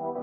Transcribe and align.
Hallo 0.00 0.14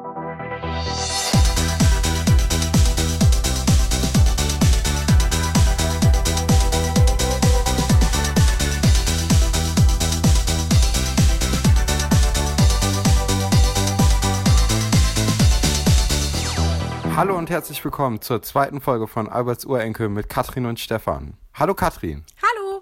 und 17.37 17.49
herzlich 17.49 17.83
willkommen 17.83 18.21
zur 18.21 18.41
zweiten 18.41 18.79
Folge 18.79 19.07
von 19.07 19.27
Alberts 19.27 19.65
Urenkel 19.65 20.07
mit 20.07 20.29
Katrin 20.29 20.65
und 20.65 20.79
Stefan. 20.79 21.33
Hallo 21.53 21.73
Katrin. 21.73 22.23
Hallo. 22.41 22.81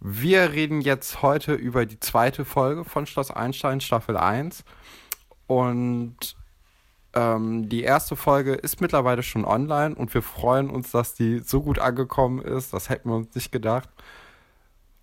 Wir 0.00 0.52
reden 0.52 0.82
jetzt 0.82 1.22
heute 1.22 1.54
über 1.54 1.86
die 1.86 1.98
zweite 1.98 2.44
Folge 2.44 2.84
von 2.84 3.06
Schloss 3.06 3.30
Einstein, 3.30 3.80
Staffel 3.80 4.18
1. 4.18 4.64
Und 5.50 6.36
ähm, 7.12 7.68
die 7.68 7.82
erste 7.82 8.14
Folge 8.14 8.54
ist 8.54 8.80
mittlerweile 8.80 9.24
schon 9.24 9.44
online 9.44 9.96
und 9.96 10.14
wir 10.14 10.22
freuen 10.22 10.70
uns, 10.70 10.92
dass 10.92 11.14
die 11.14 11.40
so 11.40 11.60
gut 11.60 11.80
angekommen 11.80 12.40
ist. 12.40 12.72
Das 12.72 12.88
hätten 12.88 13.08
wir 13.08 13.16
uns 13.16 13.34
nicht 13.34 13.50
gedacht. 13.50 13.88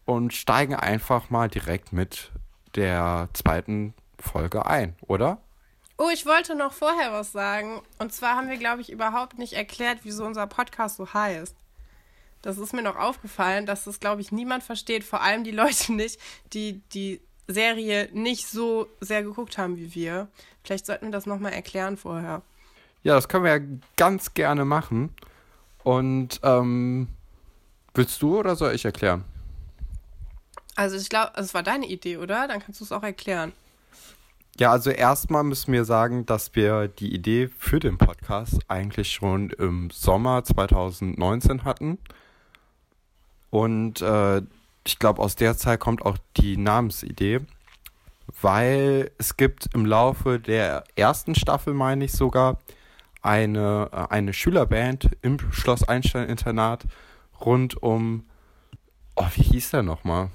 Und 0.06 0.34
steigen 0.34 0.74
einfach 0.74 1.30
mal 1.30 1.50
direkt 1.50 1.92
mit 1.92 2.32
der 2.76 3.28
zweiten 3.34 3.94
Folge 4.18 4.66
ein, 4.66 4.96
oder? 5.02 5.40
Oh, 5.98 6.08
ich 6.14 6.26
wollte 6.26 6.56
noch 6.56 6.72
vorher 6.72 7.12
was 7.12 7.34
sagen. 7.34 7.82
Und 8.00 8.14
zwar 8.14 8.38
haben 8.38 8.48
wir, 8.48 8.58
glaube 8.58 8.80
ich, 8.80 8.90
überhaupt 8.90 9.38
nicht 9.38 9.52
erklärt, 9.52 10.00
wieso 10.04 10.24
unser 10.24 10.48
Podcast 10.48 10.96
so 10.96 11.14
heißt. 11.14 11.58
Das 12.42 12.58
ist 12.58 12.72
mir 12.72 12.84
noch 12.84 12.96
aufgefallen, 12.96 13.66
dass 13.66 13.84
das, 13.84 14.00
glaube 14.00 14.22
ich, 14.22 14.32
niemand 14.32 14.64
versteht. 14.64 15.04
Vor 15.04 15.20
allem 15.20 15.44
die 15.44 15.52
Leute 15.52 15.92
nicht, 15.92 16.22
die 16.54 16.80
die 16.94 17.20
Serie 17.48 18.10
nicht 18.14 18.48
so 18.48 18.88
sehr 19.00 19.24
geguckt 19.24 19.58
haben 19.58 19.78
wie 19.78 19.96
wir. 19.96 20.28
Vielleicht 20.64 20.86
sollten 20.86 21.08
wir 21.08 21.12
das 21.12 21.26
nochmal 21.26 21.54
erklären 21.54 21.98
vorher. 21.98 22.42
Ja, 23.04 23.16
das 23.16 23.30
können 23.30 23.46
wir 23.46 23.58
ja 23.58 23.64
ganz 23.96 24.34
gerne 24.34 24.66
machen. 24.66 25.14
Und 25.84 26.42
ähm, 26.44 27.08
willst 27.94 28.22
du 28.22 28.38
oder 28.38 28.56
soll 28.56 28.74
ich 28.74 28.84
erklären? 28.84 29.24
Also 30.76 30.98
ich 30.98 31.10
glaube, 31.10 31.32
es 31.38 31.54
war 31.54 31.64
deine 31.64 31.88
Idee, 31.88 32.18
oder? 32.18 32.48
Dann 32.48 32.60
kannst 32.60 32.82
du 32.82 32.84
es 32.84 32.92
auch 32.92 33.04
erklären. 33.04 33.54
Ja, 34.60 34.72
also 34.72 34.90
erstmal 34.90 35.44
müssen 35.44 35.72
wir 35.72 35.86
sagen, 35.86 36.26
dass 36.26 36.56
wir 36.56 36.88
die 36.88 37.14
Idee 37.14 37.48
für 37.48 37.80
den 37.80 37.98
Podcast 37.98 38.60
eigentlich 38.68 39.12
schon 39.12 39.52
im 39.52 39.90
Sommer 39.92 40.44
2019 40.44 41.64
hatten. 41.64 42.00
Und 43.50 44.02
äh, 44.02 44.42
ich 44.88 45.00
glaube, 45.00 45.22
aus 45.22 45.36
der 45.36 45.58
Zeit 45.58 45.80
kommt 45.80 46.06
auch 46.06 46.18
die 46.38 46.58
Namensidee, 46.58 47.42
weil 48.42 49.12
es 49.18 49.38
gibt 49.38 49.74
im 49.74 49.86
Laufe 49.86 50.40
der 50.40 50.84
ersten 50.96 51.36
Staffel, 51.36 51.74
meine 51.74 52.06
ich 52.06 52.14
sogar, 52.14 52.60
eine, 53.22 53.90
äh, 53.92 54.14
eine 54.14 54.34
Schülerband 54.34 55.10
im 55.22 55.40
Schloss 55.52 55.88
Einstein 55.88 56.30
Internat 56.30 56.86
rund 57.42 57.82
um, 57.82 58.26
oh, 59.16 59.28
wie 59.36 59.44
hieß 59.44 59.72
der 59.72 59.84
nochmal? 59.84 60.30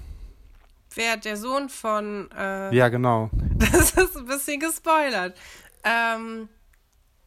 Wer 0.94 1.16
der 1.16 1.38
Sohn 1.38 1.70
von. 1.70 2.30
Äh, 2.36 2.74
ja, 2.74 2.88
genau. 2.88 3.30
Das 3.72 3.92
ist 3.92 4.16
ein 4.16 4.26
bisschen 4.26 4.60
gespoilert. 4.60 5.38
Ähm. 5.84 6.48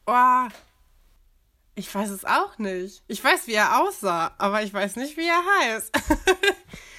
Oh, 0.06 0.46
ich 1.74 1.92
weiß 1.92 2.10
es 2.10 2.24
auch 2.24 2.58
nicht. 2.58 3.02
Ich 3.08 3.22
weiß, 3.24 3.48
wie 3.48 3.54
er 3.54 3.82
aussah, 3.82 4.32
aber 4.38 4.62
ich 4.62 4.72
weiß 4.72 4.94
nicht, 4.96 5.16
wie 5.16 5.26
er 5.26 5.42
heißt. 5.60 5.90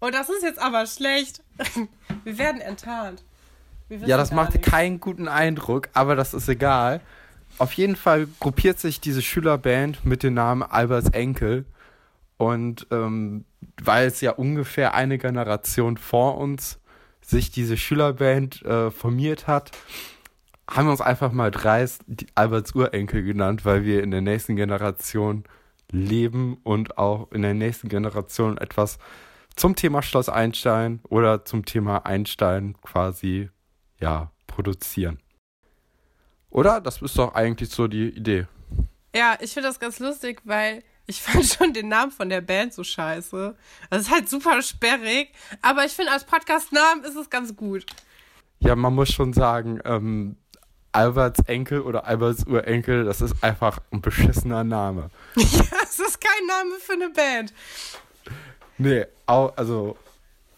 Und 0.00 0.14
das 0.14 0.28
ist 0.28 0.42
jetzt 0.42 0.58
aber 0.58 0.86
schlecht. 0.86 1.42
Wir 2.24 2.38
werden 2.38 2.60
enttarnt. 2.60 3.24
Wir 3.88 3.98
ja, 4.00 4.16
das 4.16 4.32
macht 4.32 4.54
nichts. 4.54 4.68
keinen 4.70 5.00
guten 5.00 5.28
Eindruck, 5.28 5.88
aber 5.94 6.14
das 6.14 6.34
ist 6.34 6.48
egal. 6.48 7.00
Auf 7.56 7.72
jeden 7.72 7.96
Fall 7.96 8.28
gruppiert 8.38 8.78
sich 8.78 9.00
diese 9.00 9.22
Schülerband 9.22 10.04
mit 10.04 10.22
dem 10.22 10.34
Namen 10.34 10.62
Alberts 10.62 11.10
Enkel. 11.10 11.64
Und 12.36 12.86
ähm, 12.90 13.44
weil 13.82 14.06
es 14.06 14.20
ja 14.20 14.32
ungefähr 14.32 14.94
eine 14.94 15.18
Generation 15.18 15.96
vor 15.96 16.36
uns 16.38 16.78
sich 17.20 17.50
diese 17.50 17.76
Schülerband 17.76 18.62
äh, 18.62 18.90
formiert 18.90 19.46
hat, 19.46 19.72
haben 20.70 20.86
wir 20.86 20.92
uns 20.92 21.00
einfach 21.00 21.32
mal 21.32 21.50
dreist 21.50 22.04
Alberts 22.34 22.74
Urenkel 22.74 23.22
genannt, 23.22 23.64
weil 23.64 23.84
wir 23.84 24.02
in 24.02 24.10
der 24.10 24.20
nächsten 24.20 24.56
Generation 24.56 25.44
leben 25.90 26.58
und 26.62 26.98
auch 26.98 27.32
in 27.32 27.42
der 27.42 27.54
nächsten 27.54 27.88
Generation 27.88 28.58
etwas 28.58 28.98
zum 29.58 29.74
Thema 29.74 30.02
Schloss 30.02 30.28
Einstein 30.28 31.00
oder 31.08 31.44
zum 31.44 31.64
Thema 31.64 32.06
Einstein 32.06 32.76
quasi 32.80 33.50
ja 34.00 34.30
produzieren. 34.46 35.18
Oder? 36.50 36.80
Das 36.80 37.02
ist 37.02 37.18
doch 37.18 37.34
eigentlich 37.34 37.70
so 37.70 37.88
die 37.88 38.08
Idee. 38.08 38.46
Ja, 39.14 39.36
ich 39.40 39.52
finde 39.52 39.68
das 39.68 39.80
ganz 39.80 39.98
lustig, 39.98 40.40
weil 40.44 40.82
ich 41.06 41.20
fand 41.22 41.44
schon 41.44 41.72
den 41.72 41.88
Namen 41.88 42.12
von 42.12 42.28
der 42.28 42.40
Band 42.40 42.72
so 42.72 42.84
scheiße. 42.84 43.56
Das 43.90 44.02
ist 44.02 44.10
halt 44.10 44.28
super 44.28 44.62
sperrig, 44.62 45.32
aber 45.60 45.84
ich 45.84 45.92
finde 45.92 46.12
als 46.12 46.24
Podcast-Namen 46.24 47.04
ist 47.04 47.16
es 47.16 47.28
ganz 47.28 47.54
gut. 47.56 47.84
Ja, 48.60 48.76
man 48.76 48.94
muss 48.94 49.10
schon 49.10 49.32
sagen, 49.32 49.80
ähm, 49.84 50.36
Alberts 50.92 51.40
Enkel 51.46 51.80
oder 51.82 52.06
Alberts 52.06 52.44
Urenkel, 52.46 53.04
das 53.04 53.20
ist 53.20 53.42
einfach 53.42 53.78
ein 53.92 54.00
beschissener 54.00 54.64
Name. 54.64 55.10
Ja, 55.36 55.64
es 55.82 55.98
ist 55.98 56.20
kein 56.20 56.46
Name 56.46 56.74
für 56.80 56.92
eine 56.92 57.10
Band. 57.10 57.52
Nee, 58.78 59.06
also, 59.26 59.96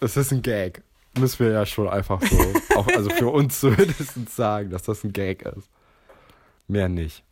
es 0.01 0.17
ist 0.17 0.33
ein 0.33 0.43
Gag. 0.43 0.83
Müssen 1.19 1.45
wir 1.45 1.53
ja 1.53 1.67
schon 1.67 1.89
einfach 1.89 2.21
so, 2.23 2.37
auch, 2.77 2.87
also 2.89 3.11
für 3.11 3.29
uns 3.29 3.61
zumindest 3.61 4.31
sagen, 4.31 4.71
dass 4.71 4.83
das 4.83 5.03
ein 5.03 5.13
Gag 5.13 5.43
ist. 5.43 5.69
Mehr 6.69 6.89
nicht. 6.89 7.25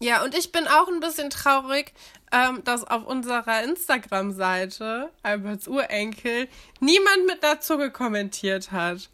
Ja, 0.00 0.22
und 0.22 0.36
ich 0.36 0.52
bin 0.52 0.68
auch 0.68 0.86
ein 0.86 1.00
bisschen 1.00 1.28
traurig, 1.30 1.92
ähm, 2.30 2.62
dass 2.62 2.84
auf 2.84 3.04
unserer 3.04 3.64
Instagram-Seite, 3.64 5.10
Alberts 5.24 5.66
Urenkel, 5.66 6.46
niemand 6.78 7.26
mit 7.26 7.42
der 7.42 7.60
Zunge 7.60 7.90
kommentiert 7.90 8.70
hat. 8.70 9.10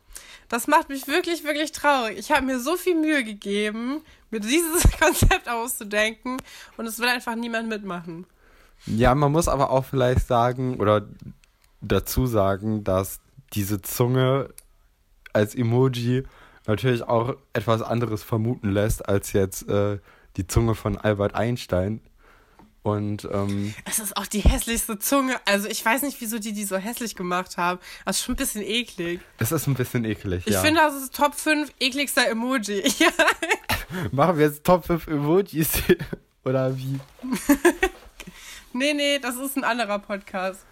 Das 0.51 0.67
macht 0.67 0.91
mich 0.91 1.07
wirklich, 1.07 1.43
wirklich 1.45 1.73
traurig. 1.73 2.19
Ich 2.19 2.31
habe 2.31 2.45
mir 2.45 2.61
so 2.61 2.77
viel 2.77 2.97
Mühe 2.97 3.25
gegeben, 3.25 4.03
mir 4.31 4.41
dieses 4.41 4.83
Konzept 5.01 5.49
auszudenken 5.49 6.37
und 6.77 6.87
es 6.87 6.99
will 6.99 7.09
einfach 7.09 7.35
niemand 7.35 7.69
mitmachen. 7.69 8.27
Ja, 8.87 9.15
man 9.15 9.33
muss 9.33 9.49
aber 9.49 9.71
auch 9.71 9.85
vielleicht 9.85 10.27
sagen 10.27 10.79
oder 10.79 11.07
dazu 11.81 12.27
sagen, 12.27 12.85
dass 12.85 13.21
diese 13.53 13.81
Zunge 13.83 14.49
als 15.33 15.55
Emoji 15.55 16.25
natürlich 16.67 17.03
auch 17.03 17.37
etwas 17.53 17.83
anderes 17.83 18.23
vermuten 18.23 18.71
lässt 18.71 19.09
als 19.09 19.33
jetzt 19.33 19.69
äh, 19.69 19.99
die 20.37 20.47
Zunge 20.47 20.75
von 20.75 20.97
Albert 20.97 21.35
Einstein. 21.35 22.01
Und 22.83 23.27
ähm, 23.33 23.75
es 23.87 23.99
ist 23.99 24.15
auch 24.19 24.27
die 24.27 24.41
hässlichste 24.41 24.99
Zunge. 24.99 25.37
Also 25.47 25.69
ich 25.69 25.83
weiß 25.83 26.03
nicht, 26.03 26.21
wieso 26.21 26.39
die 26.39 26.53
die 26.53 26.65
so 26.65 26.77
hässlich 26.77 27.17
gemacht 27.17 27.57
haben. 27.57 27.81
Das 28.05 28.19
ist 28.19 28.25
schon 28.25 28.35
ein 28.35 28.37
bisschen 28.37 28.63
eklig. 28.63 29.21
Es 29.39 29.53
ist 29.53 29.67
ein 29.67 29.75
bisschen 29.75 30.05
eklig, 30.05 30.43
ich 30.47 30.53
ja. 30.53 30.61
Ich 30.61 30.67
finde, 30.67 30.81
das 30.81 30.95
ist 30.95 31.15
Top 31.15 31.35
5 31.35 31.73
ekligster 31.81 32.29
Emoji. 32.29 32.83
Machen 34.13 34.37
wir 34.37 34.47
jetzt 34.47 34.65
Top 34.65 34.85
5 34.87 35.07
Emojis? 35.07 35.83
Oder 36.45 36.77
wie? 36.77 37.01
nee, 38.75 38.93
nee, 38.93 39.19
das 39.19 39.37
ist 39.37 39.57
ein 39.57 39.65
anderer 39.65 39.99
Podcast. 39.99 40.65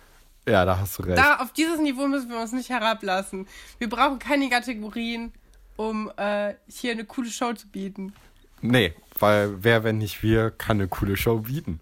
Ja, 0.47 0.65
da 0.65 0.79
hast 0.79 0.99
du 0.99 1.05
recht. 1.05 1.19
Da, 1.19 1.37
auf 1.37 1.53
dieses 1.53 1.79
Niveau 1.81 2.09
müssen 2.09 2.29
wir 2.29 2.41
uns 2.41 2.53
nicht 2.53 2.69
herablassen. 2.69 3.47
Wir 3.79 3.89
brauchen 3.89 4.19
keine 4.19 4.49
Kategorien, 4.49 5.33
um 5.77 6.11
äh, 6.17 6.55
hier 6.69 6.93
eine 6.93 7.05
coole 7.05 7.31
Show 7.31 7.53
zu 7.53 7.69
bieten. 7.69 8.13
Nee, 8.61 8.95
weil 9.19 9.63
wer, 9.63 9.85
wenn 9.85 9.99
nicht 9.99 10.23
wir, 10.23 10.51
kann 10.51 10.79
eine 10.79 10.89
coole 10.89 11.17
Show 11.17 11.39
bieten. 11.41 11.81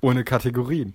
Ohne 0.00 0.24
Kategorien. 0.24 0.94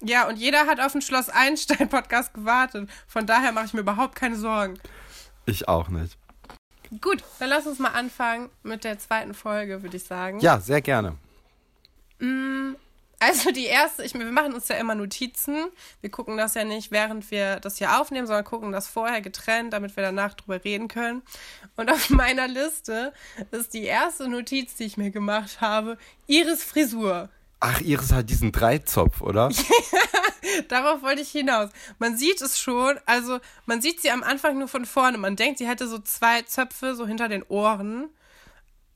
Ja, 0.00 0.26
und 0.28 0.36
jeder 0.36 0.66
hat 0.66 0.80
auf 0.80 0.92
den 0.92 1.02
Schloss 1.02 1.28
Einstein 1.28 1.88
Podcast 1.88 2.34
gewartet. 2.34 2.90
Von 3.06 3.26
daher 3.26 3.52
mache 3.52 3.66
ich 3.66 3.74
mir 3.74 3.80
überhaupt 3.80 4.16
keine 4.16 4.36
Sorgen. 4.36 4.78
Ich 5.46 5.68
auch 5.68 5.88
nicht. 5.88 6.18
Gut, 7.00 7.22
dann 7.38 7.48
lass 7.48 7.66
uns 7.66 7.78
mal 7.78 7.90
anfangen 7.90 8.50
mit 8.62 8.84
der 8.84 8.98
zweiten 8.98 9.32
Folge, 9.32 9.82
würde 9.82 9.96
ich 9.96 10.04
sagen. 10.04 10.40
Ja, 10.40 10.60
sehr 10.60 10.82
gerne. 10.82 11.16
Mm, 12.18 12.74
also 13.22 13.52
die 13.52 13.66
erste, 13.66 14.02
ich, 14.02 14.14
wir 14.14 14.24
machen 14.32 14.52
uns 14.52 14.66
ja 14.66 14.76
immer 14.76 14.96
Notizen. 14.96 15.68
Wir 16.00 16.10
gucken 16.10 16.36
das 16.36 16.54
ja 16.54 16.64
nicht, 16.64 16.90
während 16.90 17.30
wir 17.30 17.60
das 17.60 17.78
hier 17.78 18.00
aufnehmen, 18.00 18.26
sondern 18.26 18.44
gucken 18.44 18.72
das 18.72 18.88
vorher 18.88 19.20
getrennt, 19.20 19.72
damit 19.72 19.94
wir 19.94 20.02
danach 20.02 20.34
drüber 20.34 20.62
reden 20.64 20.88
können. 20.88 21.22
Und 21.76 21.88
auf 21.88 22.10
meiner 22.10 22.48
Liste 22.48 23.12
ist 23.52 23.74
die 23.74 23.84
erste 23.84 24.28
Notiz, 24.28 24.74
die 24.74 24.84
ich 24.84 24.96
mir 24.96 25.12
gemacht 25.12 25.60
habe, 25.60 25.98
Iris 26.26 26.64
Frisur. 26.64 27.28
Ach, 27.60 27.80
Iris 27.80 28.12
hat 28.12 28.28
diesen 28.28 28.50
Dreizopf, 28.50 29.20
oder? 29.20 29.50
Darauf 30.68 31.02
wollte 31.02 31.22
ich 31.22 31.30
hinaus. 31.30 31.70
Man 32.00 32.16
sieht 32.16 32.42
es 32.42 32.58
schon, 32.58 32.98
also 33.06 33.38
man 33.66 33.80
sieht 33.80 34.00
sie 34.00 34.10
am 34.10 34.24
Anfang 34.24 34.58
nur 34.58 34.66
von 34.66 34.84
vorne. 34.84 35.16
Man 35.16 35.36
denkt, 35.36 35.58
sie 35.58 35.68
hätte 35.68 35.86
so 35.86 36.00
zwei 36.00 36.42
Zöpfe 36.42 36.96
so 36.96 37.06
hinter 37.06 37.28
den 37.28 37.44
Ohren, 37.44 38.08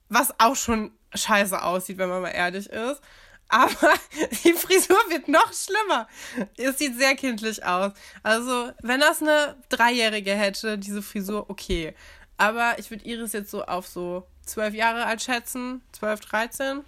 was 0.09 0.35
auch 0.41 0.57
schon 0.57 0.91
scheiße 1.15 1.63
aussieht, 1.63 1.99
wenn 1.99 2.09
man 2.09 2.23
mal 2.23 2.31
ehrlich 2.31 2.69
ist. 2.69 3.01
Aber 3.49 3.95
die 4.45 4.53
Frisur 4.53 4.99
wird 5.09 5.29
noch 5.29 5.53
schlimmer. 5.53 6.09
Es 6.57 6.79
sieht 6.79 6.97
sehr 6.99 7.15
kindlich 7.15 7.65
aus. 7.65 7.93
Also, 8.23 8.73
wenn 8.83 9.01
das 9.01 9.23
eine 9.23 9.57
Dreijährige 9.69 10.33
hätte, 10.33 10.79
diese 10.79 11.03
Frisur, 11.03 11.49
okay. 11.49 11.95
Aber 12.39 12.79
ich 12.79 12.91
würde 12.91 13.05
Iris 13.05 13.33
jetzt 13.33 13.51
so 13.51 13.65
auf 13.65 13.87
so 13.87 14.27
zwölf 14.45 14.75
Jahre 14.75 15.07
alt 15.07 15.23
schätzen. 15.23 15.83
Zwölf, 15.93 16.21
dreizehn. 16.21 16.85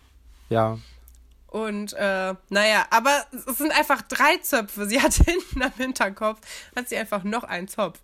Ja. 0.50 0.78
Und 1.46 1.94
äh, 1.94 2.34
naja, 2.50 2.86
aber 2.90 3.24
es 3.32 3.56
sind 3.56 3.72
einfach 3.72 4.02
drei 4.02 4.36
Zöpfe. 4.38 4.86
Sie 4.86 5.00
hat 5.00 5.14
hinten 5.14 5.62
am 5.62 5.72
Hinterkopf, 5.76 6.40
hat 6.76 6.88
sie 6.88 6.96
einfach 6.96 7.24
noch 7.24 7.44
einen 7.44 7.68
Zopf. 7.68 8.00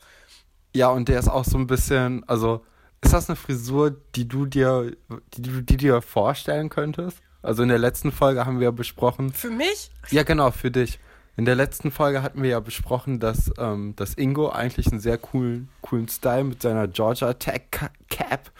Ja, 0.74 0.88
und 0.88 1.08
der 1.08 1.18
ist 1.18 1.28
auch 1.28 1.44
so 1.44 1.58
ein 1.58 1.66
bisschen, 1.66 2.26
also 2.28 2.64
ist 3.02 3.12
das 3.12 3.28
eine 3.28 3.36
Frisur, 3.36 3.90
die 4.14 4.26
du 4.26 4.46
dir, 4.46 4.96
die 5.34 5.42
du 5.42 5.62
die 5.62 5.76
dir 5.76 6.00
vorstellen 6.00 6.70
könntest? 6.70 7.18
Also 7.44 7.62
in 7.62 7.68
der 7.68 7.78
letzten 7.78 8.10
Folge 8.10 8.46
haben 8.46 8.58
wir 8.58 8.64
ja 8.64 8.70
besprochen. 8.70 9.30
Für 9.32 9.50
mich? 9.50 9.90
Ja, 10.10 10.22
genau, 10.22 10.50
für 10.50 10.70
dich. 10.70 10.98
In 11.36 11.44
der 11.44 11.54
letzten 11.54 11.90
Folge 11.90 12.22
hatten 12.22 12.42
wir 12.42 12.50
ja 12.50 12.60
besprochen, 12.60 13.20
dass, 13.20 13.52
ähm, 13.58 13.94
dass 13.96 14.14
Ingo 14.14 14.48
eigentlich 14.48 14.86
einen 14.86 15.00
sehr 15.00 15.18
coolen, 15.18 15.68
coolen 15.82 16.08
Style 16.08 16.44
mit 16.44 16.62
seiner 16.62 16.88
Georgia 16.88 17.34
Tech 17.34 17.64
Cap 18.08 18.50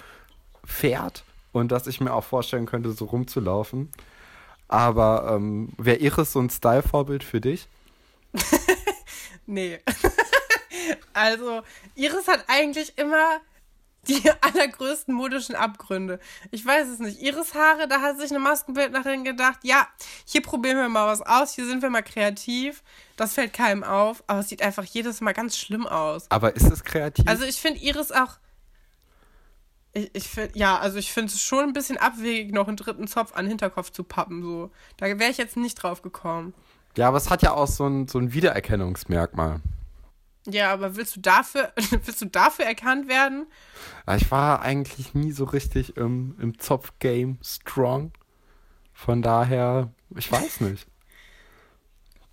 fährt 0.64 1.24
und 1.52 1.72
dass 1.72 1.86
ich 1.86 2.00
mir 2.00 2.12
auch 2.12 2.24
vorstellen 2.24 2.66
könnte, 2.66 2.92
so 2.92 3.06
rumzulaufen. 3.06 3.90
Aber 4.68 5.32
ähm, 5.34 5.70
wäre 5.78 5.96
Iris 5.96 6.32
so 6.32 6.40
ein 6.40 6.50
Style-Vorbild 6.50 7.24
für 7.24 7.40
dich? 7.40 7.68
nee. 9.46 9.78
also, 11.14 11.62
Iris 11.94 12.28
hat 12.28 12.44
eigentlich 12.48 12.98
immer 12.98 13.40
die 14.08 14.30
allergrößten 14.40 15.14
modischen 15.14 15.54
Abgründe. 15.54 16.20
Ich 16.50 16.64
weiß 16.64 16.88
es 16.88 16.98
nicht. 16.98 17.20
Iris 17.20 17.54
Haare, 17.54 17.88
da 17.88 18.00
hat 18.00 18.18
sich 18.18 18.30
eine 18.30 18.38
Maskenbildnerin 18.38 19.24
gedacht, 19.24 19.60
ja, 19.62 19.86
hier 20.26 20.42
probieren 20.42 20.76
wir 20.78 20.88
mal 20.88 21.06
was 21.06 21.22
aus, 21.22 21.54
hier 21.54 21.66
sind 21.66 21.82
wir 21.82 21.90
mal 21.90 22.02
kreativ. 22.02 22.82
Das 23.16 23.34
fällt 23.34 23.52
keinem 23.52 23.84
auf, 23.84 24.24
aber 24.26 24.40
es 24.40 24.48
sieht 24.48 24.62
einfach 24.62 24.84
jedes 24.84 25.20
Mal 25.20 25.32
ganz 25.32 25.56
schlimm 25.56 25.86
aus. 25.86 26.30
Aber 26.30 26.56
ist 26.56 26.70
es 26.70 26.84
kreativ? 26.84 27.26
Also 27.28 27.44
ich 27.44 27.56
finde 27.56 27.80
Iris 27.80 28.12
auch. 28.12 28.38
Ich, 29.92 30.10
ich 30.14 30.28
finde, 30.28 30.58
ja, 30.58 30.78
also 30.78 30.98
ich 30.98 31.12
finde 31.12 31.32
es 31.32 31.40
schon 31.40 31.64
ein 31.64 31.72
bisschen 31.72 31.96
abwegig, 31.96 32.52
noch 32.52 32.66
einen 32.66 32.76
dritten 32.76 33.06
Zopf 33.06 33.32
an 33.34 33.44
den 33.44 33.50
Hinterkopf 33.50 33.90
zu 33.90 34.02
pappen. 34.02 34.42
So. 34.42 34.70
Da 34.96 35.06
wäre 35.06 35.30
ich 35.30 35.38
jetzt 35.38 35.56
nicht 35.56 35.76
drauf 35.76 36.02
gekommen. 36.02 36.52
Ja, 36.96 37.08
aber 37.08 37.16
es 37.16 37.30
hat 37.30 37.42
ja 37.42 37.52
auch 37.52 37.66
so 37.66 37.86
ein, 37.86 38.08
so 38.08 38.18
ein 38.18 38.32
Wiedererkennungsmerkmal. 38.32 39.60
Ja, 40.46 40.72
aber 40.72 40.96
willst 40.96 41.16
du 41.16 41.20
dafür, 41.20 41.72
willst 42.04 42.20
du 42.20 42.26
dafür 42.26 42.66
erkannt 42.66 43.08
werden? 43.08 43.46
Ich 44.16 44.30
war 44.30 44.60
eigentlich 44.62 45.14
nie 45.14 45.32
so 45.32 45.44
richtig 45.44 45.96
im, 45.96 46.36
im 46.40 46.58
Zopf-Game 46.58 47.38
strong. 47.42 48.12
Von 48.92 49.22
daher, 49.22 49.90
ich 50.16 50.30
weiß 50.30 50.60
nicht. 50.60 50.86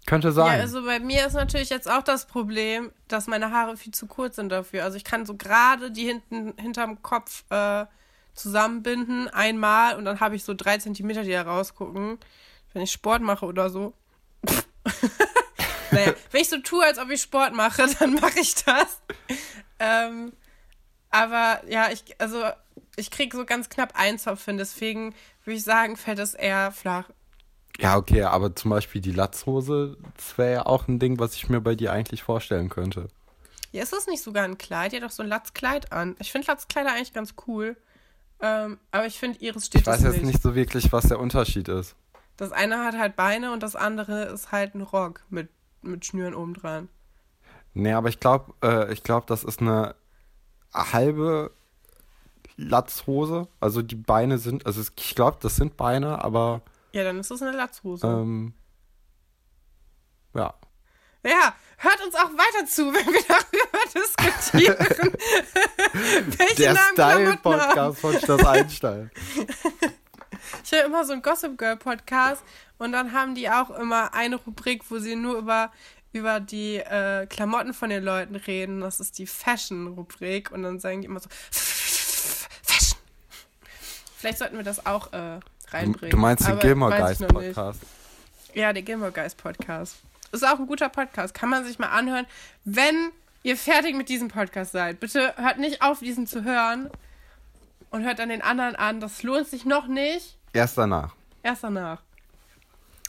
Könnte 0.06 0.32
sein. 0.32 0.58
Ja, 0.58 0.62
also 0.62 0.84
bei 0.84 1.00
mir 1.00 1.26
ist 1.28 1.34
natürlich 1.34 1.70
jetzt 1.70 1.90
auch 1.90 2.04
das 2.04 2.26
Problem, 2.26 2.92
dass 3.08 3.28
meine 3.28 3.52
Haare 3.52 3.78
viel 3.78 3.94
zu 3.94 4.08
kurz 4.08 4.36
sind 4.36 4.50
dafür. 4.50 4.84
Also 4.84 4.98
ich 4.98 5.04
kann 5.04 5.26
so 5.26 5.36
gerade 5.36 5.92
die 5.92 6.06
hinten 6.06 6.54
hinterm 6.58 7.02
Kopf 7.02 7.46
äh, 7.50 7.86
zusammenbinden, 8.34 9.28
einmal 9.28 9.96
und 9.98 10.06
dann 10.06 10.20
habe 10.20 10.36
ich 10.36 10.44
so 10.44 10.54
drei 10.54 10.78
Zentimeter, 10.78 11.24
die 11.24 11.32
da 11.32 11.44
rausgucken, 11.44 12.18
wenn 12.74 12.82
ich 12.82 12.92
Sport 12.92 13.22
mache 13.22 13.46
oder 13.46 13.70
so. 13.70 13.94
naja, 15.92 16.14
wenn 16.32 16.42
ich 16.42 16.50
so 16.50 16.58
tue, 16.58 16.84
als 16.84 16.98
ob 16.98 17.10
ich 17.10 17.22
Sport 17.22 17.54
mache, 17.54 17.86
dann 18.00 18.14
mache 18.16 18.40
ich 18.40 18.56
das. 18.56 19.02
Ähm, 19.80 20.34
aber 21.10 21.62
ja, 21.68 21.90
ich, 21.92 22.04
also 22.20 22.44
ich 22.96 23.12
kriege 23.12 23.36
so 23.36 23.46
ganz 23.46 23.70
knapp 23.70 23.94
einen 23.96 24.20
Zopf 24.20 24.46
hin, 24.46 24.58
deswegen 24.58 25.14
würde 25.44 25.58
ich 25.58 25.64
sagen, 25.64 25.98
fällt 25.98 26.20
es 26.20 26.34
eher 26.34 26.72
flach. 26.72 27.10
Ja, 27.80 27.98
okay, 27.98 28.24
aber 28.24 28.56
zum 28.56 28.70
Beispiel 28.70 29.02
die 29.02 29.12
Latzhose, 29.12 29.98
das 30.16 30.38
wäre 30.38 30.54
ja 30.54 30.66
auch 30.66 30.88
ein 30.88 31.00
Ding, 31.00 31.20
was 31.20 31.36
ich 31.36 31.50
mir 31.50 31.62
bei 31.62 31.76
dir 31.76 31.92
eigentlich 31.92 32.22
vorstellen 32.22 32.70
könnte. 32.70 33.08
Ja, 33.72 33.82
ist 33.84 33.94
das 33.94 34.08
nicht 34.08 34.22
sogar 34.22 34.44
ein 34.44 34.58
Kleid? 34.58 34.92
Die 34.92 34.98
hat 34.98 35.04
doch 35.04 35.12
so 35.12 35.24
ein 35.24 35.30
Latzkleid 35.30 35.92
an. 35.94 36.16
Ich 36.20 36.32
finde 36.32 36.48
Latzkleider 36.48 36.92
eigentlich 36.92 37.14
ganz 37.14 37.36
cool. 37.48 37.78
Ähm, 38.42 38.80
aber 38.92 39.06
ich 39.06 39.18
finde, 39.18 39.40
Iris 39.40 39.68
steht 39.68 39.82
Ich 39.82 39.88
weiß 39.88 40.04
jetzt 40.04 40.24
nicht 40.24 40.42
so 40.42 40.56
wirklich, 40.56 40.92
was 40.92 41.08
der 41.08 41.20
Unterschied 41.20 41.70
ist. 41.70 41.96
Das 42.38 42.52
eine 42.52 42.84
hat 42.84 42.98
halt 42.98 43.16
Beine 43.16 43.52
und 43.52 43.64
das 43.64 43.76
andere 43.76 44.26
ist 44.26 44.52
halt 44.52 44.76
ein 44.76 44.82
Rock 44.82 45.24
mit, 45.30 45.50
mit 45.82 46.06
Schnüren 46.06 46.34
oben 46.34 46.54
dran. 46.54 46.90
Nee, 47.74 47.94
aber 47.94 48.10
ich 48.10 48.20
glaube, 48.20 48.54
äh, 48.64 48.92
ich 48.94 49.04
glaube, 49.04 49.26
das 49.28 49.44
ist 49.44 49.62
eine 49.62 49.96
halbe 50.74 51.52
Latzhose. 52.58 53.48
Also 53.60 53.82
die 53.82 53.96
Beine 53.96 54.38
sind, 54.38 54.66
also 54.66 54.82
ich 54.82 55.16
glaube, 55.16 55.38
das 55.42 55.56
sind 55.56 55.78
Beine, 55.78 56.24
aber. 56.24 56.62
Ja, 56.94 57.04
dann 57.04 57.20
ist 57.20 57.32
das 57.32 57.42
eine 57.42 57.52
Latzhose. 57.52 58.06
Ähm, 58.06 58.54
ja. 60.34 60.54
Ja, 61.24 61.54
hört 61.78 62.04
uns 62.04 62.16
auch 62.16 62.32
weiter 62.32 62.66
zu, 62.66 62.86
wenn 62.88 63.06
wir 63.06 63.22
darüber 63.28 63.80
diskutieren. 63.94 65.14
Welche 66.38 66.62
Der 66.64 66.76
Style-Podcast 66.76 68.00
von 68.00 68.18
Stadt 68.18 68.46
Einstein. 68.46 69.12
Ich 70.64 70.72
höre 70.72 70.86
immer 70.86 71.06
so 71.06 71.14
einen 71.14 71.22
Gossip 71.22 71.58
Girl 71.58 71.78
Podcast 71.78 72.44
und 72.78 72.92
dann 72.92 73.14
haben 73.14 73.36
die 73.36 73.50
auch 73.50 73.70
immer 73.72 74.14
eine 74.14 74.38
Rubrik, 74.38 74.84
wo 74.90 75.00
sie 75.00 75.16
nur 75.16 75.38
über, 75.38 75.72
über 76.14 76.40
die 76.40 76.78
äh, 76.78 77.26
Klamotten 77.28 77.74
von 77.74 77.90
den 77.90 78.04
Leuten 78.04 78.36
reden. 78.36 78.82
Das 78.82 79.00
ist 79.00 79.18
die 79.20 79.28
Fashion-Rubrik 79.28 80.52
und 80.52 80.64
dann 80.64 80.80
sagen 80.80 81.02
die 81.02 81.08
immer 81.08 81.20
so 81.20 81.30
Fashion. 81.52 82.98
Vielleicht 84.18 84.38
sollten 84.40 84.58
wir 84.58 84.64
das 84.64 84.86
auch 84.86 85.14
äh, 85.14 85.40
reinbringen. 85.70 86.12
Du 86.12 86.18
meinst 86.18 86.48
den 86.48 86.60
Gilmore 86.60 86.96
Guys 86.98 87.20
Podcast? 87.20 87.82
Ja, 88.54 88.74
den 88.74 88.86
Gilmore 88.86 89.12
Guys 89.12 89.36
Podcast. 89.36 89.98
Ist 90.32 90.48
auch 90.48 90.60
ein 90.60 90.68
guter 90.68 90.90
Podcast. 90.90 91.34
Kann 91.34 91.50
man 91.50 91.66
sich 91.66 91.80
mal 91.80 91.90
anhören. 91.90 92.26
Wenn 92.64 93.12
ihr 93.44 93.58
fertig 93.58 93.96
mit 93.96 94.10
diesem 94.10 94.28
Podcast 94.28 94.72
seid, 94.72 95.00
bitte 95.00 95.34
hört 95.38 95.58
nicht 95.58 95.82
auf, 95.82 96.00
diesen 96.00 96.28
zu 96.28 96.44
hören 96.44 96.90
und 97.90 98.04
hört 98.04 98.20
dann 98.20 98.30
den 98.30 98.42
anderen 98.42 98.76
an. 98.76 99.00
Das 99.00 99.24
lohnt 99.24 99.48
sich 99.48 99.66
noch 99.66 99.88
nicht. 99.88 100.38
Erst 100.54 100.78
danach. 100.78 101.16
Erst 101.44 101.64
danach. 101.64 102.02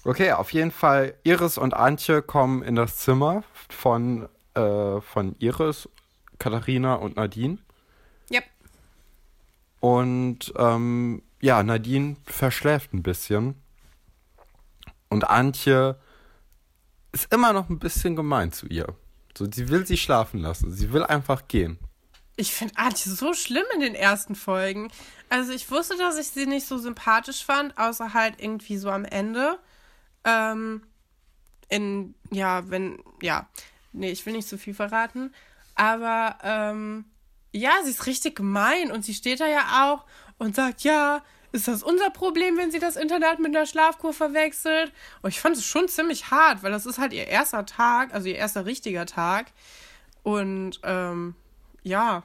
Okay, 0.05 0.33
auf 0.33 0.53
jeden 0.53 0.71
Fall. 0.71 1.15
Iris 1.23 1.59
und 1.59 1.75
Antje 1.75 2.23
kommen 2.23 2.63
in 2.63 2.75
das 2.75 2.97
Zimmer 2.99 3.45
von, 3.69 4.29
äh, 4.55 5.01
von 5.01 5.37
Iris, 5.39 5.89
Katharina 6.39 6.95
und 6.95 7.17
Nadine. 7.17 7.59
Yep. 8.31 8.45
Und 9.81 10.53
ähm, 10.57 11.23
ja, 11.41 11.63
Nadine 11.63 12.17
verschläft 12.25 12.93
ein 12.93 13.03
bisschen. 13.03 13.55
Und 15.09 15.29
Antje 15.29 15.97
ist 17.13 17.33
immer 17.33 17.53
noch 17.53 17.69
ein 17.69 17.79
bisschen 17.79 18.17
gemein 18.17 18.53
zu 18.53 18.67
ihr. 18.67 18.87
So, 19.37 19.47
sie 19.51 19.69
will 19.69 19.87
sie 19.87 19.97
schlafen 19.97 20.41
lassen. 20.41 20.73
Sie 20.73 20.93
will 20.93 21.05
einfach 21.05 21.47
gehen. 21.49 21.79
Ich 22.37 22.53
finde 22.55 22.77
Antje 22.77 23.13
so 23.13 23.35
schlimm 23.35 23.65
in 23.75 23.81
den 23.81 23.95
ersten 23.95 24.35
Folgen. 24.35 24.91
Also 25.29 25.53
ich 25.53 25.71
wusste, 25.71 25.97
dass 25.97 26.19
ich 26.19 26.29
sie 26.29 26.47
nicht 26.47 26.67
so 26.67 26.79
sympathisch 26.79 27.45
fand, 27.45 27.77
außer 27.79 28.15
halt 28.15 28.41
irgendwie 28.41 28.79
so 28.79 28.91
am 28.91 29.05
Ende. 29.05 29.59
Ähm, 30.25 30.83
in, 31.69 32.15
ja, 32.31 32.69
wenn, 32.71 33.03
ja, 33.21 33.49
nee, 33.93 34.11
ich 34.11 34.25
will 34.27 34.35
nicht 34.35 34.49
zu 34.49 34.59
viel 34.59 34.75
verraten. 34.75 35.35
Aber, 35.75 36.39
ähm, 36.43 37.05
ja, 37.53 37.73
sie 37.85 37.91
ist 37.91 38.07
richtig 38.07 38.37
gemein 38.37 38.91
und 38.91 39.05
sie 39.05 39.15
steht 39.15 39.41
da 39.41 39.47
ja 39.47 39.85
auch 39.85 40.05
und 40.39 40.57
sagt, 40.57 40.83
ja, 40.83 41.23
ist 41.53 41.69
das 41.69 41.83
unser 41.83 42.11
Problem, 42.11 42.57
wenn 42.57 42.71
sie 42.71 42.79
das 42.79 42.97
Internat 42.97 43.39
mit 43.39 43.55
einer 43.55 43.67
Schlafkur 43.67 44.15
verwechselt? 44.15 44.91
Und 45.21 45.31
ich 45.31 45.41
fand 45.41 45.57
es 45.57 45.67
schon 45.67 45.87
ziemlich 45.89 46.31
hart, 46.31 46.63
weil 46.63 46.73
das 46.73 46.87
ist 46.87 46.99
halt 46.99 47.13
ihr 47.13 47.27
erster 47.27 47.67
Tag, 47.67 48.15
also 48.15 48.29
ihr 48.29 48.37
erster 48.37 48.65
richtiger 48.65 49.05
Tag. 49.05 49.53
Und 50.23 50.81
ähm, 50.83 51.35
ja, 51.83 52.23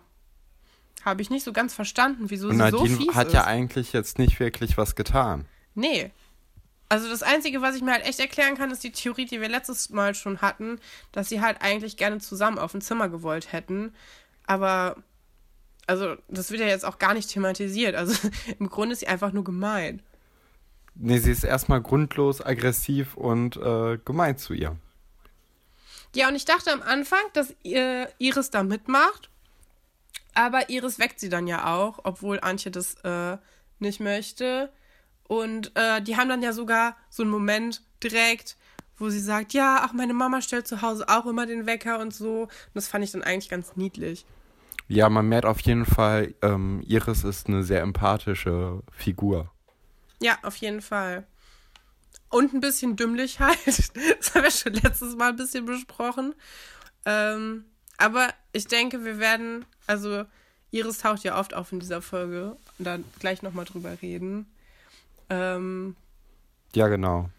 habe 1.04 1.22
ich 1.22 1.30
nicht 1.30 1.44
so 1.44 1.54
ganz 1.54 1.74
verstanden, 1.74 2.30
wieso 2.30 2.50
sie 2.50 2.58
Nadine 2.58 2.90
so 2.90 2.98
fies 2.98 3.16
hat 3.16 3.28
ist. 3.28 3.34
ja 3.34 3.46
eigentlich 3.46 3.94
jetzt 3.94 4.20
nicht 4.20 4.40
wirklich 4.40 4.78
was 4.78 4.96
getan. 4.96 5.46
Nee. 5.76 6.12
Also 6.90 7.10
das 7.10 7.24
Einzige, 7.24 7.62
was 7.62 7.76
ich 7.76 7.82
mir 7.82 7.92
halt 7.92 8.06
echt 8.06 8.20
erklären 8.20 8.56
kann, 8.56 8.72
ist 8.72 8.84
die 8.84 8.92
Theorie, 8.92 9.26
die 9.26 9.42
wir 9.42 9.50
letztes 9.50 9.90
Mal 9.90 10.16
schon 10.16 10.42
hatten, 10.42 10.80
dass 11.12 11.30
sie 11.30 11.42
halt 11.42 11.62
eigentlich 11.62 11.98
gerne 11.98 12.20
zusammen 12.20 12.58
auf 12.60 12.74
ein 12.74 12.82
Zimmer 12.82 13.10
gewollt 13.10 13.52
hätten. 13.52 13.94
Aber, 14.46 14.96
also 15.86 16.16
das 16.30 16.52
wird 16.52 16.62
ja 16.62 16.68
jetzt 16.68 16.86
auch 16.86 16.98
gar 16.98 17.14
nicht 17.14 17.30
thematisiert. 17.30 17.96
Also 17.96 18.30
im 18.60 18.70
Grunde 18.70 18.94
ist 18.94 19.00
sie 19.00 19.08
einfach 19.08 19.34
nur 19.34 19.44
gemein. 19.44 20.02
Nee, 20.96 21.20
sie 21.20 21.32
ist 21.32 21.44
erstmal 21.44 21.82
grundlos 21.82 22.44
aggressiv 22.44 23.16
und 23.16 23.58
äh, 23.58 24.00
gemein 24.04 24.38
zu 24.38 24.54
ihr. 24.54 24.78
Ja, 26.16 26.30
und 26.30 26.36
ich 26.36 26.46
dachte 26.46 26.72
am 26.72 26.82
Anfang, 26.82 27.20
dass 27.34 27.54
ihr 27.64 28.10
Iris 28.18 28.50
da 28.50 28.64
mitmacht. 28.64 29.30
Aber 30.38 30.70
Iris 30.70 31.00
weckt 31.00 31.20
sie 31.20 31.30
dann 31.30 31.48
ja 31.48 31.74
auch, 31.74 31.98
obwohl 32.04 32.40
Antje 32.40 32.70
das 32.70 32.94
äh, 33.04 33.38
nicht 33.80 34.00
möchte. 34.00 34.72
Und 35.24 35.72
äh, 35.74 36.00
die 36.00 36.16
haben 36.16 36.30
dann 36.30 36.44
ja 36.44 36.54
sogar 36.54 36.96
so 37.10 37.24
einen 37.24 37.32
Moment 37.32 37.82
direkt, 38.04 38.56
wo 39.00 39.10
sie 39.10 39.20
sagt, 39.20 39.54
ja, 39.54 39.80
ach, 39.82 39.94
meine 39.94 40.14
Mama 40.14 40.42
stellt 40.42 40.68
zu 40.68 40.84
Hause 40.84 41.10
auch 41.10 41.26
immer 41.26 41.48
den 41.48 41.66
Wecker 41.66 41.98
und 42.00 42.14
so. 42.14 42.44
Und 42.44 42.76
das 42.76 42.88
fand 42.88 43.04
ich 43.04 43.12
dann 43.12 43.24
eigentlich 43.24 43.50
ganz 43.50 43.76
niedlich. 43.76 44.28
Ja, 44.88 45.10
man 45.10 45.28
merkt 45.28 45.48
auf 45.48 45.60
jeden 45.62 45.88
Fall, 45.88 46.36
ähm, 46.44 46.84
Iris 46.86 47.24
ist 47.24 47.48
eine 47.48 47.64
sehr 47.64 47.82
empathische 47.82 48.84
Figur. 48.92 49.52
Ja, 50.22 50.38
auf 50.44 50.56
jeden 50.58 50.82
Fall. 50.82 51.26
Und 52.30 52.54
ein 52.54 52.60
bisschen 52.60 52.96
dümmlich 52.96 53.40
halt. 53.40 53.58
Das 53.66 54.36
haben 54.36 54.44
wir 54.44 54.52
schon 54.52 54.74
letztes 54.74 55.16
Mal 55.16 55.30
ein 55.30 55.36
bisschen 55.36 55.66
besprochen. 55.66 56.36
Ähm, 57.06 57.66
aber 57.98 58.34
ich 58.54 58.68
denke, 58.68 59.04
wir 59.04 59.20
werden, 59.20 59.66
also 59.86 60.26
Iris 60.72 61.00
taucht 61.00 61.24
ja 61.24 61.40
oft 61.40 61.54
auf 61.54 61.72
in 61.72 61.80
dieser 61.80 62.02
Folge 62.02 62.58
und 62.78 62.86
dann 62.86 63.04
gleich 63.20 63.42
nochmal 63.42 63.66
drüber 63.66 64.02
reden. 64.02 64.48
Ähm, 65.30 65.96
ja, 66.76 66.88
genau. 66.88 67.30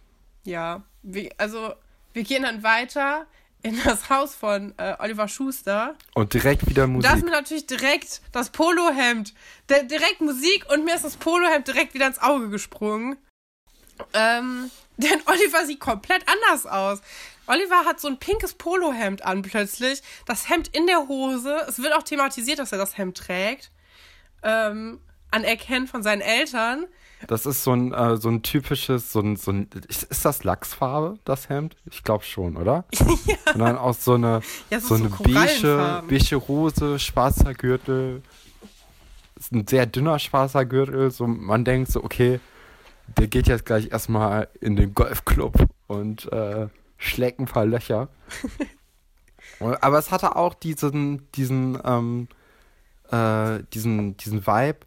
Ja, 0.45 0.83
wir, 1.03 1.31
also 1.39 1.75
wir 2.13 2.23
gehen 2.25 2.43
dann 2.43 2.63
weiter 2.63 3.27
in 3.63 3.81
das 3.85 4.09
Haus 4.09 4.35
von 4.35 4.73
äh, 4.79 4.95
Oliver 4.99 5.29
Schuster. 5.29 5.97
Und 6.15 6.33
direkt 6.33 6.69
wieder 6.69 6.87
Musik. 6.87 7.11
Da 7.11 7.17
ist 7.17 7.25
mir 7.25 7.31
natürlich 7.31 7.67
direkt 7.67 8.23
das 8.33 8.51
Polohemd, 8.51 9.35
direkt 9.69 10.21
Musik 10.21 10.67
und 10.73 10.85
mir 10.85 10.95
ist 10.95 11.05
das 11.05 11.17
Polohemd 11.17 11.67
direkt 11.67 11.95
wieder 11.95 12.07
ins 12.07 12.21
Auge 12.21 12.49
gesprungen. 12.51 13.17
Ähm, 14.13 14.71
denn 14.97 15.21
Oliver 15.27 15.67
sieht 15.67 15.81
komplett 15.81 16.25
anders 16.29 16.67
aus. 16.67 17.01
Oliver 17.49 17.85
hat 17.85 18.01
so 18.01 18.09
ein 18.09 18.19
pinkes 18.19 18.55
Polohemd 18.55 19.25
an 19.25 19.43
plötzlich, 19.43 20.03
das 20.27 20.49
Hemd 20.49 20.69
in 20.69 20.87
der 20.87 21.09
Hose. 21.09 21.57
Es 21.69 21.83
wird 21.83 21.95
auch 21.95 22.03
thematisiert, 22.03 22.59
dass 22.59 22.73
er 22.73 22.79
das 22.79 22.99
Hemd 22.99 23.17
trägt. 23.17 23.71
Ähm, 24.43 25.01
anerkennt 25.31 25.91
von 25.91 26.03
seinen 26.03 26.21
Eltern. 26.21 26.87
Das 27.27 27.47
ist 27.47 27.65
so 27.65 27.73
ein, 27.73 27.93
äh, 27.93 28.17
so 28.17 28.29
ein 28.29 28.43
typisches, 28.43 29.13
so 29.13 29.21
ein, 29.21 29.37
so 29.37 29.51
ein, 29.51 29.69
ist 29.89 30.25
das 30.25 30.45
Lachsfarbe, 30.45 31.19
das 31.25 31.49
Hemd? 31.49 31.75
Ich 31.91 32.05
glaube 32.05 32.23
schon, 32.25 32.57
oder? 32.57 32.85
ja. 33.27 33.37
Und 33.53 33.59
dann 33.59 33.77
auch 33.77 33.95
so 33.95 34.15
eine, 34.15 34.41
ja, 34.71 34.79
so, 34.79 34.97
so 34.97 35.05
eine 35.05 35.09
beige, 35.09 36.05
beige 36.09 36.49
Hose, 36.49 36.99
schwarzer 36.99 37.55
Gürtel. 37.55 38.23
Ist 39.37 39.53
ein 39.53 39.67
sehr 39.67 39.87
dünner 39.87 40.19
schwarzer 40.19 40.65
Gürtel. 40.65 41.11
So, 41.11 41.27
man 41.27 41.65
denkt 41.65 41.91
so, 41.91 42.05
okay, 42.05 42.41
der 43.17 43.27
geht 43.27 43.49
jetzt 43.49 43.67
gleich 43.67 43.91
erstmal 43.91 44.49
in 44.61 44.77
den 44.77 44.95
Golfclub 44.95 45.67
und 45.87 46.31
äh, 46.33 46.69
schlägt 46.99 47.41
ein 47.41 47.47
paar 47.47 47.65
Löcher. 47.65 48.09
Aber 49.61 49.99
es 49.99 50.11
hatte 50.11 50.37
auch 50.37 50.55
diesen, 50.55 51.31
diesen, 51.33 51.79
ähm, 51.85 52.29
äh, 53.11 53.61
diesen, 53.73 54.17
diesen 54.19 54.47
Vibe, 54.47 54.81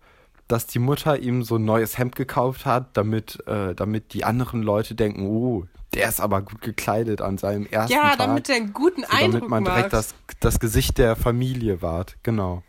dass 0.48 0.68
die 0.68 0.80
Mutter 0.80 1.18
ihm 1.18 1.44
so 1.44 1.56
ein 1.56 1.66
neues 1.66 1.98
Hemd 1.98 2.16
gekauft 2.16 2.66
hat, 2.66 2.96
damit, 2.96 3.46
äh, 3.48 3.74
damit 3.74 4.14
die 4.14 4.24
anderen 4.24 4.62
Leute 4.62 4.96
denken, 4.96 5.26
oh, 5.26 5.66
der 5.94 6.08
ist 6.08 6.22
aber 6.22 6.42
gut 6.42 6.62
gekleidet 6.62 7.22
an 7.22 7.38
seinem 7.38 7.66
ersten 7.66 7.94
ja, 7.94 8.02
Tag. 8.02 8.20
Ja, 8.20 8.28
damit 8.28 8.50
er 8.50 8.56
einen 8.56 8.74
guten 8.74 9.02
so, 9.02 9.10
Eindruck 9.10 9.34
Damit 9.34 9.50
man 9.50 9.66
direkt 9.66 9.94
das, 9.94 10.14
das 10.40 10.60
Gesicht 10.60 10.98
der 10.98 11.16
Familie 11.16 11.82
wahrt, 11.82 12.18
genau. 12.24 12.64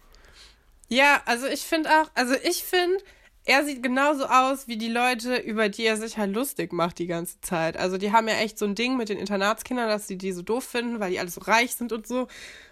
Ja, 0.88 1.22
also 1.24 1.46
ich 1.46 1.62
finde 1.62 1.90
auch, 1.90 2.10
also 2.14 2.34
ich 2.42 2.64
finde, 2.64 2.98
er 3.44 3.64
sieht 3.64 3.82
genauso 3.82 4.26
aus 4.26 4.68
wie 4.68 4.76
die 4.76 4.88
Leute, 4.88 5.36
über 5.36 5.68
die 5.68 5.84
er 5.84 5.96
sich 5.96 6.16
halt 6.16 6.32
lustig 6.32 6.72
macht 6.72 6.98
die 6.98 7.06
ganze 7.06 7.40
Zeit. 7.40 7.76
Also 7.76 7.98
die 7.98 8.12
haben 8.12 8.28
ja 8.28 8.34
echt 8.34 8.58
so 8.58 8.64
ein 8.64 8.74
Ding 8.74 8.96
mit 8.96 9.08
den 9.08 9.18
Internatskindern, 9.18 9.88
dass 9.88 10.06
sie 10.06 10.16
die 10.16 10.32
so 10.32 10.42
doof 10.42 10.64
finden, 10.64 11.00
weil 11.00 11.10
die 11.10 11.18
alle 11.18 11.28
so 11.28 11.40
reich 11.40 11.74
sind 11.74 11.92
und 11.92 12.06
so 12.06 12.28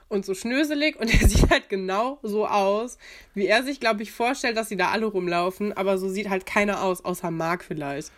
und 0.09 0.25
so 0.25 0.35
schnöselig 0.35 0.99
und 0.99 1.13
er 1.21 1.29
sieht 1.29 1.51
halt 1.51 1.69
genau 1.69 2.19
so 2.23 2.47
aus, 2.47 2.99
wie 3.35 3.47
er 3.47 3.65
sich, 3.65 3.81
glaube 3.81 4.03
ich, 4.03 4.13
vorstellt, 4.13 4.57
dass 4.57 4.69
sie 4.69 4.77
da 4.77 4.91
alle 4.91 5.07
rumlaufen, 5.07 5.73
aber 5.77 5.99
so 5.99 6.09
sieht 6.09 6.29
halt 6.29 6.47
keiner 6.47 6.83
aus, 6.83 7.05
außer 7.05 7.31
Mark 7.31 7.65
vielleicht. 7.65 8.13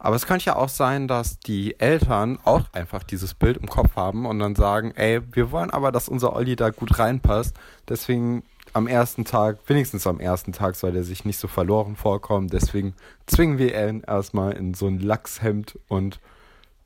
Aber 0.00 0.14
es 0.14 0.26
könnte 0.26 0.46
ja 0.46 0.56
auch 0.56 0.68
sein, 0.68 1.08
dass 1.08 1.40
die 1.40 1.78
Eltern 1.80 2.38
auch 2.44 2.72
einfach 2.72 3.02
dieses 3.02 3.34
Bild 3.34 3.56
im 3.56 3.68
Kopf 3.68 3.96
haben 3.96 4.26
und 4.26 4.38
dann 4.38 4.54
sagen, 4.54 4.92
ey, 4.94 5.20
wir 5.32 5.50
wollen 5.50 5.70
aber, 5.70 5.90
dass 5.90 6.08
unser 6.08 6.36
Olli 6.36 6.54
da 6.54 6.70
gut 6.70 7.00
reinpasst. 7.00 7.56
Deswegen 7.88 8.44
am 8.78 8.86
ersten 8.86 9.24
Tag, 9.24 9.58
wenigstens 9.66 10.06
am 10.06 10.20
ersten 10.20 10.52
Tag 10.52 10.76
soll 10.76 10.96
er 10.96 11.04
sich 11.04 11.24
nicht 11.24 11.38
so 11.38 11.48
verloren 11.48 11.96
vorkommen. 11.96 12.48
Deswegen 12.48 12.94
zwingen 13.26 13.58
wir 13.58 13.76
ihn 13.88 14.02
erstmal 14.06 14.52
in 14.52 14.72
so 14.72 14.86
ein 14.86 15.00
Lachshemd 15.00 15.78
und 15.88 16.20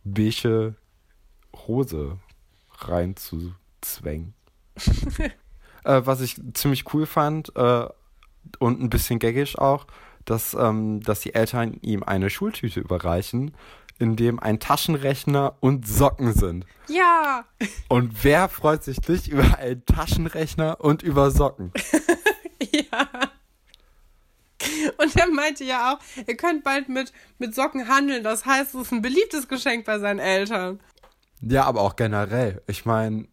beige 0.02 0.74
Hose 1.54 2.18
reinzuzwängen. 2.78 4.34
äh, 5.84 6.02
was 6.04 6.20
ich 6.20 6.40
ziemlich 6.54 6.92
cool 6.94 7.06
fand 7.06 7.54
äh, 7.56 7.86
und 8.58 8.80
ein 8.80 8.90
bisschen 8.90 9.18
gaggisch 9.18 9.58
auch, 9.58 9.86
dass, 10.24 10.54
ähm, 10.54 11.00
dass 11.02 11.20
die 11.20 11.34
Eltern 11.34 11.78
ihm 11.82 12.02
eine 12.02 12.30
Schultüte 12.30 12.80
überreichen, 12.80 13.52
in 14.02 14.16
dem 14.16 14.40
ein 14.40 14.58
Taschenrechner 14.58 15.54
und 15.60 15.86
Socken 15.86 16.32
sind. 16.32 16.66
Ja. 16.88 17.44
Und 17.88 18.24
wer 18.24 18.48
freut 18.48 18.82
sich 18.82 19.06
nicht 19.08 19.28
über 19.28 19.58
einen 19.58 19.86
Taschenrechner 19.86 20.80
und 20.80 21.02
über 21.02 21.30
Socken? 21.30 21.72
ja. 22.60 23.08
Und 24.98 25.16
er 25.16 25.28
meinte 25.28 25.62
ja 25.62 25.94
auch, 25.94 26.24
ihr 26.26 26.36
könnt 26.36 26.64
bald 26.64 26.88
mit, 26.88 27.12
mit 27.38 27.54
Socken 27.54 27.88
handeln. 27.88 28.24
Das 28.24 28.44
heißt, 28.44 28.74
es 28.74 28.82
ist 28.82 28.92
ein 28.92 29.02
beliebtes 29.02 29.46
Geschenk 29.46 29.84
bei 29.84 30.00
seinen 30.00 30.18
Eltern. 30.18 30.80
Ja, 31.40 31.64
aber 31.64 31.82
auch 31.82 31.94
generell. 31.94 32.60
Ich 32.66 32.84
meine, 32.84 33.26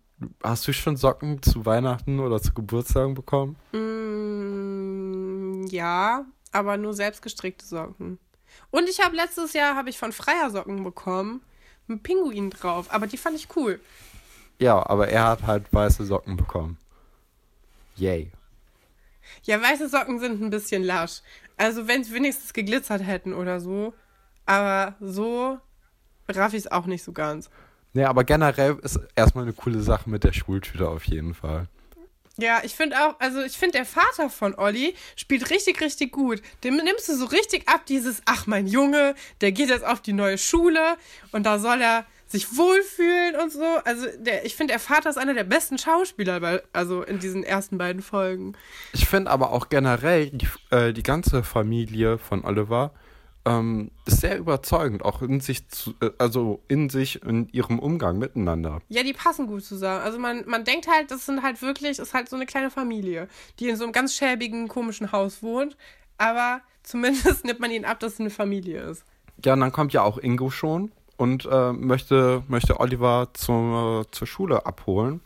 Hast 0.43 0.67
du 0.67 0.73
schon 0.73 0.97
Socken 0.97 1.41
zu 1.41 1.65
Weihnachten 1.65 2.19
oder 2.19 2.41
zu 2.41 2.53
Geburtstagen 2.53 3.13
bekommen? 3.13 3.55
Mm, 3.71 5.65
ja, 5.67 6.25
aber 6.51 6.75
nur 6.75 6.93
selbstgestrickte 6.93 7.65
Socken. 7.65 8.19
Und 8.71 8.89
ich 8.89 8.99
habe 8.99 9.15
letztes 9.15 9.53
Jahr 9.53 9.75
habe 9.75 9.89
ich 9.89 9.97
von 9.97 10.11
Freier 10.11 10.49
Socken 10.49 10.83
bekommen, 10.83 11.41
mit 11.87 12.03
Pinguin 12.03 12.49
drauf, 12.49 12.87
aber 12.89 13.07
die 13.07 13.17
fand 13.17 13.35
ich 13.35 13.47
cool. 13.55 13.79
Ja, 14.59 14.85
aber 14.87 15.07
er 15.07 15.25
hat 15.25 15.47
halt 15.47 15.71
weiße 15.71 16.05
Socken 16.05 16.37
bekommen. 16.37 16.77
Yay. 17.95 18.31
Ja, 19.43 19.61
weiße 19.61 19.89
Socken 19.89 20.19
sind 20.19 20.41
ein 20.41 20.49
bisschen 20.49 20.83
lasch. 20.83 21.21
Also 21.57 21.87
wenn 21.87 22.03
sie 22.03 22.13
wenigstens 22.13 22.53
geglitzert 22.53 23.05
hätten 23.05 23.33
oder 23.33 23.59
so. 23.59 23.93
Aber 24.45 24.95
so 24.99 25.59
raff 26.27 26.53
ich 26.53 26.59
es 26.59 26.71
auch 26.71 26.85
nicht 26.85 27.03
so 27.03 27.11
ganz. 27.11 27.49
Nee, 27.93 28.05
aber 28.05 28.23
generell 28.23 28.77
ist 28.81 28.99
erstmal 29.15 29.45
eine 29.45 29.53
coole 29.53 29.81
Sache 29.81 30.09
mit 30.09 30.23
der 30.23 30.33
Schultüte 30.33 30.87
auf 30.87 31.05
jeden 31.05 31.33
Fall. 31.33 31.67
Ja, 32.39 32.61
ich 32.63 32.75
finde 32.75 32.95
auch, 32.97 33.19
also 33.19 33.41
ich 33.41 33.57
finde, 33.57 33.77
der 33.77 33.85
Vater 33.85 34.29
von 34.29 34.55
Olli 34.55 34.95
spielt 35.15 35.49
richtig, 35.49 35.81
richtig 35.81 36.11
gut. 36.11 36.41
Dem 36.63 36.77
nimmst 36.77 37.09
du 37.09 37.15
so 37.15 37.25
richtig 37.25 37.67
ab, 37.67 37.85
dieses, 37.85 38.21
ach, 38.25 38.47
mein 38.47 38.67
Junge, 38.67 39.15
der 39.41 39.51
geht 39.51 39.69
jetzt 39.69 39.85
auf 39.85 40.01
die 40.01 40.13
neue 40.13 40.37
Schule 40.37 40.97
und 41.31 41.45
da 41.45 41.59
soll 41.59 41.81
er 41.81 42.05
sich 42.27 42.55
wohlfühlen 42.55 43.35
und 43.41 43.51
so. 43.51 43.65
Also 43.83 44.05
der, 44.19 44.45
ich 44.45 44.55
finde, 44.55 44.73
der 44.73 44.79
Vater 44.79 45.09
ist 45.09 45.17
einer 45.17 45.33
der 45.33 45.43
besten 45.43 45.77
Schauspieler, 45.77 46.39
bei, 46.39 46.61
also 46.71 47.01
in 47.01 47.19
diesen 47.19 47.43
ersten 47.43 47.77
beiden 47.77 48.01
Folgen. 48.01 48.53
Ich 48.93 49.05
finde 49.07 49.31
aber 49.31 49.51
auch 49.51 49.69
generell 49.69 50.29
die, 50.29 50.47
äh, 50.69 50.93
die 50.93 51.03
ganze 51.03 51.43
Familie 51.43 52.19
von 52.19 52.45
Oliver 52.45 52.91
ähm, 53.45 53.91
ist 54.05 54.21
sehr 54.21 54.37
überzeugend, 54.37 55.03
auch 55.03 55.21
in 55.21 55.39
sich, 55.39 55.67
zu, 55.69 55.93
äh, 56.01 56.11
also 56.17 56.61
in 56.67 56.89
sich, 56.89 57.23
in 57.23 57.49
ihrem 57.49 57.79
Umgang 57.79 58.17
miteinander. 58.17 58.81
Ja, 58.89 59.03
die 59.03 59.13
passen 59.13 59.47
gut 59.47 59.63
zusammen. 59.63 60.01
Also 60.01 60.19
man, 60.19 60.43
man 60.47 60.63
denkt 60.63 60.87
halt, 60.87 61.11
das 61.11 61.25
sind 61.25 61.41
halt 61.41 61.61
wirklich, 61.61 61.99
ist 61.99 62.13
halt 62.13 62.29
so 62.29 62.35
eine 62.35 62.45
kleine 62.45 62.69
Familie, 62.69 63.27
die 63.59 63.69
in 63.69 63.75
so 63.75 63.83
einem 63.83 63.93
ganz 63.93 64.15
schäbigen, 64.15 64.67
komischen 64.67 65.11
Haus 65.11 65.41
wohnt, 65.41 65.77
aber 66.17 66.61
zumindest 66.83 67.43
nimmt 67.45 67.59
man 67.59 67.71
ihnen 67.71 67.85
ab, 67.85 67.99
dass 67.99 68.13
es 68.13 68.19
eine 68.19 68.29
Familie 68.29 68.81
ist. 68.81 69.03
Ja, 69.43 69.53
und 69.53 69.61
dann 69.61 69.71
kommt 69.71 69.93
ja 69.93 70.03
auch 70.03 70.17
Ingo 70.17 70.49
schon 70.49 70.91
und 71.17 71.47
äh, 71.49 71.71
möchte, 71.71 72.43
möchte 72.47 72.79
Oliver 72.79 73.29
zur, 73.33 74.05
zur 74.11 74.27
Schule 74.27 74.65
abholen. 74.65 75.21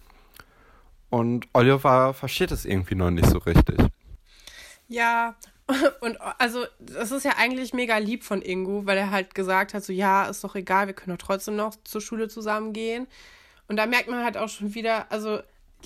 Und 1.10 1.48
Oliver 1.54 2.14
versteht 2.14 2.52
es 2.52 2.66
irgendwie 2.66 2.96
noch 2.96 3.12
nicht 3.12 3.28
so 3.28 3.38
richtig. 3.40 3.78
Ja, 4.88 5.36
und 6.02 6.18
also, 6.40 6.66
das 6.80 7.12
ist 7.12 7.24
ja 7.24 7.34
eigentlich 7.38 7.74
mega 7.74 7.98
lieb 7.98 8.24
von 8.24 8.42
Ingo, 8.42 8.86
weil 8.86 8.98
er 8.98 9.12
halt 9.12 9.36
gesagt 9.36 9.74
hat, 9.74 9.84
so 9.84 9.94
ja, 9.94 10.26
ist 10.26 10.44
doch 10.44 10.56
egal, 10.56 10.88
wir 10.88 10.94
können 10.94 11.18
doch 11.18 11.26
trotzdem 11.26 11.56
noch 11.56 11.76
zur 11.84 12.02
Schule 12.02 12.28
zusammen 12.28 12.74
gehen. 12.74 13.08
Und 13.68 13.78
da 13.78 13.86
merkt 13.86 14.10
man 14.10 14.24
halt 14.24 14.38
auch 14.38 14.50
schon 14.50 14.74
wieder, 14.76 15.12
also 15.12 15.40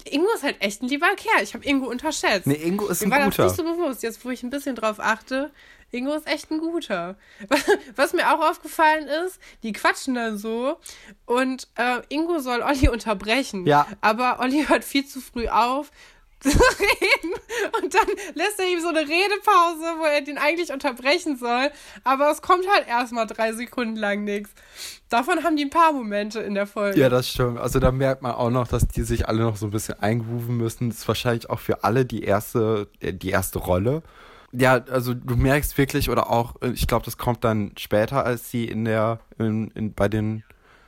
Ingo 0.06 0.27
ist 0.36 0.44
halt 0.44 0.58
echt 0.62 0.82
ein 0.82 0.88
lieber 0.89 1.08
Kerl. 1.15 1.44
Ich 1.44 1.53
habe 1.53 1.65
Ingo 1.65 1.88
unterschätzt. 1.88 2.48
Nee, 2.48 2.56
Ingo 2.56 2.88
ist 2.88 3.01
Mir 3.01 3.08
ein 3.08 3.12
war 3.12 3.25
guter. 3.25 3.44
das 3.44 3.58
nicht 3.58 3.67
so 3.67 3.75
bewusst, 3.75 4.03
jetzt 4.03 4.24
wo 4.24 4.29
ich 4.29 4.44
ein 4.44 4.50
bisschen 4.50 4.75
drauf 4.75 5.00
achte. 5.00 5.51
Ingo 5.91 6.13
ist 6.13 6.27
echt 6.27 6.51
ein 6.51 6.60
guter. 6.60 7.15
Was 7.96 8.13
mir 8.13 8.34
auch 8.34 8.50
aufgefallen 8.50 9.08
ist, 9.08 9.39
die 9.63 9.72
quatschen 9.72 10.15
dann 10.15 10.38
so 10.38 10.79
und 11.25 11.70
äh, 11.75 12.01
Ingo 12.10 12.39
soll 12.39 12.62
Olli 12.62 12.89
unterbrechen. 12.91 13.65
Ja. 13.65 13.88
Aber 14.01 14.39
Olli 14.39 14.65
hört 14.67 14.84
viel 14.84 15.06
zu 15.06 15.22
früh 15.22 15.48
auf 15.48 15.91
zu 16.39 16.50
reden. 16.50 17.34
Und 17.82 17.94
dann 17.94 18.08
lässt 18.36 18.60
er 18.60 18.67
ihm 18.67 18.79
so 18.79 18.89
eine 18.89 19.00
Redepause, 19.00 20.00
wo 20.00 20.06
er 20.06 20.22
den 20.22 20.38
eigentlich 20.38 20.72
unterbrechen 20.72 21.38
soll. 21.38 21.72
Aber 22.03 22.32
es 22.32 22.41
kommt 22.41 22.65
halt 22.74 22.88
erstmal 22.88 23.27
drei 23.27 23.53
Sekunden 23.53 23.96
lang 23.96 24.24
nichts. 24.24 24.51
Davon 25.10 25.44
haben 25.44 25.56
die 25.56 25.65
ein 25.65 25.70
paar 25.70 25.94
Momente 25.94 26.39
in 26.39 26.53
der 26.53 26.67
Folge. 26.67 27.00
Ja, 27.00 27.10
das 27.10 27.29
stimmt. 27.29 27.60
Also 27.60 27.79
da 27.79 27.91
merkt 27.91 28.22
man 28.22 28.34
auch 28.34 28.50
noch, 28.50 28.67
dass 28.67 28.88
die 28.88 29.03
sich 29.03 29.27
alle 29.27 29.41
noch 29.41 29.56
so 29.56 29.67
ein 29.67 29.72
bisschen 29.72 30.00
eingrooven 30.01 30.58
müssen. 30.58 30.89
Das 30.89 31.00
ist 31.00 31.08
wahrscheinlich 31.08 31.50
auch 31.50 31.60
für 31.60 31.84
alle 31.84 32.06
die 32.06 32.24
erste, 32.24 32.88
äh, 33.00 33.13
die 33.13 33.29
erste 33.29 33.60
Rolle. 33.60 34.03
Ja, 34.51 34.84
also 34.89 35.13
du 35.13 35.36
merkst 35.36 35.77
wirklich, 35.77 36.10
oder 36.10 36.29
auch, 36.29 36.56
ich 36.62 36.88
glaube, 36.88 37.06
das 37.06 37.17
kommt 37.17 37.44
dann 37.44 37.72
später, 37.77 38.25
als 38.25 38.50
sie 38.50 38.65
in 38.65 38.86
der, 38.86 39.20
in, 39.38 39.70
in, 39.72 39.94
bei 39.94 40.08
den, 40.08 40.44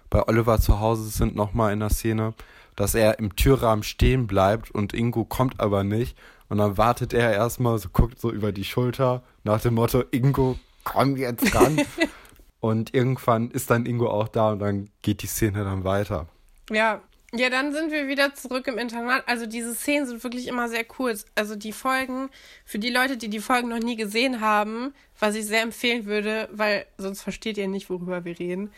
bei 0.10 0.26
Oliver 0.28 0.60
zu 0.60 0.80
Hause 0.80 1.10
sind, 1.10 1.36
nochmal 1.36 1.74
in 1.74 1.80
der 1.80 1.90
Szene 1.90 2.34
dass 2.80 2.96
er 2.96 3.20
im 3.20 3.36
Türrahmen 3.36 3.84
stehen 3.84 4.26
bleibt 4.26 4.72
und 4.72 4.94
Ingo 4.94 5.26
kommt 5.26 5.60
aber 5.60 5.84
nicht. 5.84 6.18
Und 6.48 6.60
dann 6.60 6.78
wartet 6.78 7.14
er 7.14 7.34
erstmal, 7.34 7.78
so 7.78 7.90
guckt 7.90 8.22
so 8.22 8.32
über 8.32 8.54
die 8.54 8.64
Schulter 8.64 9.22
nach 9.44 9.60
dem 9.60 9.74
Motto, 9.74 10.02
Ingo, 10.12 10.58
komm 10.86 11.18
jetzt 11.18 11.54
ran. 11.54 11.82
und 12.62 12.94
irgendwann 12.94 13.52
ist 13.52 13.70
dann 13.70 13.86
Ingo 13.86 14.10
auch 14.10 14.30
da 14.30 14.52
und 14.52 14.60
dann 14.60 14.90
geht 15.02 15.24
die 15.24 15.28
Szene 15.28 15.66
dann 15.66 15.84
weiter. 15.84 16.28
Ja, 16.70 17.02
Ja, 17.34 17.50
dann 17.50 17.74
sind 17.74 17.92
wir 17.92 18.08
wieder 18.08 18.34
zurück 18.34 18.66
im 18.68 18.78
Internat. 18.78 19.28
Also 19.28 19.46
diese 19.46 19.76
Szenen 19.76 20.08
sind 20.08 20.24
wirklich 20.24 20.48
immer 20.48 20.70
sehr 20.70 20.86
kurz. 20.86 21.26
Also 21.36 21.58
die 21.58 21.74
Folgen, 21.74 22.30
für 22.64 22.80
die 22.80 22.90
Leute, 22.90 23.18
die 23.18 23.30
die 23.30 23.42
Folgen 23.42 23.68
noch 23.68 23.80
nie 23.80 23.98
gesehen 23.98 24.40
haben, 24.40 24.94
was 25.20 25.36
ich 25.36 25.46
sehr 25.46 25.64
empfehlen 25.64 26.06
würde, 26.06 26.48
weil 26.54 26.86
sonst 26.98 27.24
versteht 27.24 27.58
ihr 27.58 27.68
nicht, 27.68 27.90
worüber 27.90 28.24
wir 28.24 28.40
reden. 28.40 28.72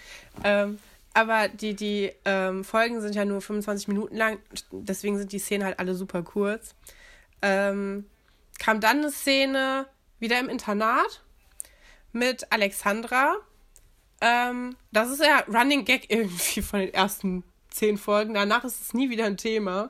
Ähm, 0.43 0.79
aber 1.13 1.49
die, 1.49 1.75
die 1.75 2.11
ähm, 2.25 2.63
Folgen 2.63 3.01
sind 3.01 3.15
ja 3.15 3.25
nur 3.25 3.41
25 3.41 3.87
Minuten 3.89 4.15
lang, 4.15 4.39
deswegen 4.71 5.17
sind 5.17 5.31
die 5.31 5.39
Szenen 5.39 5.65
halt 5.65 5.79
alle 5.79 5.95
super 5.95 6.23
kurz. 6.23 6.75
Ähm, 7.41 8.05
kam 8.59 8.79
dann 8.79 8.99
eine 8.99 9.11
Szene 9.11 9.87
wieder 10.19 10.39
im 10.39 10.49
Internat 10.49 11.23
mit 12.13 12.51
Alexandra. 12.51 13.35
Ähm, 14.21 14.75
das 14.91 15.09
ist 15.09 15.21
ja 15.21 15.43
Running 15.47 15.83
Gag 15.83 16.09
irgendwie 16.09 16.61
von 16.61 16.79
den 16.79 16.93
ersten 16.93 17.43
zehn 17.69 17.97
Folgen. 17.97 18.33
Danach 18.33 18.63
ist 18.63 18.81
es 18.81 18.93
nie 18.93 19.09
wieder 19.09 19.25
ein 19.25 19.37
Thema, 19.37 19.89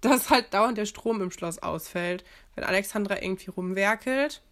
dass 0.00 0.30
halt 0.30 0.52
dauernd 0.52 0.78
der 0.78 0.86
Strom 0.86 1.22
im 1.22 1.30
Schloss 1.30 1.58
ausfällt, 1.58 2.24
wenn 2.54 2.64
Alexandra 2.64 3.20
irgendwie 3.22 3.50
rumwerkelt. 3.50 4.42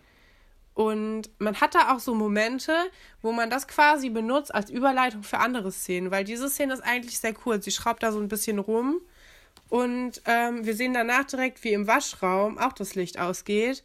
Und 0.80 1.28
man 1.38 1.60
hat 1.60 1.74
da 1.74 1.94
auch 1.94 1.98
so 1.98 2.14
Momente, 2.14 2.72
wo 3.20 3.32
man 3.32 3.50
das 3.50 3.68
quasi 3.68 4.08
benutzt 4.08 4.54
als 4.54 4.70
Überleitung 4.70 5.22
für 5.22 5.36
andere 5.36 5.70
Szenen, 5.70 6.10
weil 6.10 6.24
diese 6.24 6.48
Szene 6.48 6.72
ist 6.72 6.80
eigentlich 6.80 7.18
sehr 7.18 7.34
kurz. 7.34 7.66
Sie 7.66 7.70
schraubt 7.70 8.02
da 8.02 8.12
so 8.12 8.18
ein 8.18 8.28
bisschen 8.28 8.58
rum 8.58 8.98
und 9.68 10.22
ähm, 10.24 10.64
wir 10.64 10.74
sehen 10.74 10.94
danach 10.94 11.24
direkt, 11.24 11.62
wie 11.64 11.74
im 11.74 11.86
Waschraum 11.86 12.56
auch 12.56 12.72
das 12.72 12.94
Licht 12.94 13.20
ausgeht. 13.20 13.84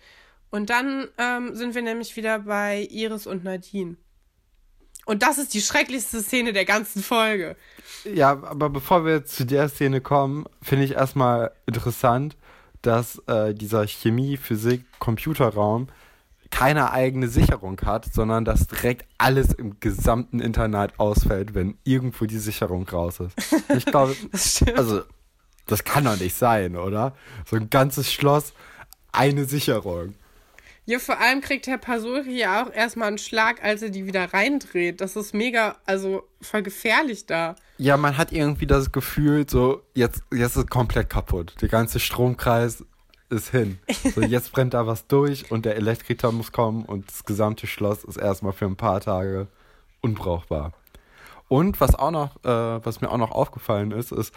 Und 0.51 0.69
dann 0.69 1.09
ähm, 1.17 1.53
sind 1.53 1.75
wir 1.75 1.81
nämlich 1.81 2.15
wieder 2.15 2.39
bei 2.39 2.87
Iris 2.89 3.27
und 3.27 3.43
Nadine. 3.43 3.97
Und 5.05 5.21
das 5.21 5.37
ist 5.37 5.53
die 5.53 5.59
schrecklichste 5.59 6.21
Szene 6.21 6.53
der 6.53 6.63
ganzen 6.63 7.03
Folge. 7.03 7.57
Ja, 8.05 8.41
aber 8.41 8.69
bevor 8.69 9.03
wir 9.03 9.25
zu 9.25 9.45
der 9.45 9.67
Szene 9.67 9.99
kommen, 9.99 10.45
finde 10.61 10.85
ich 10.85 10.93
erstmal 10.93 11.51
interessant, 11.65 12.37
dass 12.81 13.21
äh, 13.27 13.53
dieser 13.53 13.85
Chemie, 13.85 14.37
Physik, 14.37 14.85
Computerraum 14.99 15.89
keine 16.55 16.93
eigene 16.93 17.27
Sicherung 17.27 17.81
hat, 17.81 18.13
sondern 18.13 18.45
dass 18.45 18.67
direkt 18.67 19.05
alles 19.17 19.51
im 19.51 19.81
gesamten 19.81 20.39
Internat 20.39 20.97
ausfällt, 21.01 21.53
wenn 21.53 21.77
irgendwo 21.83 22.25
die 22.25 22.37
Sicherung 22.37 22.87
raus 22.87 23.19
ist. 23.19 23.35
Ich 23.75 23.85
glaube, 23.91 24.15
also 24.77 25.01
das 25.67 25.83
kann 25.83 26.05
doch 26.05 26.17
nicht 26.17 26.33
sein, 26.33 26.77
oder? 26.77 27.13
So 27.45 27.57
ein 27.57 27.69
ganzes 27.69 28.13
Schloss, 28.13 28.53
eine 29.11 29.43
Sicherung. 29.43 30.15
Ja, 30.85 30.99
vor 30.99 31.19
allem 31.19 31.41
kriegt 31.41 31.67
Herr 31.67 31.77
Pasuri 31.77 32.37
ja 32.37 32.63
auch 32.63 32.71
erstmal 32.71 33.09
einen 33.09 33.17
Schlag, 33.17 33.61
als 33.61 33.81
er 33.81 33.89
die 33.89 34.05
wieder 34.05 34.33
reindreht. 34.33 35.01
Das 35.01 35.17
ist 35.17 35.33
mega, 35.33 35.75
also 35.85 36.23
voll 36.39 36.63
gefährlich 36.63 37.25
da. 37.25 37.57
Ja, 37.79 37.97
man 37.97 38.17
hat 38.17 38.31
irgendwie 38.31 38.67
das 38.67 38.93
Gefühl, 38.93 39.45
so, 39.49 39.81
jetzt, 39.93 40.23
jetzt 40.31 40.55
ist 40.55 40.69
komplett 40.69 41.09
kaputt. 41.09 41.53
Der 41.59 41.67
ganze 41.67 41.99
Stromkreis 41.99 42.85
ist 43.29 43.49
hin. 43.49 43.79
So, 44.13 44.21
jetzt 44.21 44.51
brennt 44.51 44.73
da 44.73 44.87
was 44.87 45.07
durch 45.07 45.51
und 45.51 45.65
der 45.65 45.75
Elektriker 45.75 46.31
muss 46.31 46.51
kommen 46.51 46.85
und 46.85 47.09
das 47.09 47.23
gesamte 47.25 47.67
Schloss 47.67 48.03
ist 48.03 48.17
erstmal 48.17 48.53
für 48.53 48.65
ein 48.65 48.75
paar 48.75 49.01
Tage 49.01 49.47
unbrauchbar. 50.01 50.73
Und 51.47 51.79
was 51.79 51.95
auch 51.95 52.11
noch, 52.11 52.35
äh, 52.43 52.85
was 52.85 53.01
mir 53.01 53.11
auch 53.11 53.17
noch 53.17 53.31
aufgefallen 53.31 53.91
ist, 53.91 54.11
ist, 54.11 54.33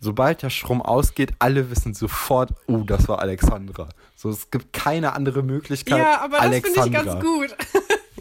sobald 0.00 0.42
der 0.42 0.50
Strom 0.50 0.82
ausgeht, 0.82 1.32
alle 1.38 1.70
wissen 1.70 1.94
sofort, 1.94 2.50
oh, 2.66 2.78
das 2.78 3.08
war 3.08 3.20
Alexandra. 3.20 3.88
So, 4.14 4.30
es 4.30 4.50
gibt 4.50 4.72
keine 4.72 5.14
andere 5.14 5.42
Möglichkeit. 5.42 5.98
Ja, 5.98 6.20
aber 6.20 6.38
das 6.38 6.60
finde 6.60 6.86
ich 6.86 6.92
ganz 6.92 7.24
gut. 7.24 7.56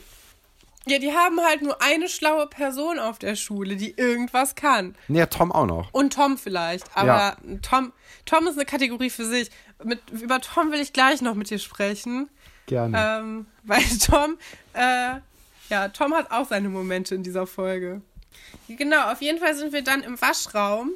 ja, 0.88 0.98
die 0.98 1.12
haben 1.12 1.39
halt 1.41 1.62
nur 1.62 1.82
eine 1.82 2.10
schlaue 2.10 2.48
Person 2.48 3.00
auf 3.00 3.20
der 3.20 3.36
Schule, 3.36 3.75
die 3.75 3.91
irgendwas 3.91 4.55
kann. 4.55 4.96
Ja, 5.08 5.27
Tom 5.27 5.51
auch 5.51 5.67
noch. 5.67 5.93
Und 5.93 6.13
Tom 6.13 6.38
vielleicht. 6.38 6.86
Aber 6.96 7.08
ja. 7.08 7.38
Tom, 7.62 7.93
Tom 8.25 8.48
ist 8.48 8.55
eine 8.55 8.65
Kategorie 8.65 9.10
für 9.10 9.25
sich. 9.25 9.50
Mit, 9.84 10.02
über 10.12 10.42
Tom 10.42 10.72
will 10.72 10.80
ich 10.80 10.94
gleich 10.94 11.22
noch 11.22 11.36
mit 11.36 11.50
dir 11.50 11.60
sprechen. 11.60 12.30
Gerne. 12.66 12.98
Ähm, 12.98 13.46
weil 13.63 13.84
Tom, 14.06 14.38
äh, 14.74 15.16
ja, 15.70 15.90
Tom 15.90 16.13
hat 16.13 16.32
auch 16.32 16.48
seine 16.48 16.70
Momente 16.70 17.16
in 17.16 17.24
dieser 17.24 17.48
Folge. 17.48 18.02
Genau, 18.67 19.12
auf 19.12 19.22
jeden 19.22 19.39
Fall 19.39 19.56
sind 19.56 19.74
wir 19.74 19.84
dann 19.84 20.02
im 20.04 20.19
Waschraum 20.22 20.91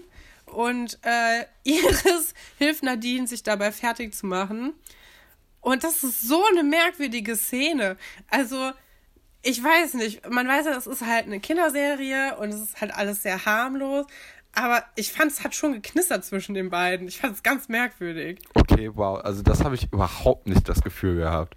und 0.45 0.99
äh, 1.03 1.45
Iris 1.63 2.33
hilft 2.57 2.83
Nadine, 2.83 3.27
sich 3.27 3.43
dabei 3.43 3.71
fertig 3.71 4.13
zu 4.13 4.25
machen. 4.25 4.73
Und 5.61 5.83
das 5.83 6.03
ist 6.03 6.21
so 6.21 6.43
eine 6.45 6.63
merkwürdige 6.63 7.35
Szene. 7.35 7.97
Also, 8.29 8.71
ich 9.41 9.61
weiß 9.61 9.95
nicht. 9.95 10.27
Man 10.29 10.47
weiß 10.47 10.65
ja, 10.65 10.77
es 10.77 10.87
ist 10.87 11.05
halt 11.05 11.25
eine 11.25 11.39
Kinderserie 11.39 12.37
und 12.37 12.49
es 12.49 12.61
ist 12.61 12.79
halt 12.79 12.93
alles 12.93 13.23
sehr 13.23 13.45
harmlos. 13.45 14.05
Aber 14.57 14.83
ich 14.95 15.11
fand, 15.11 15.31
es 15.31 15.43
hat 15.43 15.53
schon 15.53 15.73
geknistert 15.73 16.25
zwischen 16.25 16.55
den 16.55 16.71
beiden. 16.71 17.07
Ich 17.07 17.19
fand 17.19 17.35
es 17.35 17.43
ganz 17.43 17.69
merkwürdig. 17.69 18.39
Okay, 18.55 18.89
wow. 18.91 19.23
Also, 19.23 19.43
das 19.43 19.63
habe 19.63 19.75
ich 19.75 19.93
überhaupt 19.93 20.47
nicht 20.47 20.67
das 20.67 20.81
Gefühl 20.81 21.17
gehabt. 21.17 21.55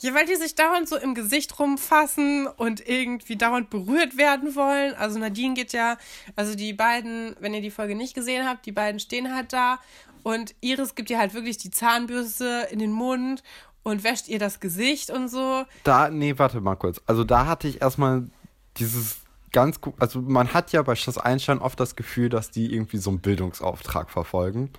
Ja, 0.00 0.12
weil 0.12 0.26
die 0.26 0.34
sich 0.34 0.56
dauernd 0.56 0.88
so 0.88 0.96
im 0.96 1.14
Gesicht 1.14 1.56
rumfassen 1.60 2.48
und 2.48 2.86
irgendwie 2.86 3.36
dauernd 3.36 3.70
berührt 3.70 4.18
werden 4.18 4.56
wollen. 4.56 4.92
Also 4.94 5.18
Nadine 5.18 5.54
geht 5.54 5.72
ja, 5.72 5.96
also 6.36 6.56
die 6.56 6.72
beiden, 6.74 7.36
wenn 7.40 7.54
ihr 7.54 7.62
die 7.62 7.70
Folge 7.70 7.94
nicht 7.94 8.14
gesehen 8.14 8.46
habt, 8.46 8.66
die 8.66 8.72
beiden 8.72 9.00
stehen 9.00 9.34
halt 9.34 9.52
da 9.54 9.78
und 10.24 10.54
Iris 10.60 10.94
gibt 10.94 11.08
ihr 11.08 11.18
halt 11.18 11.32
wirklich 11.32 11.56
die 11.56 11.70
Zahnbürste 11.70 12.68
in 12.70 12.80
den 12.80 12.92
Mund 12.92 13.42
und 13.82 14.04
wäscht 14.04 14.28
ihr 14.28 14.38
das 14.38 14.60
Gesicht 14.60 15.08
und 15.08 15.28
so. 15.28 15.64
Da, 15.84 16.10
nee, 16.10 16.34
warte 16.36 16.60
mal 16.60 16.76
kurz. 16.76 17.00
Also 17.06 17.24
da 17.24 17.46
hatte 17.46 17.68
ich 17.68 17.80
erstmal 17.80 18.28
dieses 18.76 19.23
ganz 19.54 19.80
gut, 19.80 19.94
also 19.98 20.20
man 20.20 20.52
hat 20.52 20.72
ja 20.72 20.82
bei 20.82 20.94
Schloss 20.94 21.16
Einstein 21.16 21.60
oft 21.60 21.80
das 21.80 21.96
Gefühl, 21.96 22.28
dass 22.28 22.50
die 22.50 22.74
irgendwie 22.74 22.98
so 22.98 23.08
einen 23.08 23.20
Bildungsauftrag 23.20 24.10
verfolgen. 24.10 24.70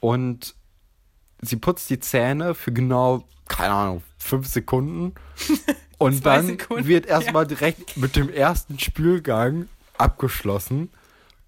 Und 0.00 0.56
sie 1.40 1.56
putzt 1.56 1.90
die 1.90 2.00
Zähne 2.00 2.54
für 2.54 2.72
genau 2.72 3.24
keine 3.50 3.74
Ahnung, 3.74 4.02
fünf 4.16 4.46
Sekunden. 4.46 5.14
Und 5.98 6.24
dann 6.24 6.46
Sekunden, 6.46 6.86
wird 6.86 7.04
erstmal 7.04 7.42
ja. 7.42 7.48
direkt 7.48 7.98
mit 7.98 8.16
dem 8.16 8.30
ersten 8.30 8.78
Spülgang 8.78 9.68
abgeschlossen. 9.98 10.88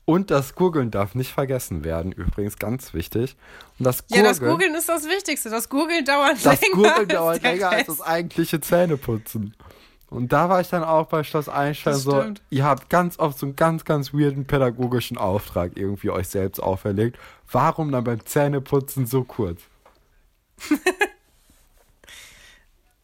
Und 0.05 0.31
das 0.31 0.55
Gurgeln 0.57 0.90
darf 0.90 1.14
nicht 1.14 1.31
vergessen 1.33 1.85
werden, 1.85 2.12
übrigens 2.12 2.59
ganz 2.59 2.92
wichtig. 2.92 3.37
Und 3.79 3.87
das 3.87 4.07
Gurgeln, 4.07 4.25
ja, 4.25 4.31
das 4.31 4.40
Gurgeln 4.40 4.75
ist 4.75 4.88
das 4.88 5.05
Wichtigste. 5.07 5.48
Das 5.48 5.68
Gurgeln 5.70 6.05
dauert 6.05 6.44
das 6.44 6.61
länger. 6.61 6.61
Das 6.61 6.70
Gurgeln 6.72 7.09
dauert 7.09 7.42
länger 7.42 7.70
als 7.70 7.87
das 7.87 8.01
eigentliche 8.03 8.61
Zähneputzen. 8.61 9.55
Und 10.12 10.33
da 10.33 10.48
war 10.48 10.61
ich 10.61 10.68
dann 10.68 10.85
auch 10.85 11.07
bei 11.07 11.25
Schloss 11.25 11.48
Einstein 11.48 11.94
das 11.94 12.03
so, 12.03 12.20
stimmt. 12.20 12.42
ihr 12.51 12.64
habt 12.64 12.90
ganz 12.90 13.18
oft 13.18 13.38
so 13.38 13.46
einen 13.46 13.57
ganz, 13.57 13.85
ganz 13.85 14.12
weirden 14.12 14.46
pädagogischen 14.46 15.16
Auftrag 15.16 15.72
irgendwie 15.75 16.11
euch 16.11 16.29
selbst 16.29 16.61
auferlegt. 16.61 17.18
Warum 17.51 17.90
dann 17.90 18.05
beim 18.05 18.25
Zähneputzen 18.25 19.07
so 19.07 19.25
kurz? 19.25 19.61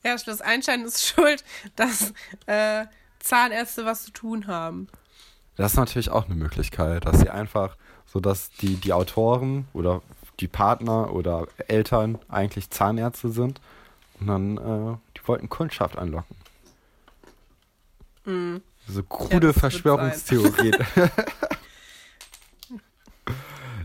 Ja, 0.05 0.17
Schloss 0.17 0.41
Einstein 0.41 0.85
ist 0.85 1.05
schuld, 1.07 1.45
dass 1.77 2.15
äh, 2.47 2.87
Zahnärzte 3.19 3.85
was 3.85 4.05
zu 4.05 4.11
tun 4.11 4.47
haben. 4.47 4.89
Das 5.57 5.73
ist 5.73 5.77
natürlich 5.77 6.11
auch 6.11 6.27
eine 6.27 6.37
Möglichkeit, 6.37 7.05
dass 7.05 7.19
sie 7.19 7.29
einfach, 7.29 7.77
so 8.07 8.21
dass 8.21 8.51
die, 8.51 8.77
die 8.77 8.93
Autoren 8.93 9.67
oder 9.73 10.03
die 10.41 10.49
Partner 10.49 11.13
oder 11.13 11.47
Eltern 11.67 12.19
eigentlich 12.29 12.71
Zahnärzte 12.71 13.29
sind 13.31 13.61
und 14.21 14.29
dann, 14.29 14.57
äh, 14.57 14.97
die 15.17 15.27
wollten 15.27 15.49
Kundschaft 15.49 15.99
anlocken. 15.99 16.37
Mhm. 18.29 18.63
So 18.87 19.03
krude 19.03 19.49
ja, 19.49 19.53
Verschwörungstheorie. 19.53 20.71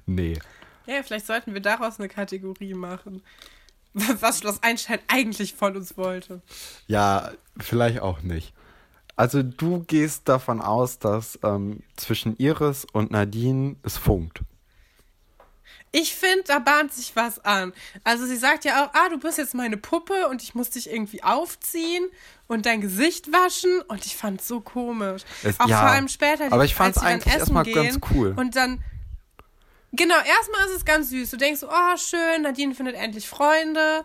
nee. 0.06 0.40
Ja, 0.86 1.02
vielleicht 1.02 1.26
sollten 1.26 1.54
wir 1.54 1.62
daraus 1.62 2.00
eine 2.00 2.10
Kategorie 2.10 2.74
machen. 2.74 3.24
was 3.94 4.40
Schloss 4.40 4.62
Einstein 4.64 5.00
eigentlich 5.08 5.54
von 5.54 5.78
uns 5.78 5.98
wollte. 5.98 6.42
Ja, 6.88 7.32
vielleicht 7.58 8.02
auch 8.02 8.22
nicht. 8.22 8.54
Also 9.16 9.44
du 9.44 9.84
gehst 9.84 10.28
davon 10.28 10.62
aus, 10.62 11.00
dass 11.00 11.40
ähm, 11.44 11.84
zwischen 11.96 12.36
Iris 12.38 12.86
und 12.92 13.12
Nadine 13.12 13.76
es 13.84 13.98
funkt. 13.98 14.42
Ich 15.96 16.16
finde, 16.16 16.44
da 16.48 16.58
bahnt 16.58 16.92
sich 16.92 17.16
was 17.16 17.44
an. 17.46 17.72
Also 18.04 18.26
sie 18.26 18.36
sagt 18.36 18.66
ja 18.66 18.84
auch, 18.84 18.94
ah, 18.94 19.10
du 19.10 19.20
bist 19.20 19.38
jetzt 19.38 19.54
meine 19.54 19.78
Puppe 19.78 20.28
und 20.28 20.42
ich 20.42 20.56
muss 20.56 20.72
dich 20.72 20.92
irgendwie 20.92 21.24
aufziehen 21.24 22.04
und 22.48 22.66
dein 22.66 22.82
Gesicht 22.82 23.32
waschen 23.32 23.80
und 23.88 24.04
ich 24.06 24.18
fand 24.18 24.42
es 24.42 24.48
so 24.48 24.60
komisch. 24.60 25.22
Es, 25.44 25.60
auch 25.60 25.68
ja, 25.68 25.80
vor 25.80 25.90
allem 25.90 26.08
später, 26.08 26.52
aber 26.52 26.66
ich 26.66 26.74
fand 26.74 26.98
es 26.98 27.04
eigentlich 27.04 27.34
erstmal 27.34 27.64
ganz 27.64 28.00
cool. 28.12 28.34
Und 28.36 28.56
dann 28.56 28.84
Genau, 29.96 30.16
erstmal 30.16 30.66
ist 30.66 30.78
es 30.78 30.86
ganz 30.86 31.12
süß. 31.12 31.30
Du 31.30 31.38
denkst, 31.38 31.62
oh, 31.62 31.98
schön, 31.98 32.42
Nadine 32.42 32.74
findet 32.74 32.96
endlich 32.96 33.30
Freunde 33.30 34.04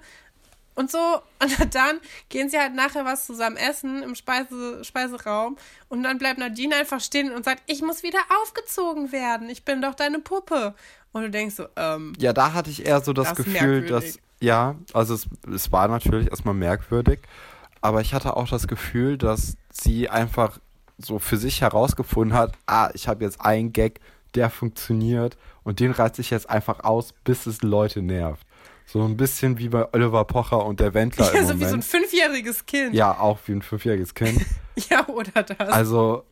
und 0.74 0.90
so. 0.90 1.22
Und 1.40 1.74
dann 1.74 1.98
gehen 2.28 2.50
sie 2.50 2.58
halt 2.58 2.74
nachher 2.74 3.06
was 3.06 3.24
zusammen 3.24 3.56
essen 3.56 4.02
im 4.02 4.14
Speise, 4.14 4.84
Speiseraum. 4.84 5.56
Und 5.88 6.02
dann 6.02 6.18
bleibt 6.18 6.38
Nadine 6.38 6.76
einfach 6.76 7.00
stehen 7.00 7.32
und 7.32 7.44
sagt, 7.44 7.62
ich 7.66 7.80
muss 7.80 8.02
wieder 8.02 8.20
aufgezogen 8.42 9.12
werden. 9.12 9.48
Ich 9.48 9.64
bin 9.64 9.80
doch 9.80 9.94
deine 9.94 10.18
Puppe. 10.18 10.74
Und 11.12 11.22
du 11.22 11.30
denkst 11.30 11.54
so, 11.56 11.66
ähm. 11.76 12.12
Ja, 12.18 12.32
da 12.32 12.52
hatte 12.52 12.70
ich 12.70 12.86
eher 12.86 13.00
so 13.00 13.12
das, 13.12 13.28
das 13.28 13.36
Gefühl, 13.38 13.86
dass, 13.86 14.18
ja, 14.40 14.76
also 14.92 15.14
es, 15.14 15.26
es 15.52 15.72
war 15.72 15.88
natürlich 15.88 16.30
erstmal 16.30 16.54
merkwürdig. 16.54 17.20
Aber 17.80 18.00
ich 18.00 18.12
hatte 18.14 18.36
auch 18.36 18.48
das 18.48 18.66
Gefühl, 18.66 19.18
dass 19.18 19.56
sie 19.72 20.08
einfach 20.08 20.58
so 20.98 21.18
für 21.18 21.36
sich 21.36 21.60
herausgefunden 21.60 22.36
hat, 22.36 22.52
ah, 22.66 22.90
ich 22.94 23.06
habe 23.08 23.24
jetzt 23.24 23.40
einen 23.40 23.72
Gag, 23.72 24.00
der 24.34 24.50
funktioniert 24.50 25.36
und 25.62 25.80
den 25.80 25.92
reizt 25.92 26.18
ich 26.18 26.30
jetzt 26.30 26.50
einfach 26.50 26.80
aus, 26.84 27.14
bis 27.24 27.46
es 27.46 27.62
Leute 27.62 28.02
nervt. 28.02 28.46
So 28.86 29.04
ein 29.04 29.16
bisschen 29.16 29.58
wie 29.58 29.68
bei 29.68 29.86
Oliver 29.92 30.24
Pocher 30.24 30.64
und 30.64 30.80
der 30.80 30.94
Wendler 30.94 31.26
Ja, 31.34 31.40
im 31.40 31.46
so 31.46 31.54
wie 31.54 31.58
so 31.58 31.64
ein 31.64 31.70
Moment. 31.70 31.84
fünfjähriges 31.84 32.66
Kind. 32.66 32.94
ja, 32.94 33.18
auch 33.18 33.38
wie 33.46 33.52
ein 33.52 33.62
fünfjähriges 33.62 34.14
Kind. 34.14 34.44
Ja, 34.88 35.08
oder 35.08 35.42
das. 35.42 35.68
Also, 35.70 36.22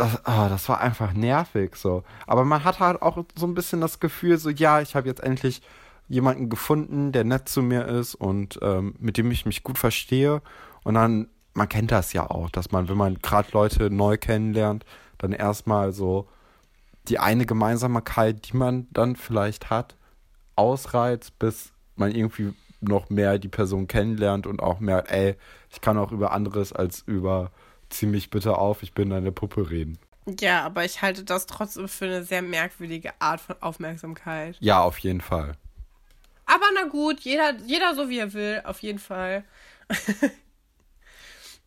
das, 0.00 0.24
ah, 0.24 0.48
das 0.48 0.68
war 0.68 0.80
einfach 0.80 1.12
nervig 1.12 1.76
so. 1.76 2.02
Aber 2.26 2.44
man 2.44 2.64
hat 2.64 2.80
halt 2.80 3.02
auch 3.02 3.24
so 3.36 3.46
ein 3.46 3.54
bisschen 3.54 3.80
das 3.80 4.00
Gefühl, 4.00 4.38
so, 4.38 4.50
ja, 4.50 4.80
ich 4.80 4.96
habe 4.96 5.08
jetzt 5.08 5.22
endlich 5.22 5.62
jemanden 6.08 6.48
gefunden, 6.48 7.12
der 7.12 7.24
nett 7.24 7.48
zu 7.48 7.62
mir 7.62 7.86
ist 7.86 8.14
und 8.14 8.58
ähm, 8.62 8.94
mit 8.98 9.16
dem 9.16 9.30
ich 9.30 9.46
mich 9.46 9.62
gut 9.62 9.78
verstehe. 9.78 10.42
Und 10.82 10.94
dann, 10.94 11.28
man 11.54 11.68
kennt 11.68 11.92
das 11.92 12.12
ja 12.12 12.28
auch, 12.28 12.50
dass 12.50 12.72
man, 12.72 12.88
wenn 12.88 12.96
man 12.96 13.18
gerade 13.18 13.48
Leute 13.52 13.90
neu 13.90 14.16
kennenlernt, 14.16 14.84
dann 15.18 15.32
erstmal 15.32 15.92
so 15.92 16.26
die 17.08 17.18
eine 17.18 17.46
Gemeinsamkeit, 17.46 18.48
die 18.48 18.56
man 18.56 18.88
dann 18.90 19.16
vielleicht 19.16 19.70
hat, 19.70 19.96
ausreizt, 20.56 21.38
bis 21.38 21.72
man 21.96 22.12
irgendwie 22.12 22.54
noch 22.80 23.10
mehr 23.10 23.38
die 23.38 23.48
Person 23.48 23.86
kennenlernt 23.86 24.46
und 24.46 24.60
auch 24.60 24.80
merkt, 24.80 25.10
ey, 25.10 25.36
ich 25.70 25.80
kann 25.80 25.98
auch 25.98 26.12
über 26.12 26.32
anderes 26.32 26.72
als 26.72 27.02
über 27.06 27.50
zieh 27.90 28.06
mich 28.06 28.30
bitte 28.30 28.56
auf, 28.56 28.82
ich 28.82 28.92
bin 28.94 29.10
deine 29.10 29.32
Puppe 29.32 29.70
reden. 29.70 29.98
ja, 30.40 30.64
aber 30.64 30.84
ich 30.84 31.02
halte 31.02 31.24
das 31.24 31.46
trotzdem 31.46 31.88
für 31.88 32.06
eine 32.06 32.24
sehr 32.24 32.42
merkwürdige 32.42 33.12
Art 33.20 33.40
von 33.40 33.56
Aufmerksamkeit. 33.60 34.56
Ja, 34.60 34.80
auf 34.82 34.98
jeden 34.98 35.20
Fall. 35.20 35.56
Aber 36.46 36.66
na 36.74 36.88
gut, 36.88 37.20
jeder, 37.20 37.54
jeder 37.66 37.94
so 37.94 38.08
wie 38.08 38.18
er 38.18 38.32
will, 38.32 38.60
auf 38.64 38.80
jeden 38.80 38.98
Fall. 38.98 39.44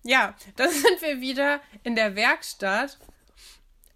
ja, 0.04 0.34
dann 0.56 0.70
sind 0.72 1.02
wir 1.02 1.22
wieder 1.22 1.62
in 1.84 1.96
der 1.96 2.16
Werkstatt. 2.16 2.98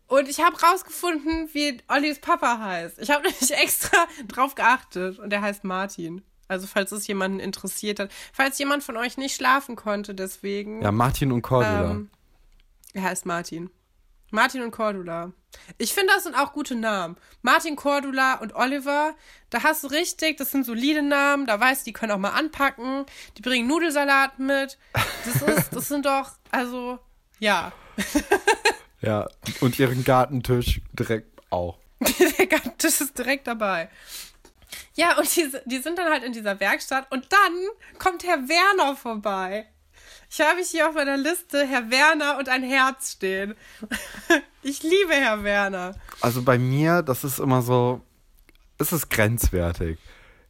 Und 0.07 0.29
ich 0.29 0.39
habe 0.39 0.57
rausgefunden, 0.57 1.49
wie 1.51 1.79
Ollis 1.89 2.19
Papa 2.19 2.59
heißt. 2.59 2.99
Ich 2.99 3.11
habe 3.11 3.23
nämlich 3.27 3.51
extra 3.53 4.07
drauf 4.27 4.55
geachtet. 4.55 5.19
Und 5.19 5.33
er 5.33 5.41
heißt 5.41 5.65
Martin. 5.65 6.23
Also 6.47 6.65
falls 6.65 6.93
es 6.93 7.05
jemanden 7.07 7.41
interessiert 7.41 7.99
hat. 7.99 8.09
Falls 8.31 8.57
jemand 8.57 8.81
von 8.81 8.95
euch 8.95 9.17
nicht 9.17 9.35
schlafen 9.35 9.75
konnte, 9.75 10.15
deswegen. 10.15 10.81
Ja, 10.81 10.93
Martin 10.93 11.33
und 11.33 11.41
Cordula. 11.41 11.91
Ähm, 11.91 12.09
er 12.93 13.03
heißt 13.03 13.25
Martin. 13.25 13.69
Martin 14.31 14.61
und 14.61 14.71
Cordula. 14.71 15.31
Ich 15.77 15.93
finde, 15.93 16.13
das 16.13 16.23
sind 16.23 16.35
auch 16.35 16.51
gute 16.51 16.75
Namen. 16.75 17.15
Martin, 17.41 17.75
Cordula 17.75 18.35
und 18.35 18.55
Oliver, 18.55 19.15
da 19.49 19.63
hast 19.63 19.83
du 19.83 19.87
richtig, 19.87 20.37
das 20.37 20.51
sind 20.51 20.65
solide 20.65 21.01
Namen, 21.01 21.45
da 21.45 21.59
weißt 21.59 21.81
du, 21.81 21.85
die 21.85 21.93
können 21.93 22.11
auch 22.11 22.17
mal 22.17 22.31
anpacken, 22.31 23.05
die 23.37 23.41
bringen 23.41 23.67
Nudelsalat 23.67 24.39
mit. 24.39 24.77
Das 25.25 25.41
ist, 25.41 25.69
das 25.73 25.87
sind 25.87 26.05
doch, 26.05 26.31
also, 26.51 26.99
ja. 27.39 27.71
ja, 29.01 29.27
und 29.61 29.79
ihren 29.79 30.03
Gartentisch 30.03 30.81
direkt 30.93 31.41
auch. 31.49 31.79
Der 32.37 32.47
Gartentisch 32.47 33.01
ist 33.01 33.17
direkt 33.17 33.47
dabei. 33.47 33.89
Ja, 34.95 35.17
und 35.17 35.33
die, 35.35 35.49
die 35.65 35.77
sind 35.77 35.97
dann 35.97 36.11
halt 36.11 36.23
in 36.23 36.33
dieser 36.33 36.59
Werkstatt 36.59 37.09
und 37.11 37.27
dann 37.31 37.99
kommt 37.99 38.25
Herr 38.25 38.49
Werner 38.49 38.95
vorbei. 38.95 39.67
Ich 40.29 40.41
habe 40.41 40.59
hier 40.61 40.89
auf 40.89 40.95
meiner 40.95 41.17
Liste 41.17 41.65
Herr 41.65 41.89
Werner 41.89 42.37
und 42.37 42.49
ein 42.49 42.63
Herz 42.63 43.13
stehen. 43.13 43.55
Ich 44.63 44.83
liebe 44.83 45.13
Herr 45.13 45.45
Werner. 45.45 45.95
Also 46.19 46.41
bei 46.41 46.57
mir, 46.57 47.01
das 47.01 47.23
ist 47.23 47.39
immer 47.39 47.61
so, 47.61 48.01
es 48.77 48.91
ist 48.91 49.09
grenzwertig. 49.09 49.97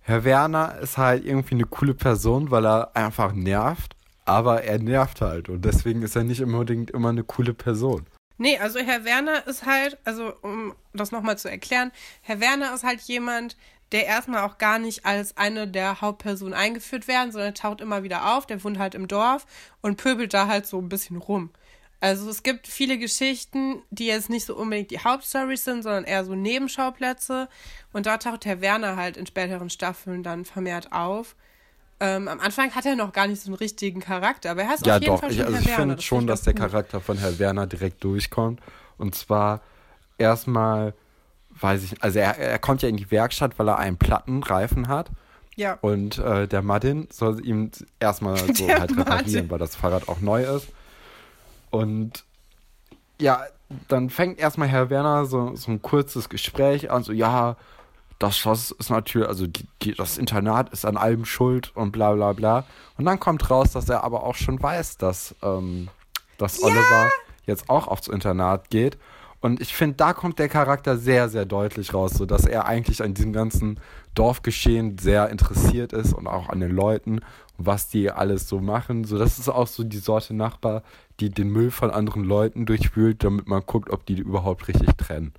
Herr 0.02 0.24
Werner 0.24 0.80
ist 0.80 0.98
halt 0.98 1.24
irgendwie 1.24 1.54
eine 1.54 1.66
coole 1.66 1.94
Person, 1.94 2.50
weil 2.50 2.66
er 2.66 2.96
einfach 2.96 3.34
nervt, 3.34 3.96
aber 4.26 4.63
er 4.63 4.80
nervt 4.80 5.22
halt 5.22 5.50
und 5.50 5.63
deswegen 5.66 6.02
ist 6.02 6.16
er 6.16 6.24
nicht 6.24 6.42
unbedingt 6.42 6.90
immer 6.90 7.10
eine 7.10 7.24
coole 7.24 7.54
Person. 7.54 8.08
Nee, 8.40 8.58
also 8.58 8.80
Herr 8.80 9.06
Werner 9.06 9.46
ist 9.46 9.68
halt, 9.68 10.00
also 10.04 10.34
um 10.42 10.74
das 10.94 11.12
nochmal 11.12 11.38
zu 11.38 11.50
erklären, 11.50 11.92
Herr 12.22 12.40
Werner 12.40 12.74
ist 12.74 12.84
halt 12.84 13.02
jemand, 13.02 13.56
der 13.91 14.06
erstmal 14.06 14.43
auch 14.43 14.58
gar 14.58 14.80
nicht 14.80 15.06
als 15.06 15.38
eine 15.38 15.67
der 15.67 16.02
Hauptpersonen 16.02 16.54
eingeführt 16.54 17.08
werden, 17.08 17.32
sondern 17.32 17.56
taucht 17.56 17.82
immer 17.82 18.04
wieder 18.04 18.36
auf, 18.36 18.45
der 18.45 18.63
wohnt 18.63 18.80
halt 18.80 18.95
im 18.95 19.08
Dorf 19.08 19.45
und 19.82 19.97
pöbelt 19.97 20.34
da 20.34 20.47
halt 20.47 20.65
so 20.65 20.78
ein 20.80 20.89
bisschen 20.89 21.17
rum. 21.17 21.52
Also 22.00 22.30
es 22.30 22.43
gibt 22.43 22.67
viele 22.67 23.00
Geschichten, 23.00 23.82
die 23.89 24.06
jetzt 24.06 24.30
nicht 24.30 24.45
so 24.45 24.56
unbedingt 24.56 24.91
die 24.91 25.00
Hauptstories 25.00 25.63
sind, 25.63 25.82
sondern 25.82 26.04
eher 26.04 26.23
so 26.26 26.36
Nebenschauplätze. 26.36 27.50
Und 27.91 28.06
da 28.06 28.17
taucht 28.17 28.45
Herr 28.45 28.62
Werner 28.62 28.95
halt 28.97 29.17
in 29.17 29.26
späteren 29.26 29.69
Staffeln 29.71 30.21
dann 30.21 30.45
vermehrt 30.45 30.91
auf. 30.91 31.36
Ähm, 32.00 32.28
am 32.28 32.39
Anfang 32.39 32.76
hat 32.76 32.86
er 32.86 32.95
noch 32.95 33.12
gar 33.13 33.26
nicht 33.26 33.41
so 33.41 33.47
einen 33.50 33.56
richtigen 33.56 34.00
Charakter, 34.02 34.52
aber 34.52 34.62
er 34.63 34.76
ist 34.76 34.86
Ja, 34.86 34.97
auf 34.97 35.02
jeden 35.02 35.15
doch. 35.15 35.21
Fall 35.21 35.32
Ich, 35.32 35.38
schon 35.38 35.45
also 35.47 35.58
Herr 35.58 35.62
ich 35.62 35.67
Werner. 35.67 35.78
finde 35.78 35.95
Das 35.95 36.04
schon, 36.04 36.19
ich 36.21 36.26
dass 36.28 36.41
der 36.43 36.54
gut. 36.54 36.62
Charakter 36.62 37.02
von 37.02 37.17
Herr 37.17 37.39
Werner 37.39 37.65
direkt 37.65 38.04
durchkommt. 38.04 38.60
Und 39.00 39.15
zwar 39.15 39.62
erstmal, 40.19 40.93
weiß 41.60 41.84
ich, 41.84 42.04
also 42.04 42.20
er, 42.20 42.38
er 42.38 42.60
kommt 42.60 42.82
ja 42.82 42.89
in 42.89 42.98
die 42.98 43.10
Werkstatt, 43.12 43.58
weil 43.60 43.67
er 43.70 43.78
einen 43.78 43.98
Plattenreifen 43.98 44.88
hat. 44.88 45.10
Ja. 45.56 45.78
Und 45.82 46.20
äh, 46.20 46.48
der 46.48 46.62
Martin 46.62 47.08
soll 47.12 47.43
ihm 47.46 47.72
erstmal 48.00 48.38
so 48.54 48.67
Der 48.67 48.80
halt 48.80 48.91
reparieren, 48.91 49.24
Martin. 49.24 49.50
weil 49.50 49.60
das 49.60 49.76
Fahrrad 49.76 50.08
auch 50.08 50.20
neu 50.20 50.43
ist. 50.43 50.67
Und 51.72 52.24
ja, 53.20 53.43
dann 53.88 54.10
fängt 54.10 54.39
erstmal 54.39 54.67
Herr 54.67 54.89
Werner 54.89 55.26
so, 55.26 55.56
so 55.56 55.72
ein 55.72 55.82
kurzes 55.82 56.30
Gespräch 56.30 56.91
an, 56.91 57.04
so 57.04 57.12
ja, 57.12 57.58
das 58.20 58.38
Schloss 58.38 58.72
ist 58.72 58.89
natürlich, 58.89 59.28
also 59.28 59.46
die, 59.48 59.65
die, 59.82 59.93
das 59.93 60.17
Internat 60.17 60.70
ist 60.70 60.86
an 60.86 60.98
allem 60.98 61.26
schuld 61.26 61.76
und 61.76 61.91
bla 61.91 62.13
bla 62.13 62.34
bla. 62.34 62.65
Und 62.98 63.06
dann 63.06 63.20
kommt 63.20 63.50
raus, 63.50 63.72
dass 63.72 63.89
er 63.89 64.04
aber 64.04 64.24
auch 64.24 64.36
schon 64.36 64.62
weiß, 64.62 64.98
dass, 64.98 65.36
ähm, 65.43 65.89
dass 66.38 66.62
Oliver 66.63 67.12
jetzt 67.46 67.70
auch 67.70 67.88
aufs 67.88 68.08
Internat 68.08 68.70
geht. 68.70 68.98
Und 69.47 69.62
ich 69.62 69.73
finde, 69.73 69.95
da 69.95 70.12
kommt 70.12 70.39
der 70.39 70.49
Charakter 70.49 70.97
sehr, 70.97 71.29
sehr 71.29 71.45
deutlich 71.45 71.93
raus, 71.93 72.12
so 72.12 72.25
dass 72.25 72.45
er 72.45 72.65
eigentlich 72.65 73.01
an 73.01 73.13
diesem 73.13 73.31
ganzen 73.31 73.79
Dorfgeschehen 74.13 74.97
sehr 74.97 75.29
interessiert 75.29 75.93
ist 75.93 76.12
und 76.12 76.27
auch 76.27 76.49
an 76.49 76.60
den 76.60 76.71
Leuten 76.71 77.19
und 77.57 77.65
was 77.65 77.88
die 77.88 78.12
alles 78.12 78.49
so 78.49 78.60
machen. 78.60 79.05
So, 79.05 79.17
das 79.17 79.39
ist 79.39 79.47
auch 79.47 79.67
so 79.67 79.86
die 79.86 79.99
Sorte 79.99 80.33
Nachbar, 80.33 80.83
die 81.21 81.29
den 81.29 81.47
Müll 81.49 81.71
von 81.71 81.91
anderen 81.91 82.25
Leuten 82.25 82.65
durchwühlt, 82.65 83.23
damit 83.23 83.47
man 83.47 83.63
guckt, 83.65 83.89
ob 83.89 84.05
die 84.05 84.19
überhaupt 84.19 84.67
richtig 84.67 84.89
trennen. 84.97 85.33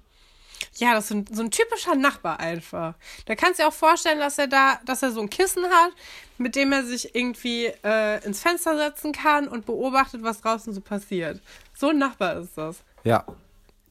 Ja, 0.77 0.95
das 0.95 1.11
ist 1.11 1.35
so 1.35 1.43
ein 1.43 1.51
typischer 1.51 1.95
Nachbar 1.95 2.41
einfach. 2.41 2.95
Da 3.27 3.35
kannst 3.35 3.59
du 3.59 3.65
dir 3.65 3.69
auch 3.69 3.75
vorstellen, 3.75 4.21
dass 4.21 4.39
er 4.39 4.47
da, 4.47 4.79
dass 4.87 5.03
er 5.03 5.13
so 5.13 5.21
ein 5.21 5.29
Kissen 5.29 5.65
hat, 5.65 5.93
mit 6.39 6.57
dem 6.57 6.73
er 6.73 6.83
sich 6.83 7.15
irgendwie 7.15 7.67
äh, 7.85 8.25
ins 8.25 8.41
Fenster 8.41 8.75
setzen 8.79 9.13
kann 9.13 9.49
und 9.49 9.67
beobachtet, 9.67 10.23
was 10.23 10.41
draußen 10.41 10.73
so 10.73 10.81
passiert. 10.81 11.43
So 11.75 11.91
ein 11.91 11.99
Nachbar 11.99 12.39
ist 12.39 12.57
das. 12.57 12.79
Ja, 13.05 13.27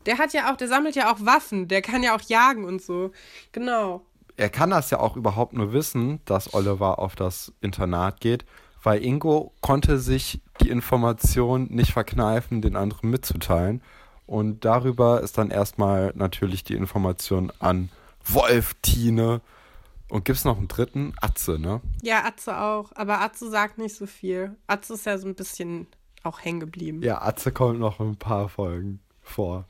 Der 0.07 0.17
hat 0.17 0.33
ja 0.33 0.51
auch, 0.51 0.57
der 0.57 0.67
sammelt 0.67 0.95
ja 0.95 1.13
auch 1.13 1.19
Waffen, 1.25 1.67
der 1.67 1.81
kann 1.83 2.01
ja 2.01 2.15
auch 2.15 2.21
jagen 2.21 2.65
und 2.65 2.81
so. 2.81 3.11
Genau. 3.51 4.01
er 4.37 4.49
kann 4.49 4.69
das 4.69 4.89
ja 4.91 4.99
auch 4.99 5.15
überhaupt 5.17 5.53
nur 5.53 5.73
wissen, 5.73 6.19
dass 6.25 6.53
Oliver 6.53 6.99
auf 6.99 7.15
das 7.15 7.51
Internat 7.59 8.21
geht, 8.21 8.45
weil 8.83 9.03
Ingo 9.03 9.53
konnte 9.61 9.97
sich 9.99 10.41
die 10.61 10.69
Information 10.69 11.67
nicht 11.69 11.91
verkneifen, 11.91 12.61
den 12.61 12.75
anderen 12.75 13.09
mitzuteilen. 13.09 13.81
Und 14.25 14.63
darüber 14.65 15.21
ist 15.21 15.37
dann 15.37 15.49
erstmal 15.51 16.13
natürlich 16.15 16.63
die 16.63 16.75
Information 16.75 17.51
an 17.59 17.89
Wolf, 18.25 18.75
Tine 18.81 19.41
und 20.09 20.25
gibt's 20.25 20.45
noch 20.45 20.57
einen 20.57 20.67
dritten? 20.67 21.13
Atze, 21.21 21.59
ne? 21.59 21.81
Ja, 22.01 22.23
Atze 22.25 22.59
auch. 22.59 22.91
Aber 22.95 23.21
Atze 23.21 23.49
sagt 23.49 23.77
nicht 23.77 23.95
so 23.95 24.05
viel. 24.05 24.55
Atze 24.67 24.93
ist 24.93 25.05
ja 25.05 25.17
so 25.17 25.27
ein 25.27 25.35
bisschen 25.35 25.87
auch 26.23 26.41
hängen 26.43 26.59
geblieben. 26.59 27.01
Ja, 27.01 27.21
Atze 27.21 27.51
kommt 27.51 27.79
noch 27.79 27.99
in 27.99 28.09
ein 28.09 28.17
paar 28.17 28.49
Folgen 28.49 28.99
vor. 29.21 29.65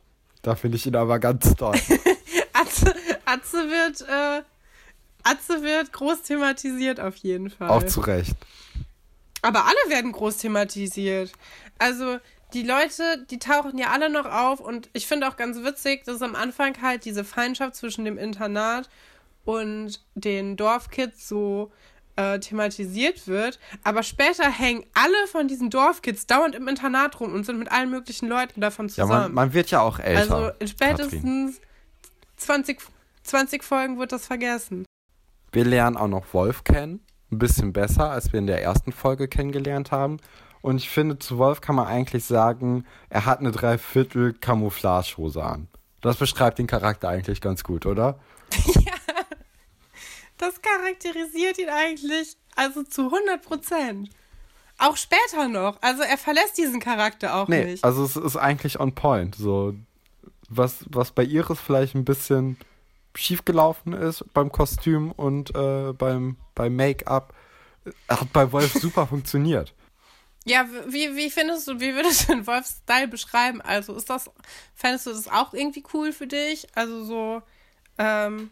Da 0.48 0.56
finde 0.56 0.78
ich 0.78 0.86
ihn 0.86 0.96
aber 0.96 1.20
ganz 1.20 1.54
toll. 1.56 1.76
Atze, 2.54 2.96
Atze 3.26 3.70
wird, 3.70 4.00
äh, 4.08 4.42
Atze 5.22 5.62
wird 5.62 5.92
groß 5.92 6.22
thematisiert 6.22 7.02
auf 7.02 7.18
jeden 7.18 7.50
Fall. 7.50 7.68
auch 7.68 7.84
zu 7.84 8.00
Recht. 8.00 8.34
Aber 9.42 9.66
alle 9.66 9.90
werden 9.90 10.14
groß 10.14 10.38
thematisiert. 10.38 11.34
Also 11.80 12.20
die 12.54 12.64
Leute, 12.64 13.26
die 13.30 13.40
tauchen 13.40 13.78
ja 13.78 13.90
alle 13.90 14.10
noch 14.10 14.26
auf 14.26 14.62
und 14.62 14.90
ich 14.94 15.06
finde 15.06 15.28
auch 15.28 15.36
ganz 15.36 15.58
witzig, 15.66 16.06
dass 16.06 16.22
am 16.22 16.34
Anfang 16.34 16.82
halt 16.82 17.04
diese 17.04 17.26
Feindschaft 17.26 17.76
zwischen 17.76 18.06
dem 18.06 18.18
Internat 18.18 18.90
und 19.44 20.00
den 20.16 20.56
Dorfkids 20.56 21.28
so 21.28 21.74
äh, 22.18 22.40
thematisiert 22.40 23.28
wird. 23.28 23.60
Aber 23.84 24.04
später 24.04 24.50
hängen 24.52 24.84
alle 24.94 25.28
von 25.32 25.48
diesen 25.48 25.70
Dorfkids 25.70 26.28
dauernd 26.28 26.54
im 26.56 26.68
Internat 26.68 27.20
rum 27.20 27.34
und 27.34 27.46
sind 27.46 27.58
mit 27.60 27.72
allen 27.72 27.90
möglichen 27.90 28.28
Leuten 28.28 28.60
davon 28.60 28.88
Ja, 28.88 28.94
zusammen. 29.06 29.10
man, 29.12 29.34
man 29.34 29.54
wird 29.54 29.72
ja 29.72 29.80
auch 29.82 30.00
älter. 30.00 30.20
also 30.20 30.36
in 30.36 30.52
Katrin. 30.52 30.68
spätestens 30.68 31.62
20, 32.38 32.80
20 33.24 33.64
Folgen 33.64 33.98
wird 34.00 34.12
das 34.12 34.28
vergessen. 34.28 34.86
Wir 35.52 35.64
lernen 35.66 35.96
auch 35.98 36.08
noch 36.08 36.34
Wolf 36.34 36.64
kennen. 36.64 37.00
Ein 37.32 37.40
bisschen 37.40 37.74
besser, 37.74 38.10
als 38.12 38.32
wir 38.34 38.40
in 38.40 38.48
der 38.48 38.62
ersten 38.62 38.92
Folge 38.92 39.28
kennengelernt 39.28 39.92
haben. 39.92 40.18
Und 40.62 40.78
ich 40.78 40.90
finde, 40.90 41.20
zu 41.20 41.38
Wolf 41.38 41.62
kann 41.62 41.76
man 41.76 41.88
eigentlich 41.88 42.26
sagen, 42.26 42.86
er 43.10 43.26
hat 43.26 43.40
eine 43.40 43.52
Dreiviertel 43.52 44.34
Camouflagehose 44.34 45.44
an. 45.44 45.68
Das 46.02 46.18
beschreibt 46.18 46.58
den 46.60 46.68
Charakter 46.68 47.10
eigentlich 47.10 47.42
ganz 47.42 47.64
gut, 47.64 47.86
oder? 47.86 48.20
Das 50.38 50.62
charakterisiert 50.62 51.58
ihn 51.58 51.70
eigentlich 51.70 52.36
also 52.56 52.84
zu 52.84 53.04
100 53.06 53.42
Prozent. 53.42 54.10
auch 54.78 54.96
später 54.98 55.48
noch. 55.48 55.82
Also 55.82 56.04
er 56.04 56.18
verlässt 56.18 56.58
diesen 56.58 56.80
Charakter 56.80 57.36
auch 57.36 57.48
Nee, 57.48 57.66
nicht. 57.66 57.84
also 57.84 58.04
es 58.04 58.16
ist 58.16 58.36
eigentlich 58.38 58.80
on 58.80 58.94
point. 58.94 59.36
So, 59.36 59.74
was, 60.50 60.86
was 60.90 61.12
bei 61.12 61.24
Iris 61.24 61.60
vielleicht 61.60 61.96
ein 61.96 62.06
bisschen 62.06 62.58
schiefgelaufen 63.16 63.94
ist 63.94 64.24
beim 64.34 64.52
Kostüm 64.52 65.12
und 65.12 65.56
äh, 65.56 65.94
beim, 65.94 66.38
beim 66.54 66.76
Make-up, 66.76 67.34
hat 68.08 68.32
bei 68.34 68.52
Wolf 68.52 68.74
super 68.80 69.08
funktioniert. 69.08 69.74
Ja, 70.46 70.66
wie, 70.88 71.16
wie 71.16 71.30
findest 71.32 71.68
du, 71.68 71.80
wie 71.80 71.94
würdest 71.96 72.30
du 72.30 72.34
den 72.36 72.48
Wolfs 72.48 72.80
Style 72.84 73.08
beschreiben? 73.08 73.60
Also 73.62 73.96
ist 73.96 74.10
das, 74.10 74.30
fändest 74.76 75.08
du 75.08 75.10
das 75.12 75.28
auch 75.28 75.54
irgendwie 75.54 75.84
cool 75.94 76.14
für 76.14 76.28
dich? 76.28 76.68
Also 76.76 77.04
so, 77.04 77.42
ähm, 77.98 78.52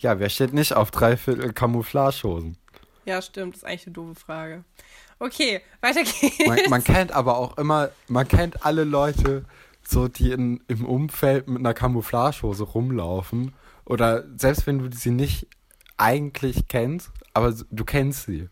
Ja, 0.00 0.18
wer 0.18 0.30
steht 0.30 0.54
nicht 0.54 0.72
auf 0.72 0.90
Dreiviertel 0.90 1.52
Camouflagehosen? 1.52 2.56
ja, 3.04 3.20
stimmt, 3.20 3.54
das 3.54 3.62
ist 3.62 3.68
eigentlich 3.68 3.86
eine 3.86 3.92
doofe 3.94 4.14
Frage. 4.14 4.64
Okay, 5.18 5.60
weiter 5.80 6.02
geht's. 6.04 6.46
Man, 6.46 6.58
man 6.68 6.84
kennt 6.84 7.12
aber 7.12 7.36
auch 7.36 7.58
immer, 7.58 7.90
man 8.08 8.26
kennt 8.26 8.64
alle 8.64 8.84
Leute, 8.84 9.44
so 9.82 10.08
die 10.08 10.32
in, 10.32 10.62
im 10.68 10.86
Umfeld 10.86 11.48
mit 11.48 11.58
einer 11.58 11.74
Camouflagehose 11.74 12.64
rumlaufen. 12.64 13.52
Oder 13.84 14.24
selbst 14.36 14.66
wenn 14.66 14.78
du 14.78 14.96
sie 14.96 15.10
nicht 15.10 15.46
eigentlich 15.96 16.68
kennst, 16.68 17.10
aber 17.34 17.54
du 17.70 17.84
kennst 17.84 18.24
sie. 18.24 18.48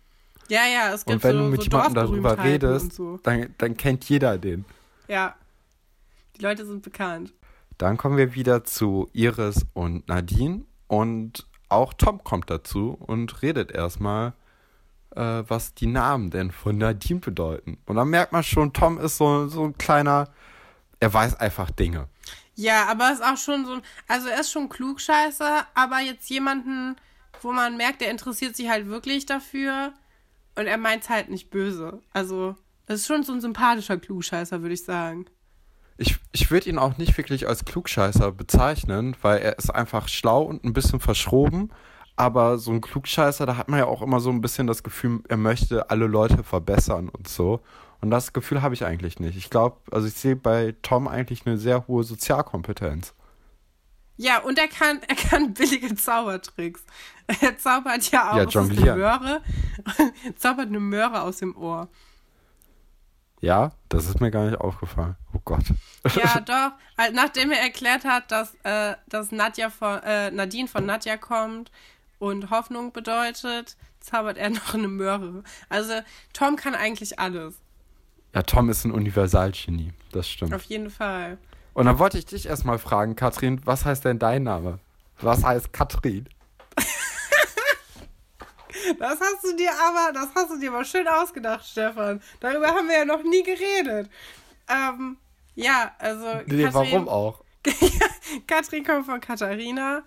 ja, 0.48 0.66
ja, 0.66 0.92
es 0.92 1.04
gibt 1.04 1.14
Und 1.14 1.24
wenn 1.24 1.36
so, 1.36 1.42
du 1.44 1.48
mit 1.48 1.60
so 1.62 1.64
jemandem 1.70 1.94
darüber 1.94 2.44
redest, 2.44 2.92
so. 2.92 3.18
dann, 3.22 3.54
dann 3.56 3.76
kennt 3.76 4.04
jeder 4.08 4.36
den. 4.36 4.64
Ja, 5.06 5.34
die 6.36 6.42
Leute 6.42 6.66
sind 6.66 6.82
bekannt. 6.82 7.32
Dann 7.78 7.96
kommen 7.96 8.16
wir 8.16 8.34
wieder 8.34 8.64
zu 8.64 9.08
Iris 9.12 9.64
und 9.72 10.08
Nadine 10.08 10.64
und 10.88 11.46
auch 11.68 11.92
Tom 11.92 12.24
kommt 12.24 12.50
dazu 12.50 12.96
und 12.98 13.42
redet 13.42 13.70
erstmal, 13.70 14.32
äh, 15.14 15.42
was 15.46 15.74
die 15.74 15.86
Namen 15.86 16.30
denn 16.30 16.50
von 16.50 16.78
Nadine 16.78 17.20
bedeuten. 17.20 17.78
Und 17.86 17.96
dann 17.96 18.08
merkt 18.08 18.32
man 18.32 18.42
schon, 18.42 18.72
Tom 18.72 18.98
ist 18.98 19.18
so, 19.18 19.48
so 19.48 19.64
ein 19.64 19.78
kleiner, 19.78 20.28
er 21.00 21.12
weiß 21.12 21.36
einfach 21.36 21.70
Dinge. 21.70 22.08
Ja, 22.54 22.86
aber 22.88 23.12
ist 23.12 23.22
auch 23.22 23.36
schon 23.36 23.64
so 23.66 23.80
also 24.08 24.28
er 24.28 24.40
ist 24.40 24.50
schon 24.50 24.68
klugscheißer, 24.68 25.66
aber 25.74 26.00
jetzt 26.00 26.28
jemanden, 26.28 26.96
wo 27.40 27.52
man 27.52 27.76
merkt, 27.76 28.00
der 28.00 28.10
interessiert 28.10 28.56
sich 28.56 28.68
halt 28.68 28.88
wirklich 28.88 29.26
dafür 29.26 29.92
und 30.56 30.66
er 30.66 30.76
meint's 30.76 31.08
halt 31.08 31.28
nicht 31.28 31.50
böse. 31.50 32.02
Also, 32.12 32.56
es 32.86 33.00
ist 33.00 33.06
schon 33.06 33.22
so 33.22 33.32
ein 33.32 33.40
sympathischer 33.40 33.96
Klugscheißer, 33.96 34.60
würde 34.60 34.74
ich 34.74 34.84
sagen. 34.84 35.26
Ich, 35.98 36.18
ich 36.32 36.50
würde 36.50 36.70
ihn 36.70 36.78
auch 36.78 36.96
nicht 36.96 37.16
wirklich 37.18 37.48
als 37.48 37.64
Klugscheißer 37.64 38.32
bezeichnen, 38.32 39.16
weil 39.22 39.38
er 39.40 39.58
ist 39.58 39.70
einfach 39.70 40.08
schlau 40.08 40.42
und 40.42 40.64
ein 40.64 40.72
bisschen 40.72 41.00
verschroben. 41.00 41.70
Aber 42.16 42.58
so 42.58 42.72
ein 42.72 42.80
Klugscheißer, 42.80 43.46
da 43.46 43.56
hat 43.56 43.68
man 43.68 43.78
ja 43.80 43.86
auch 43.86 44.02
immer 44.02 44.20
so 44.20 44.30
ein 44.30 44.40
bisschen 44.40 44.66
das 44.66 44.82
Gefühl, 44.82 45.20
er 45.28 45.36
möchte 45.36 45.90
alle 45.90 46.06
Leute 46.06 46.42
verbessern 46.44 47.08
und 47.08 47.28
so. 47.28 47.60
Und 48.00 48.10
das 48.10 48.32
Gefühl 48.32 48.62
habe 48.62 48.74
ich 48.74 48.84
eigentlich 48.84 49.18
nicht. 49.20 49.36
Ich 49.36 49.50
glaube, 49.50 49.78
also 49.92 50.06
ich 50.06 50.14
sehe 50.14 50.36
bei 50.36 50.74
Tom 50.82 51.08
eigentlich 51.08 51.46
eine 51.46 51.58
sehr 51.58 51.86
hohe 51.88 52.04
Sozialkompetenz. 52.04 53.14
Ja, 54.16 54.40
und 54.40 54.58
er 54.58 54.66
kann, 54.68 55.00
er 55.06 55.14
kann 55.14 55.54
billige 55.54 55.94
Zaubertricks. 55.94 56.84
Er 57.40 57.56
zaubert 57.56 58.10
ja 58.10 58.32
auch 58.32 58.36
Ja, 58.36 58.60
eine. 58.60 58.96
Möhre, 58.96 59.42
zaubert 60.36 60.66
eine 60.68 60.80
Möhre 60.80 61.22
aus 61.22 61.38
dem 61.38 61.56
Ohr. 61.56 61.88
Ja, 63.40 63.72
das 63.88 64.06
ist 64.06 64.20
mir 64.20 64.30
gar 64.30 64.46
nicht 64.46 64.60
aufgefallen. 64.60 65.16
Oh 65.32 65.40
Gott. 65.44 65.64
Ja, 66.14 66.40
doch. 66.44 66.72
Halt, 66.96 67.14
nachdem 67.14 67.50
er 67.52 67.60
erklärt 67.60 68.04
hat, 68.04 68.30
dass, 68.32 68.54
äh, 68.64 68.94
dass 69.08 69.30
Nadja 69.30 69.70
von, 69.70 70.02
äh, 70.02 70.30
Nadine 70.30 70.68
von 70.68 70.84
Nadja 70.84 71.16
kommt 71.16 71.70
und 72.18 72.50
Hoffnung 72.50 72.92
bedeutet, 72.92 73.76
zaubert 74.00 74.38
er 74.38 74.50
noch 74.50 74.74
eine 74.74 74.88
Möhre. 74.88 75.42
Also 75.68 75.94
Tom 76.32 76.56
kann 76.56 76.74
eigentlich 76.74 77.18
alles. 77.18 77.54
Ja, 78.34 78.42
Tom 78.42 78.68
ist 78.70 78.84
ein 78.84 78.92
Universalgenie. 78.92 79.92
Das 80.12 80.28
stimmt. 80.28 80.52
Auf 80.54 80.64
jeden 80.64 80.90
Fall. 80.90 81.38
Und 81.74 81.86
dann 81.86 81.98
wollte 81.98 82.18
ich 82.18 82.26
dich 82.26 82.46
erstmal 82.46 82.78
fragen, 82.78 83.14
Katrin, 83.14 83.60
was 83.64 83.84
heißt 83.84 84.04
denn 84.04 84.18
dein 84.18 84.42
Name? 84.42 84.80
Was 85.20 85.44
heißt 85.44 85.72
Katrin? 85.72 86.28
Das 88.98 89.20
hast 89.20 89.44
du 89.44 89.56
dir 89.56 89.70
aber, 89.80 90.12
das 90.12 90.28
hast 90.34 90.50
du 90.50 90.58
dir 90.58 90.70
aber 90.70 90.84
schön 90.84 91.06
ausgedacht, 91.08 91.66
Stefan. 91.66 92.22
Darüber 92.40 92.68
haben 92.68 92.88
wir 92.88 92.98
ja 92.98 93.04
noch 93.04 93.22
nie 93.22 93.42
geredet. 93.42 94.10
Ähm, 94.68 95.16
ja, 95.54 95.94
also. 95.98 96.26
Nee, 96.46 96.64
Katrin- 96.64 96.72
warum 96.74 97.08
auch? 97.08 97.42
Katrin 98.46 98.84
kommt 98.84 99.06
von 99.06 99.20
Katharina 99.20 100.02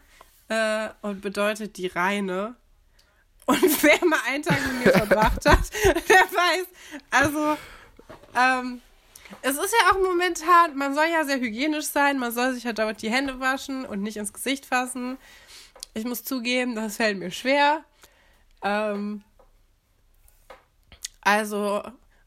äh, 0.47 0.89
und 1.01 1.21
bedeutet 1.21 1.77
die 1.77 1.87
Reine. 1.87 2.55
Und 3.45 3.61
wer 3.83 4.05
mal 4.05 4.19
einen 4.27 4.43
Tag 4.43 4.59
mit 4.67 4.85
mir 4.85 4.91
verbracht 4.93 5.45
hat, 5.45 5.59
der 5.83 6.19
weiß, 6.19 6.65
also, 7.09 7.57
ähm, 8.35 8.81
es 9.41 9.57
ist 9.57 9.73
ja 9.73 9.91
auch 9.91 9.97
momentan, 9.99 10.77
man 10.77 10.93
soll 10.93 11.05
ja 11.11 11.23
sehr 11.25 11.39
hygienisch 11.39 11.85
sein, 11.85 12.19
man 12.19 12.31
soll 12.31 12.53
sich 12.53 12.63
ja 12.63 12.73
dauernd 12.73 13.01
die 13.01 13.09
Hände 13.09 13.39
waschen 13.39 13.85
und 13.85 14.01
nicht 14.01 14.17
ins 14.17 14.33
Gesicht 14.33 14.65
fassen. 14.65 15.17
Ich 15.93 16.05
muss 16.05 16.23
zugeben, 16.23 16.75
das 16.75 16.97
fällt 16.97 17.17
mir 17.17 17.31
schwer. 17.31 17.83
Ähm, 18.63 19.23
also, 21.21 21.83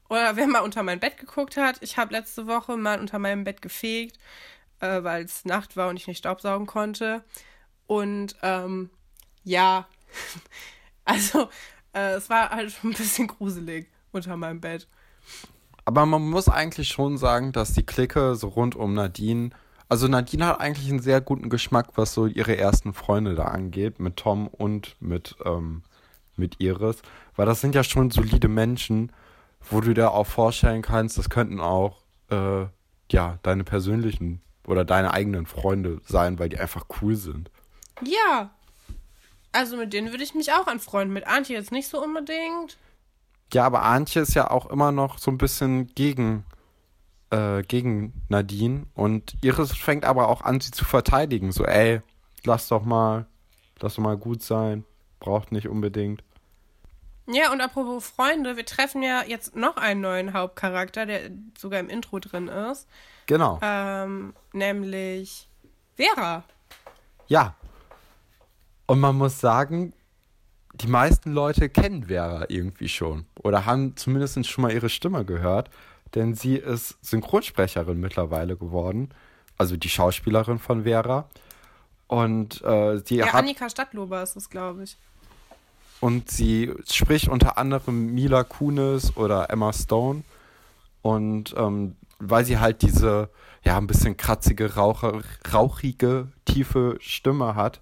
oder 0.08 0.36
wer 0.36 0.46
mal 0.46 0.60
unter 0.60 0.82
mein 0.82 1.00
Bett 1.00 1.18
geguckt 1.18 1.56
hat, 1.56 1.78
ich 1.82 1.96
habe 1.96 2.12
letzte 2.12 2.46
Woche 2.46 2.76
mal 2.76 3.00
unter 3.00 3.18
meinem 3.18 3.44
Bett 3.44 3.62
gefegt, 3.62 4.18
äh, 4.80 5.02
weil 5.02 5.24
es 5.24 5.44
Nacht 5.44 5.76
war 5.76 5.88
und 5.88 5.96
ich 5.96 6.06
nicht 6.06 6.18
staubsaugen 6.18 6.66
konnte. 6.66 7.24
Und 7.86 8.36
ähm, 8.42 8.90
ja, 9.42 9.86
also 11.04 11.48
äh, 11.92 12.14
es 12.14 12.30
war 12.30 12.50
halt 12.50 12.72
schon 12.72 12.90
ein 12.90 12.96
bisschen 12.96 13.26
gruselig 13.26 13.88
unter 14.12 14.36
meinem 14.36 14.60
Bett. 14.60 14.86
Aber 15.84 16.06
man 16.06 16.22
muss 16.22 16.48
eigentlich 16.48 16.88
schon 16.88 17.18
sagen, 17.18 17.52
dass 17.52 17.74
die 17.74 17.84
Clique 17.84 18.36
so 18.36 18.48
rund 18.48 18.74
um 18.74 18.94
Nadine, 18.94 19.50
also 19.88 20.08
Nadine 20.08 20.46
hat 20.46 20.60
eigentlich 20.60 20.88
einen 20.88 21.02
sehr 21.02 21.20
guten 21.20 21.50
Geschmack, 21.50 21.88
was 21.96 22.14
so 22.14 22.26
ihre 22.26 22.56
ersten 22.56 22.94
Freunde 22.94 23.34
da 23.34 23.44
angeht, 23.44 24.00
mit 24.00 24.16
Tom 24.16 24.48
und 24.48 24.96
mit, 25.00 25.36
ähm, 25.44 25.82
mit 26.36 26.60
Iris. 26.60 27.02
Weil 27.36 27.46
das 27.46 27.60
sind 27.60 27.74
ja 27.74 27.84
schon 27.84 28.10
solide 28.10 28.48
Menschen, 28.48 29.12
wo 29.70 29.80
du 29.80 29.94
dir 29.94 30.12
auch 30.12 30.26
vorstellen 30.26 30.82
kannst, 30.82 31.18
das 31.18 31.30
könnten 31.30 31.60
auch, 31.60 32.02
äh, 32.30 32.66
ja, 33.10 33.38
deine 33.42 33.64
persönlichen 33.64 34.40
oder 34.66 34.84
deine 34.84 35.12
eigenen 35.12 35.46
Freunde 35.46 36.00
sein, 36.06 36.38
weil 36.38 36.48
die 36.48 36.58
einfach 36.58 36.86
cool 37.00 37.16
sind. 37.16 37.50
Ja. 38.02 38.50
Also 39.52 39.76
mit 39.76 39.92
denen 39.92 40.10
würde 40.10 40.24
ich 40.24 40.34
mich 40.34 40.52
auch 40.52 40.66
anfreunden. 40.66 41.14
Mit 41.14 41.26
Antje 41.26 41.56
jetzt 41.56 41.72
nicht 41.72 41.88
so 41.88 42.02
unbedingt. 42.02 42.76
Ja, 43.52 43.64
aber 43.66 43.82
Antje 43.82 44.22
ist 44.22 44.34
ja 44.34 44.50
auch 44.50 44.66
immer 44.66 44.90
noch 44.90 45.18
so 45.18 45.30
ein 45.30 45.38
bisschen 45.38 45.86
gegen, 45.94 46.44
äh, 47.30 47.62
gegen 47.62 48.12
Nadine 48.28 48.86
und 48.94 49.36
Iris 49.42 49.72
fängt 49.72 50.04
aber 50.04 50.28
auch 50.28 50.40
an, 50.42 50.60
sie 50.60 50.72
zu 50.72 50.84
verteidigen. 50.84 51.52
So, 51.52 51.64
ey, 51.64 52.00
lass 52.44 52.68
doch 52.68 52.84
mal, 52.84 53.26
lass 53.80 53.94
doch 53.94 54.02
mal 54.02 54.16
gut 54.16 54.42
sein, 54.42 54.84
braucht 55.24 55.52
nicht 55.52 55.68
unbedingt. 55.68 56.22
Ja, 57.26 57.50
und 57.50 57.62
apropos 57.62 58.06
Freunde, 58.06 58.58
wir 58.58 58.66
treffen 58.66 59.02
ja 59.02 59.24
jetzt 59.26 59.56
noch 59.56 59.78
einen 59.78 60.02
neuen 60.02 60.34
Hauptcharakter, 60.34 61.06
der 61.06 61.30
sogar 61.56 61.80
im 61.80 61.88
Intro 61.88 62.18
drin 62.18 62.48
ist. 62.48 62.86
Genau. 63.26 63.58
Ähm, 63.62 64.34
nämlich 64.52 65.48
Vera. 65.96 66.44
Ja. 67.26 67.54
Und 68.86 69.00
man 69.00 69.16
muss 69.16 69.40
sagen, 69.40 69.94
die 70.74 70.88
meisten 70.88 71.32
Leute 71.32 71.70
kennen 71.70 72.04
Vera 72.04 72.44
irgendwie 72.48 72.90
schon 72.90 73.24
oder 73.42 73.64
haben 73.64 73.96
zumindest 73.96 74.46
schon 74.46 74.60
mal 74.60 74.72
ihre 74.72 74.90
Stimme 74.90 75.24
gehört, 75.24 75.70
denn 76.14 76.34
sie 76.34 76.56
ist 76.56 76.98
Synchronsprecherin 77.00 77.98
mittlerweile 77.98 78.58
geworden, 78.58 79.14
also 79.56 79.78
die 79.78 79.88
Schauspielerin 79.88 80.58
von 80.58 80.82
Vera. 80.82 81.30
Und 82.08 82.62
äh, 82.62 82.98
sie 82.98 83.16
Ja, 83.16 83.28
hat 83.28 83.36
Annika 83.36 83.70
Stadtlober 83.70 84.22
ist 84.22 84.36
es, 84.36 84.50
glaube 84.50 84.84
ich. 84.84 84.98
Und 86.04 86.30
sie 86.30 86.70
spricht 86.86 87.28
unter 87.28 87.56
anderem 87.56 88.12
Mila 88.12 88.44
Kunis 88.44 89.16
oder 89.16 89.48
Emma 89.48 89.72
Stone. 89.72 90.22
Und 91.00 91.54
ähm, 91.56 91.96
weil 92.18 92.44
sie 92.44 92.58
halt 92.58 92.82
diese, 92.82 93.30
ja, 93.64 93.78
ein 93.78 93.86
bisschen 93.86 94.14
kratzige, 94.18 94.74
raucher, 94.74 95.22
rauchige, 95.50 96.28
tiefe 96.44 96.98
Stimme 97.00 97.54
hat, 97.54 97.80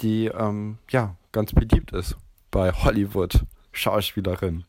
die, 0.00 0.26
ähm, 0.26 0.78
ja, 0.90 1.14
ganz 1.30 1.52
beliebt 1.52 1.92
ist 1.92 2.16
bei 2.50 2.72
Hollywood-Schauspielerinnen. 2.72 4.64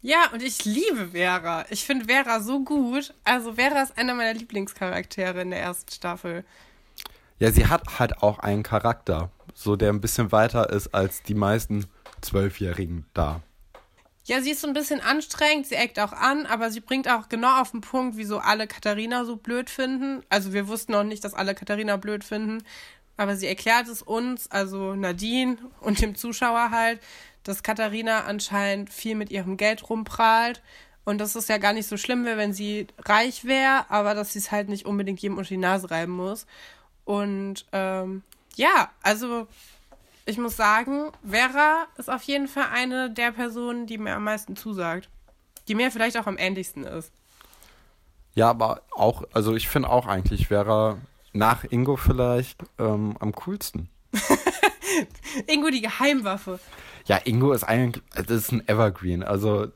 Ja, 0.00 0.30
und 0.32 0.44
ich 0.44 0.64
liebe 0.64 1.08
Vera. 1.08 1.64
Ich 1.70 1.82
finde 1.82 2.04
Vera 2.04 2.38
so 2.38 2.62
gut. 2.62 3.12
Also 3.24 3.54
Vera 3.54 3.82
ist 3.82 3.98
einer 3.98 4.14
meiner 4.14 4.34
Lieblingscharaktere 4.34 5.42
in 5.42 5.50
der 5.50 5.60
ersten 5.60 5.90
Staffel. 5.90 6.44
Ja, 7.40 7.50
sie 7.50 7.66
hat 7.66 7.98
halt 7.98 8.22
auch 8.22 8.38
einen 8.38 8.62
Charakter, 8.62 9.32
so 9.54 9.76
der 9.76 9.92
ein 9.92 10.00
bisschen 10.00 10.32
weiter 10.32 10.70
ist 10.70 10.94
als 10.94 11.22
die 11.22 11.34
meisten 11.34 11.86
Zwölfjährigen 12.20 13.06
da. 13.14 13.40
Ja, 14.24 14.40
sie 14.42 14.50
ist 14.50 14.60
so 14.60 14.68
ein 14.68 14.74
bisschen 14.74 15.00
anstrengend, 15.00 15.66
sie 15.66 15.74
eckt 15.74 15.98
auch 15.98 16.12
an, 16.12 16.46
aber 16.46 16.70
sie 16.70 16.80
bringt 16.80 17.08
auch 17.08 17.28
genau 17.28 17.60
auf 17.60 17.72
den 17.72 17.80
Punkt, 17.80 18.16
wieso 18.16 18.38
alle 18.38 18.66
Katharina 18.66 19.24
so 19.24 19.36
blöd 19.36 19.70
finden. 19.70 20.22
Also 20.28 20.52
wir 20.52 20.68
wussten 20.68 20.92
noch 20.92 21.04
nicht, 21.04 21.24
dass 21.24 21.34
alle 21.34 21.54
Katharina 21.54 21.96
blöd 21.96 22.22
finden, 22.22 22.62
aber 23.16 23.36
sie 23.36 23.46
erklärt 23.46 23.88
es 23.88 24.02
uns, 24.02 24.50
also 24.50 24.94
Nadine 24.94 25.56
und 25.80 26.00
dem 26.00 26.14
Zuschauer 26.14 26.70
halt, 26.70 27.00
dass 27.42 27.62
Katharina 27.62 28.24
anscheinend 28.24 28.90
viel 28.90 29.14
mit 29.14 29.30
ihrem 29.30 29.56
Geld 29.56 29.88
rumprahlt 29.88 30.62
und 31.04 31.18
dass 31.18 31.34
es 31.34 31.48
ja 31.48 31.58
gar 31.58 31.72
nicht 31.72 31.88
so 31.88 31.96
schlimm 31.96 32.24
wäre, 32.24 32.36
wenn 32.36 32.52
sie 32.52 32.86
reich 32.98 33.44
wäre, 33.44 33.90
aber 33.90 34.14
dass 34.14 34.34
sie 34.34 34.38
es 34.38 34.52
halt 34.52 34.68
nicht 34.68 34.86
unbedingt 34.86 35.20
jedem 35.20 35.38
unter 35.38 35.48
die 35.48 35.56
Nase 35.56 35.90
reiben 35.90 36.12
muss. 36.12 36.46
Und 37.04 37.66
ähm, 37.72 38.22
ja, 38.56 38.90
also 39.02 39.46
ich 40.26 40.38
muss 40.38 40.56
sagen, 40.56 41.10
Vera 41.28 41.86
ist 41.96 42.10
auf 42.10 42.22
jeden 42.22 42.48
Fall 42.48 42.66
eine 42.72 43.10
der 43.10 43.32
Personen, 43.32 43.86
die 43.86 43.98
mir 43.98 44.14
am 44.14 44.24
meisten 44.24 44.56
zusagt. 44.56 45.08
Die 45.68 45.74
mir 45.74 45.90
vielleicht 45.90 46.16
auch 46.16 46.26
am 46.26 46.38
ähnlichsten 46.38 46.84
ist. 46.84 47.12
Ja, 48.34 48.50
aber 48.50 48.82
auch, 48.92 49.24
also 49.32 49.54
ich 49.54 49.68
finde 49.68 49.90
auch 49.90 50.06
eigentlich 50.06 50.48
Vera 50.48 50.98
nach 51.32 51.64
Ingo 51.64 51.96
vielleicht 51.96 52.62
ähm, 52.78 53.16
am 53.20 53.32
coolsten. 53.32 53.88
Ingo 55.46 55.70
die 55.70 55.80
Geheimwaffe. 55.80 56.60
Ja, 57.06 57.18
Ingo 57.24 57.52
ist 57.52 57.64
eigentlich, 57.64 58.04
das 58.14 58.30
ist 58.30 58.52
ein 58.52 58.66
Evergreen. 58.68 59.22
Also 59.22 59.68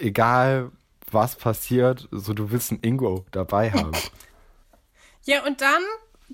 egal 0.00 0.70
was 1.10 1.36
passiert, 1.36 2.08
so 2.10 2.32
du 2.32 2.50
willst 2.50 2.72
einen 2.72 2.82
Ingo 2.82 3.24
dabei 3.30 3.70
haben. 3.70 3.92
ja, 5.24 5.44
und 5.44 5.60
dann, 5.60 5.82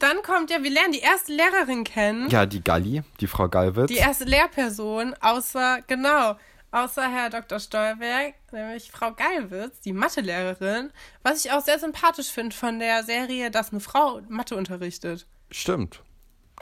dann 0.03 0.23
kommt 0.23 0.51
ja, 0.51 0.63
wir 0.63 0.71
lernen 0.71 0.93
die 0.93 1.01
erste 1.01 1.33
Lehrerin 1.33 1.85
kennen. 1.85 2.29
Ja, 2.31 2.47
die 2.47 2.63
Galli, 2.63 3.03
die 3.21 3.27
Frau 3.27 3.49
Gallwitz. 3.49 3.89
Die 3.89 3.97
erste 3.97 4.25
Lehrperson, 4.25 5.15
außer, 5.21 5.81
genau, 5.87 6.37
außer 6.73 7.09
Herr 7.11 7.31
Dr. 7.31 7.59
Stolberg, 7.59 8.35
nämlich 8.53 8.91
Frau 8.91 9.13
Gallwitz, 9.13 9.81
die 9.81 9.93
Mathelehrerin, 9.93 10.91
was 11.23 11.45
ich 11.45 11.53
auch 11.53 11.63
sehr 11.63 11.79
sympathisch 11.79 12.31
finde 12.31 12.55
von 12.55 12.79
der 12.79 13.05
Serie, 13.05 13.51
dass 13.51 13.71
eine 13.71 13.81
Frau 13.81 14.21
Mathe 14.29 14.57
unterrichtet. 14.57 15.27
Stimmt. 15.51 16.03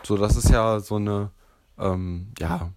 So, 0.03 0.17
das 0.17 0.37
ist 0.37 0.51
ja 0.51 0.81
so 0.81 0.97
eine, 0.97 1.31
ähm, 1.79 2.33
ja, 2.39 2.71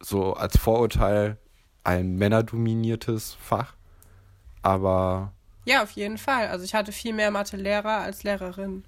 so 0.00 0.34
als 0.34 0.56
Vorurteil 0.58 1.38
ein 1.84 2.16
männerdominiertes 2.16 3.34
Fach. 3.40 3.74
Aber. 4.62 5.32
Ja, 5.64 5.82
auf 5.82 5.92
jeden 5.92 6.18
Fall. 6.18 6.48
Also 6.48 6.64
ich 6.64 6.74
hatte 6.74 6.92
viel 6.92 7.14
mehr 7.14 7.30
Mathe-Lehrer 7.30 7.98
als 7.98 8.22
Lehrerin. 8.22 8.84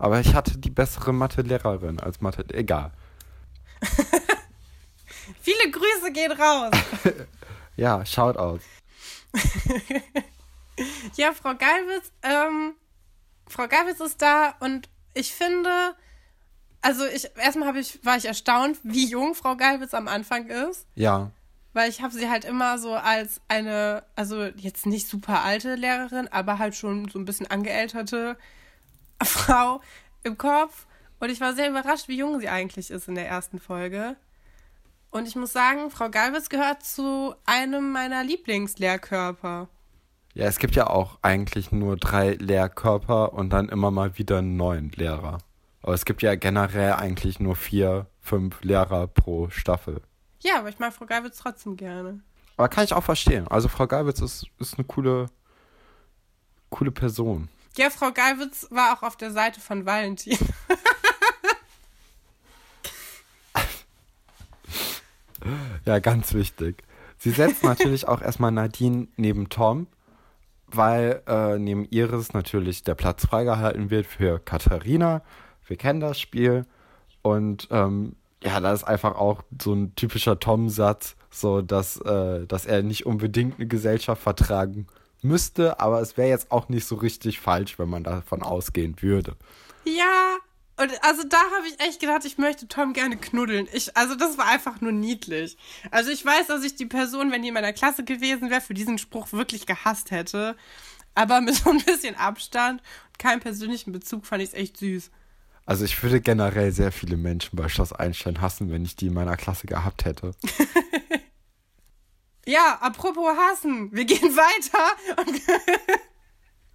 Aber 0.00 0.18
ich 0.18 0.34
hatte 0.34 0.56
die 0.56 0.70
bessere 0.70 1.12
Mathe-Lehrerin 1.12 2.00
als 2.00 2.22
Mathe. 2.22 2.42
Egal. 2.54 2.90
Viele 5.42 5.70
Grüße 5.70 6.10
gehen 6.10 6.32
raus. 6.32 6.70
ja, 7.76 8.04
schaut 8.06 8.38
aus. 8.38 8.62
ja, 11.16 11.32
Frau 11.32 11.54
Geilwitz, 11.54 12.12
ähm, 12.22 12.74
Frau 13.46 13.68
Geilwitz 13.68 14.00
ist 14.00 14.22
da 14.22 14.54
und 14.60 14.88
ich 15.12 15.34
finde, 15.34 15.94
also 16.80 17.04
ich 17.04 17.30
erstmal 17.36 17.76
ich, 17.76 18.02
war 18.02 18.16
ich 18.16 18.24
erstaunt, 18.24 18.78
wie 18.82 19.06
jung 19.06 19.34
Frau 19.34 19.54
Geilwitz 19.54 19.92
am 19.92 20.08
Anfang 20.08 20.46
ist. 20.48 20.86
Ja. 20.94 21.30
Weil 21.74 21.90
ich 21.90 22.00
habe 22.00 22.14
sie 22.14 22.30
halt 22.30 22.46
immer 22.46 22.78
so 22.78 22.94
als 22.94 23.42
eine, 23.48 24.02
also 24.16 24.44
jetzt 24.46 24.86
nicht 24.86 25.08
super 25.08 25.44
alte 25.44 25.74
Lehrerin, 25.74 26.26
aber 26.28 26.58
halt 26.58 26.74
schon 26.74 27.06
so 27.08 27.18
ein 27.18 27.26
bisschen 27.26 27.46
angeälterte 27.48 28.38
Frau 29.22 29.80
im 30.22 30.38
Kopf. 30.38 30.86
Und 31.18 31.30
ich 31.30 31.40
war 31.40 31.54
sehr 31.54 31.70
überrascht, 31.70 32.08
wie 32.08 32.16
jung 32.16 32.40
sie 32.40 32.48
eigentlich 32.48 32.90
ist 32.90 33.08
in 33.08 33.14
der 33.14 33.28
ersten 33.28 33.58
Folge. 33.58 34.16
Und 35.10 35.26
ich 35.26 35.36
muss 35.36 35.52
sagen, 35.52 35.90
Frau 35.90 36.08
Galwitz 36.08 36.48
gehört 36.48 36.84
zu 36.84 37.34
einem 37.44 37.92
meiner 37.92 38.22
Lieblingslehrkörper. 38.24 39.68
Ja, 40.34 40.46
es 40.46 40.58
gibt 40.58 40.76
ja 40.76 40.86
auch 40.86 41.18
eigentlich 41.22 41.72
nur 41.72 41.96
drei 41.96 42.34
Lehrkörper 42.34 43.32
und 43.32 43.50
dann 43.50 43.68
immer 43.68 43.90
mal 43.90 44.16
wieder 44.16 44.38
einen 44.38 44.56
neuen 44.56 44.90
Lehrer. 44.90 45.38
Aber 45.82 45.94
es 45.94 46.04
gibt 46.04 46.22
ja 46.22 46.36
generell 46.36 46.92
eigentlich 46.92 47.40
nur 47.40 47.56
vier, 47.56 48.06
fünf 48.20 48.62
Lehrer 48.62 49.08
pro 49.08 49.50
Staffel. 49.50 50.00
Ja, 50.42 50.58
aber 50.58 50.68
ich 50.68 50.78
mag 50.78 50.92
Frau 50.92 51.06
Galwitz 51.06 51.38
trotzdem 51.38 51.76
gerne. 51.76 52.20
Aber 52.56 52.68
kann 52.68 52.84
ich 52.84 52.92
auch 52.92 53.02
verstehen. 53.02 53.48
Also 53.48 53.68
Frau 53.68 53.86
Galwitz 53.86 54.20
ist, 54.20 54.46
ist 54.58 54.78
eine 54.78 54.84
coole, 54.84 55.26
coole 56.68 56.92
Person. 56.92 57.48
Ja, 57.76 57.88
Frau 57.90 58.10
Galwitz 58.10 58.66
war 58.70 58.96
auch 58.96 59.02
auf 59.04 59.16
der 59.16 59.30
Seite 59.30 59.60
von 59.60 59.86
Valentin. 59.86 60.36
ja, 65.84 66.00
ganz 66.00 66.34
wichtig. 66.34 66.82
Sie 67.18 67.30
setzt 67.30 67.62
natürlich 67.62 68.08
auch 68.08 68.22
erstmal 68.22 68.50
Nadine 68.50 69.06
neben 69.16 69.48
Tom, 69.50 69.86
weil 70.66 71.22
äh, 71.26 71.58
neben 71.58 71.84
Iris 71.90 72.32
natürlich 72.32 72.82
der 72.82 72.96
Platz 72.96 73.26
freigehalten 73.26 73.90
wird 73.90 74.06
für 74.06 74.40
Katharina. 74.40 75.22
Wir 75.66 75.76
kennen 75.76 76.00
das 76.00 76.18
Spiel. 76.18 76.66
Und 77.22 77.68
ähm, 77.70 78.16
ja, 78.42 78.58
da 78.58 78.72
ist 78.72 78.84
einfach 78.84 79.14
auch 79.14 79.42
so 79.62 79.74
ein 79.74 79.94
typischer 79.94 80.40
Tom-Satz, 80.40 81.14
so 81.30 81.62
dass, 81.62 81.98
äh, 81.98 82.46
dass 82.46 82.66
er 82.66 82.82
nicht 82.82 83.06
unbedingt 83.06 83.58
eine 83.58 83.68
Gesellschaft 83.68 84.22
vertragen 84.22 84.86
müsste, 85.22 85.80
aber 85.80 86.00
es 86.00 86.16
wäre 86.16 86.28
jetzt 86.28 86.50
auch 86.50 86.68
nicht 86.68 86.86
so 86.86 86.96
richtig 86.96 87.40
falsch, 87.40 87.78
wenn 87.78 87.88
man 87.88 88.04
davon 88.04 88.42
ausgehen 88.42 88.96
würde. 89.00 89.36
Ja, 89.84 90.36
und 90.80 90.90
also 91.02 91.22
da 91.28 91.36
habe 91.36 91.68
ich 91.68 91.78
echt 91.80 92.00
gedacht, 92.00 92.24
ich 92.24 92.38
möchte 92.38 92.66
Tom 92.66 92.94
gerne 92.94 93.18
knuddeln. 93.18 93.68
Ich, 93.72 93.96
also 93.98 94.14
das 94.14 94.38
war 94.38 94.46
einfach 94.46 94.80
nur 94.80 94.92
niedlich. 94.92 95.58
Also 95.90 96.10
ich 96.10 96.24
weiß, 96.24 96.46
dass 96.46 96.64
ich 96.64 96.74
die 96.74 96.86
Person, 96.86 97.30
wenn 97.30 97.42
die 97.42 97.48
in 97.48 97.54
meiner 97.54 97.74
Klasse 97.74 98.02
gewesen 98.02 98.48
wäre, 98.48 98.62
für 98.62 98.72
diesen 98.72 98.96
Spruch 98.96 99.32
wirklich 99.32 99.66
gehasst 99.66 100.10
hätte. 100.10 100.56
Aber 101.14 101.42
mit 101.42 101.56
so 101.56 101.70
ein 101.70 101.82
bisschen 101.84 102.14
Abstand 102.14 102.80
und 102.80 103.18
keinem 103.18 103.40
persönlichen 103.40 103.92
Bezug 103.92 104.24
fand 104.24 104.42
ich 104.42 104.50
es 104.50 104.54
echt 104.54 104.78
süß. 104.78 105.10
Also 105.66 105.84
ich 105.84 106.02
würde 106.02 106.20
generell 106.20 106.72
sehr 106.72 106.92
viele 106.92 107.18
Menschen 107.18 107.56
bei 107.56 107.68
Schloss 107.68 107.92
Einstein 107.92 108.40
hassen, 108.40 108.72
wenn 108.72 108.84
ich 108.84 108.96
die 108.96 109.08
in 109.08 109.14
meiner 109.14 109.36
Klasse 109.36 109.66
gehabt 109.66 110.06
hätte. 110.06 110.32
ja, 112.50 112.78
apropos 112.80 113.28
hassen, 113.36 113.90
wir 113.92 114.04
gehen 114.04 114.18
weiter. 114.36 116.00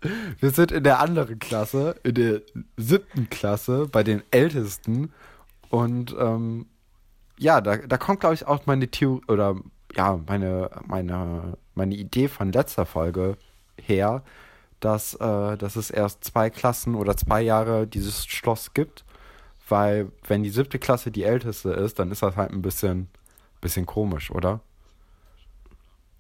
wir 0.39 0.49
sind 0.51 0.71
in 0.71 0.83
der 0.83 0.99
anderen 0.99 1.39
Klasse, 1.39 1.95
in 2.03 2.15
der 2.15 2.41
siebten 2.77 3.29
Klasse, 3.29 3.87
bei 3.91 4.03
den 4.03 4.23
Ältesten. 4.31 5.13
Und 5.69 6.15
ähm, 6.17 6.67
ja, 7.37 7.59
da, 7.61 7.77
da 7.77 7.97
kommt, 7.97 8.21
glaube 8.21 8.35
ich, 8.35 8.47
auch 8.47 8.65
meine 8.65 8.87
Theorie 8.87 9.23
oder 9.27 9.55
ja, 9.95 10.19
meine, 10.27 10.69
meine, 10.85 11.57
meine 11.73 11.95
Idee 11.95 12.27
von 12.27 12.51
letzter 12.51 12.85
Folge 12.85 13.37
her, 13.81 14.23
dass, 14.79 15.15
äh, 15.15 15.57
dass 15.57 15.75
es 15.75 15.89
erst 15.89 16.23
zwei 16.23 16.49
Klassen 16.49 16.95
oder 16.95 17.17
zwei 17.17 17.41
Jahre 17.41 17.87
dieses 17.87 18.25
Schloss 18.25 18.73
gibt. 18.73 19.03
Weil 19.67 20.11
wenn 20.27 20.43
die 20.43 20.49
siebte 20.49 20.79
Klasse 20.79 21.11
die 21.11 21.23
älteste 21.23 21.71
ist, 21.71 21.99
dann 21.99 22.11
ist 22.11 22.21
das 22.21 22.37
halt 22.37 22.51
ein 22.51 22.61
bisschen, 22.61 23.09
bisschen 23.61 23.85
komisch, 23.85 24.31
oder? 24.31 24.61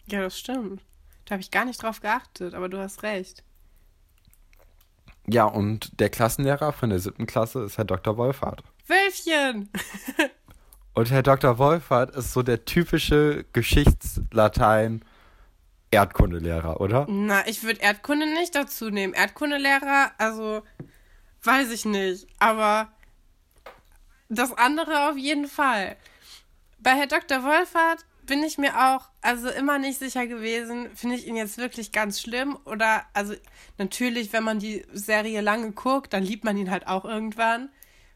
Ja, 0.07 0.21
das 0.21 0.37
stimmt. 0.37 0.81
Da 1.25 1.31
habe 1.31 1.41
ich 1.41 1.51
gar 1.51 1.65
nicht 1.65 1.81
drauf 1.81 2.01
geachtet, 2.01 2.53
aber 2.53 2.69
du 2.69 2.77
hast 2.77 3.03
recht. 3.03 3.43
Ja, 5.27 5.45
und 5.45 5.99
der 5.99 6.09
Klassenlehrer 6.09 6.71
von 6.71 6.91
der 6.91 6.99
siebten 6.99 7.25
Klasse 7.25 7.63
ist 7.63 7.77
Herr 7.77 7.85
Dr. 7.85 8.15
Wolfhardt. 8.17 8.63
Wölfchen! 8.87 9.69
und 10.93 11.09
Herr 11.09 11.23
Dr. 11.23 11.57
Wolfhardt 11.57 12.15
ist 12.15 12.33
so 12.33 12.43
der 12.43 12.65
typische 12.65 13.45
Geschichtslatein- 13.53 15.01
Erdkundelehrer, 15.91 16.81
oder? 16.81 17.05
Na, 17.09 17.47
ich 17.47 17.63
würde 17.63 17.79
Erdkunde 17.79 18.25
nicht 18.25 18.53
dazu 18.53 18.89
nehmen. 18.89 19.13
Erdkundelehrer, 19.13 20.11
also 20.17 20.61
weiß 21.43 21.71
ich 21.71 21.85
nicht. 21.85 22.27
Aber 22.39 22.89
das 24.27 24.51
andere 24.53 25.09
auf 25.09 25.17
jeden 25.17 25.47
Fall. 25.47 25.95
Bei 26.79 26.91
Herr 26.91 27.07
Dr. 27.07 27.43
Wolfert 27.43 28.05
bin 28.25 28.43
ich 28.43 28.57
mir 28.57 28.73
auch 28.75 29.09
also 29.21 29.49
immer 29.49 29.79
nicht 29.79 29.99
sicher 29.99 30.27
gewesen, 30.27 30.89
finde 30.95 31.15
ich 31.15 31.27
ihn 31.27 31.35
jetzt 31.35 31.57
wirklich 31.57 31.91
ganz 31.91 32.21
schlimm 32.21 32.57
oder 32.65 33.03
also 33.13 33.33
natürlich, 33.77 34.33
wenn 34.33 34.43
man 34.43 34.59
die 34.59 34.85
Serie 34.93 35.41
lange 35.41 35.71
guckt, 35.71 36.13
dann 36.13 36.23
liebt 36.23 36.43
man 36.43 36.57
ihn 36.57 36.71
halt 36.71 36.87
auch 36.87 37.05
irgendwann 37.05 37.69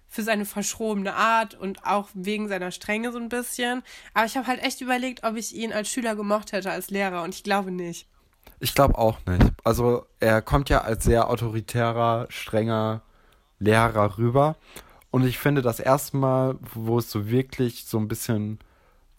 für 0.08 0.24
seine 0.24 0.45
verschrobene 0.45 1.13
Art 1.13 1.54
und 1.54 1.86
auch 1.86 2.10
wegen 2.13 2.48
seiner 2.48 2.72
Strenge 2.72 3.12
so 3.12 3.19
ein 3.19 3.30
bisschen. 3.30 3.84
Aber 4.13 4.26
ich 4.26 4.36
habe 4.36 4.48
halt 4.48 4.62
echt 4.63 4.82
überlegt, 4.82 5.24
ob 5.24 5.36
ich 5.36 5.56
ihn 5.56 5.72
als 5.72 5.89
Schüler 5.89 6.15
gemocht 6.15 6.52
hätte, 6.52 6.72
als 6.72 6.89
Lehrer 6.89 7.22
und 7.24 7.36
ich 7.36 7.43
glaube 7.43 7.72
nicht. 7.72 8.08
Ich 8.60 8.74
glaube 8.74 8.98
auch 8.98 9.17
nicht. 9.28 9.54
Also 9.63 10.06
er 10.19 10.41
kommt 10.41 10.69
ja 10.69 10.82
als 10.82 11.04
sehr 11.04 11.30
autoritärer, 11.30 12.26
strenger 12.30 13.04
Lehrer 13.60 14.17
rüber. 14.17 14.56
Und 15.12 15.26
ich 15.26 15.38
finde, 15.38 15.62
das 15.62 15.80
erste 15.80 16.18
Mal, 16.18 16.57
wo 16.74 16.99
es 16.99 17.10
so 17.10 17.30
wirklich 17.30 17.86
so 17.86 17.97
ein 17.97 18.07
bisschen, 18.07 18.60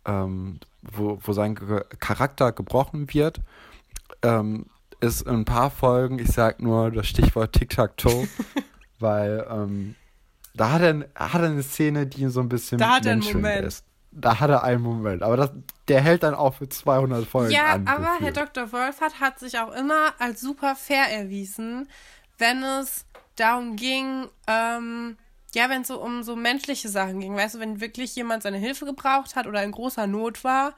ähm, 0.06 0.60
wo, 0.82 1.18
wo 1.22 1.32
sein 1.32 1.54
Charakter 1.98 2.52
gebrochen 2.52 3.12
wird, 3.12 3.40
ähm, 4.22 4.66
ist 5.00 5.22
in 5.22 5.34
ein 5.34 5.44
paar 5.44 5.70
Folgen, 5.70 6.18
ich 6.18 6.28
sag 6.28 6.60
nur 6.60 6.90
das 6.90 7.06
Stichwort 7.06 7.52
Tic-Tac-Toe, 7.52 8.28
weil 8.98 9.46
ähm, 9.50 9.94
da 10.54 10.72
hat 10.72 10.82
er, 10.82 11.08
hat 11.14 11.42
er 11.42 11.48
eine 11.48 11.62
Szene, 11.62 12.06
die 12.06 12.22
ihn 12.22 12.30
so 12.30 12.40
ein 12.40 12.48
bisschen 12.48 12.78
da 12.78 12.96
hat 12.96 13.06
er 13.06 13.12
einen 13.12 13.22
Moment. 13.22 13.66
ist. 13.66 13.84
Da 14.12 14.40
hat 14.40 14.50
er 14.50 14.64
einen 14.64 14.82
Moment. 14.82 15.22
Aber 15.22 15.36
das, 15.36 15.52
der 15.86 16.00
hält 16.00 16.24
dann 16.24 16.34
auch 16.34 16.54
für 16.54 16.68
200 16.68 17.24
Folgen 17.24 17.52
ja, 17.52 17.74
an. 17.74 17.86
Ja, 17.86 17.94
aber 17.94 18.18
Herr 18.18 18.32
Dr. 18.32 18.72
Wolfert 18.72 19.20
hat 19.20 19.38
sich 19.38 19.58
auch 19.58 19.72
immer 19.72 20.14
als 20.18 20.40
super 20.40 20.74
fair 20.74 21.06
erwiesen, 21.10 21.88
wenn 22.38 22.62
es 22.62 23.06
darum 23.36 23.76
ging, 23.76 24.26
ähm, 24.48 25.16
Ja, 25.54 25.68
wenn 25.68 25.82
es 25.82 25.88
so 25.88 26.00
um 26.00 26.22
so 26.22 26.36
menschliche 26.36 26.88
Sachen 26.88 27.20
ging, 27.20 27.36
weißt 27.36 27.56
du, 27.56 27.60
wenn 27.60 27.80
wirklich 27.80 28.14
jemand 28.14 28.42
seine 28.42 28.58
Hilfe 28.58 28.84
gebraucht 28.84 29.34
hat 29.34 29.46
oder 29.46 29.62
in 29.64 29.72
großer 29.72 30.06
Not 30.06 30.44
war, 30.44 30.74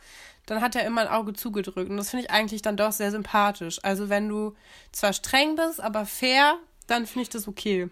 dann 0.46 0.60
hat 0.60 0.74
er 0.74 0.86
immer 0.86 1.02
ein 1.02 1.08
Auge 1.08 1.34
zugedrückt. 1.34 1.90
Und 1.90 1.96
das 1.96 2.10
finde 2.10 2.24
ich 2.24 2.30
eigentlich 2.30 2.62
dann 2.62 2.76
doch 2.76 2.92
sehr 2.92 3.10
sympathisch. 3.10 3.78
Also 3.82 4.08
wenn 4.08 4.28
du 4.28 4.54
zwar 4.90 5.12
streng 5.12 5.56
bist, 5.56 5.80
aber 5.80 6.06
fair, 6.06 6.56
dann 6.86 7.06
finde 7.06 7.22
ich 7.22 7.28
das 7.28 7.46
okay. 7.46 7.90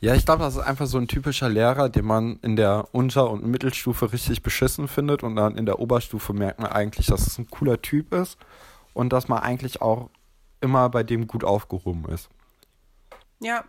Ja, 0.00 0.14
ich 0.14 0.24
glaube, 0.24 0.42
das 0.42 0.56
ist 0.56 0.62
einfach 0.62 0.86
so 0.86 0.98
ein 0.98 1.08
typischer 1.08 1.48
Lehrer, 1.48 1.90
den 1.90 2.06
man 2.06 2.38
in 2.42 2.56
der 2.56 2.88
Unter- 2.92 3.30
und 3.30 3.44
Mittelstufe 3.44 4.12
richtig 4.12 4.42
beschissen 4.42 4.88
findet 4.88 5.22
und 5.22 5.36
dann 5.36 5.56
in 5.56 5.66
der 5.66 5.78
Oberstufe 5.78 6.32
merkt 6.32 6.58
man 6.58 6.72
eigentlich, 6.72 7.06
dass 7.06 7.26
es 7.26 7.38
ein 7.38 7.50
cooler 7.50 7.80
Typ 7.82 8.14
ist 8.14 8.38
und 8.94 9.12
dass 9.12 9.28
man 9.28 9.40
eigentlich 9.40 9.82
auch 9.82 10.08
immer 10.60 10.88
bei 10.88 11.02
dem 11.02 11.26
gut 11.26 11.44
aufgehoben 11.44 12.06
ist. 12.06 12.30
Ja, 13.40 13.64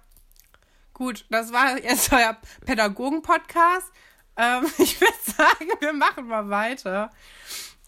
gut, 0.93 1.25
das 1.29 1.51
war 1.51 1.77
jetzt 1.81 2.11
euer 2.11 2.37
Pädagogen-Podcast. 2.65 3.91
Ähm, 4.37 4.65
ich 4.77 4.99
würde 4.99 5.13
sagen, 5.23 5.71
wir 5.79 5.93
machen 5.93 6.27
mal 6.27 6.49
weiter. 6.49 7.11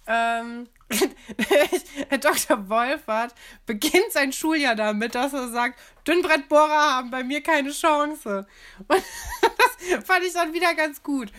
Ähm, 0.06 0.68
Herr 2.10 2.18
Dr. 2.18 2.70
Wolfert 2.70 3.34
beginnt 3.66 4.12
sein 4.12 4.34
Schuljahr 4.34 4.76
damit, 4.76 5.16
dass 5.16 5.34
er 5.34 5.50
sagt, 5.50 5.80
Dünnbrettbohrer 6.08 6.96
haben 6.96 7.10
bei 7.10 7.24
mir 7.24 7.42
keine 7.42 7.72
Chance. 7.72 8.46
Und 8.88 8.90
das 8.90 10.04
fand 10.06 10.26
ich 10.26 10.34
dann 10.34 10.54
wieder 10.54 10.76
ganz 10.76 11.02
gut. 11.02 11.32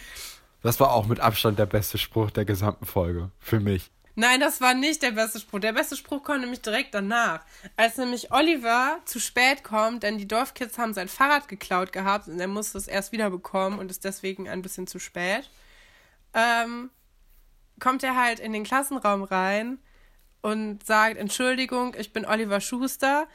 Das 0.63 0.81
war 0.81 0.93
auch 0.93 1.07
mit 1.07 1.21
Abstand 1.21 1.59
der 1.59 1.67
beste 1.67 1.99
Spruch 1.99 2.31
der 2.31 2.47
gesamten 2.47 2.87
Folge. 2.87 3.31
Für 3.39 3.61
mich. 3.61 3.91
Nein, 4.17 4.41
das 4.41 4.61
war 4.61 4.75
nicht 4.75 5.03
der 5.03 5.11
beste 5.11 5.41
Spruch. 5.41 5.59
Der 5.59 5.73
beste 5.73 5.97
Spruch 5.97 6.23
kommt 6.23 6.41
nämlich 6.41 6.63
direkt 6.63 6.95
danach. 6.95 7.45
Als 7.77 7.97
nämlich 7.97 8.33
Oliver 8.33 9.01
zu 9.05 9.19
spät 9.19 9.65
kommt, 9.65 10.05
denn 10.05 10.19
die 10.19 10.29
Dorfkids 10.29 10.79
haben 10.79 10.95
sein 10.95 11.09
Fahrrad 11.09 11.49
geklaut 11.49 11.93
gehabt 11.93 12.29
und 12.29 12.39
er 12.39 12.47
musste 12.47 12.79
es 12.79 12.87
erst 12.87 13.11
wieder 13.11 13.31
bekommen 13.31 13.79
und 13.79 13.91
ist 13.91 14.05
deswegen 14.05 14.49
ein 14.49 14.63
bisschen 14.63 14.87
zu 14.87 15.01
spät. 15.01 15.51
Ähm, 16.33 16.91
kommt 17.81 18.05
er 18.05 18.17
halt 18.17 18.39
in 18.39 18.53
den 18.53 18.65
Klassenraum 18.65 19.25
rein 19.25 19.79
und 20.43 20.85
sagt, 20.87 21.17
Entschuldigung, 21.17 21.95
ich 21.99 22.13
bin 22.13 22.25
Oliver 22.25 22.61
Schuster. 22.61 23.27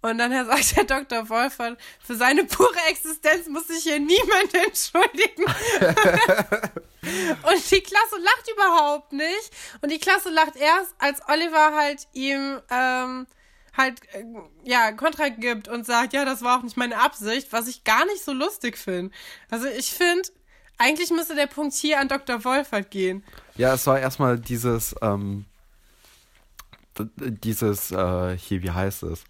Und 0.00 0.18
dann 0.18 0.32
sagt 0.46 0.76
der 0.76 0.84
Dr. 0.84 1.28
Wolfert, 1.28 1.78
für 2.00 2.14
seine 2.14 2.44
pure 2.44 2.78
Existenz 2.88 3.48
muss 3.48 3.66
sich 3.66 3.82
hier 3.82 3.98
niemand 3.98 4.54
entschuldigen. 4.66 5.44
und 7.42 7.70
die 7.70 7.80
Klasse 7.80 8.16
lacht 8.22 8.50
überhaupt 8.52 9.12
nicht. 9.12 9.50
Und 9.80 9.90
die 9.90 9.98
Klasse 9.98 10.30
lacht 10.30 10.54
erst, 10.56 10.94
als 10.98 11.20
Oliver 11.28 11.74
halt 11.74 12.06
ihm 12.12 12.60
ähm, 12.70 13.26
halt 13.76 14.00
äh, 14.12 14.24
ja 14.64 14.92
Kontra 14.92 15.30
gibt 15.30 15.66
und 15.68 15.84
sagt, 15.84 16.12
ja, 16.12 16.24
das 16.24 16.42
war 16.42 16.58
auch 16.58 16.62
nicht 16.62 16.76
meine 16.76 17.00
Absicht, 17.00 17.52
was 17.52 17.66
ich 17.66 17.82
gar 17.82 18.04
nicht 18.06 18.22
so 18.22 18.32
lustig 18.32 18.78
finde. 18.78 19.12
Also 19.50 19.66
ich 19.66 19.90
finde, 19.92 20.28
eigentlich 20.76 21.10
müsste 21.10 21.34
der 21.34 21.46
Punkt 21.48 21.74
hier 21.74 21.98
an 21.98 22.08
Dr. 22.08 22.44
Wolfert 22.44 22.90
gehen. 22.90 23.24
Ja, 23.56 23.74
es 23.74 23.86
war 23.86 23.98
erstmal 23.98 24.38
dieses, 24.38 24.94
ähm, 25.02 25.44
dieses, 27.16 27.90
äh, 27.90 28.36
hier, 28.36 28.62
wie 28.62 28.70
heißt 28.70 29.02
es? 29.02 29.24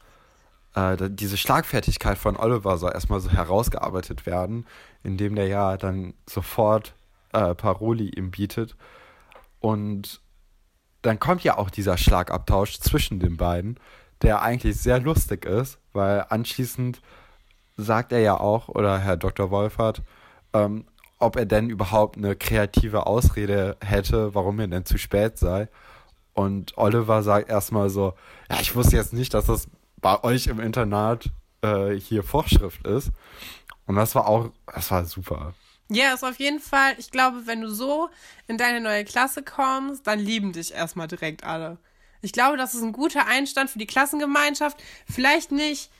Äh, 0.74 0.96
diese 1.10 1.36
Schlagfertigkeit 1.36 2.18
von 2.18 2.36
Oliver 2.36 2.78
soll 2.78 2.92
erstmal 2.92 3.20
so 3.20 3.30
herausgearbeitet 3.30 4.26
werden, 4.26 4.66
indem 5.02 5.34
der 5.34 5.46
ja 5.46 5.76
dann 5.76 6.14
sofort 6.28 6.94
äh, 7.32 7.54
Paroli 7.54 8.10
ihm 8.10 8.30
bietet. 8.30 8.76
Und 9.60 10.20
dann 11.02 11.18
kommt 11.18 11.44
ja 11.44 11.58
auch 11.58 11.70
dieser 11.70 11.96
Schlagabtausch 11.96 12.80
zwischen 12.80 13.20
den 13.20 13.36
beiden, 13.36 13.78
der 14.22 14.42
eigentlich 14.42 14.76
sehr 14.76 14.98
lustig 14.98 15.44
ist, 15.44 15.78
weil 15.92 16.24
anschließend 16.28 17.00
sagt 17.76 18.12
er 18.12 18.20
ja 18.20 18.38
auch, 18.38 18.68
oder 18.68 18.98
Herr 18.98 19.16
Dr. 19.16 19.50
Wolfert, 19.50 20.02
ähm, 20.52 20.84
ob 21.18 21.36
er 21.36 21.46
denn 21.46 21.70
überhaupt 21.70 22.16
eine 22.16 22.36
kreative 22.36 23.06
Ausrede 23.06 23.76
hätte, 23.80 24.34
warum 24.34 24.58
er 24.60 24.68
denn 24.68 24.84
zu 24.84 24.98
spät 24.98 25.38
sei. 25.38 25.68
Und 26.34 26.76
Oliver 26.76 27.22
sagt 27.22 27.48
erstmal 27.48 27.90
so, 27.90 28.14
ja, 28.50 28.58
ich 28.60 28.74
wusste 28.76 28.96
jetzt 28.96 29.12
nicht, 29.12 29.34
dass 29.34 29.46
das 29.46 29.68
bei 30.00 30.22
euch 30.24 30.46
im 30.46 30.60
Internat 30.60 31.30
äh, 31.62 31.94
hier 31.94 32.22
Vorschrift 32.22 32.86
ist. 32.86 33.10
Und 33.86 33.96
das 33.96 34.14
war 34.14 34.26
auch, 34.26 34.50
das 34.66 34.90
war 34.90 35.04
super. 35.04 35.54
Ja, 35.90 36.12
ist 36.12 36.24
auf 36.24 36.38
jeden 36.38 36.60
Fall, 36.60 36.94
ich 36.98 37.10
glaube, 37.10 37.46
wenn 37.46 37.62
du 37.62 37.70
so 37.70 38.10
in 38.46 38.58
deine 38.58 38.80
neue 38.80 39.04
Klasse 39.04 39.42
kommst, 39.42 40.06
dann 40.06 40.18
lieben 40.18 40.52
dich 40.52 40.74
erstmal 40.74 41.08
direkt 41.08 41.44
alle. 41.44 41.78
Ich 42.20 42.32
glaube, 42.32 42.56
das 42.56 42.74
ist 42.74 42.82
ein 42.82 42.92
guter 42.92 43.26
Einstand 43.26 43.70
für 43.70 43.78
die 43.78 43.86
Klassengemeinschaft. 43.86 44.76
Vielleicht 45.08 45.50
nicht 45.50 45.90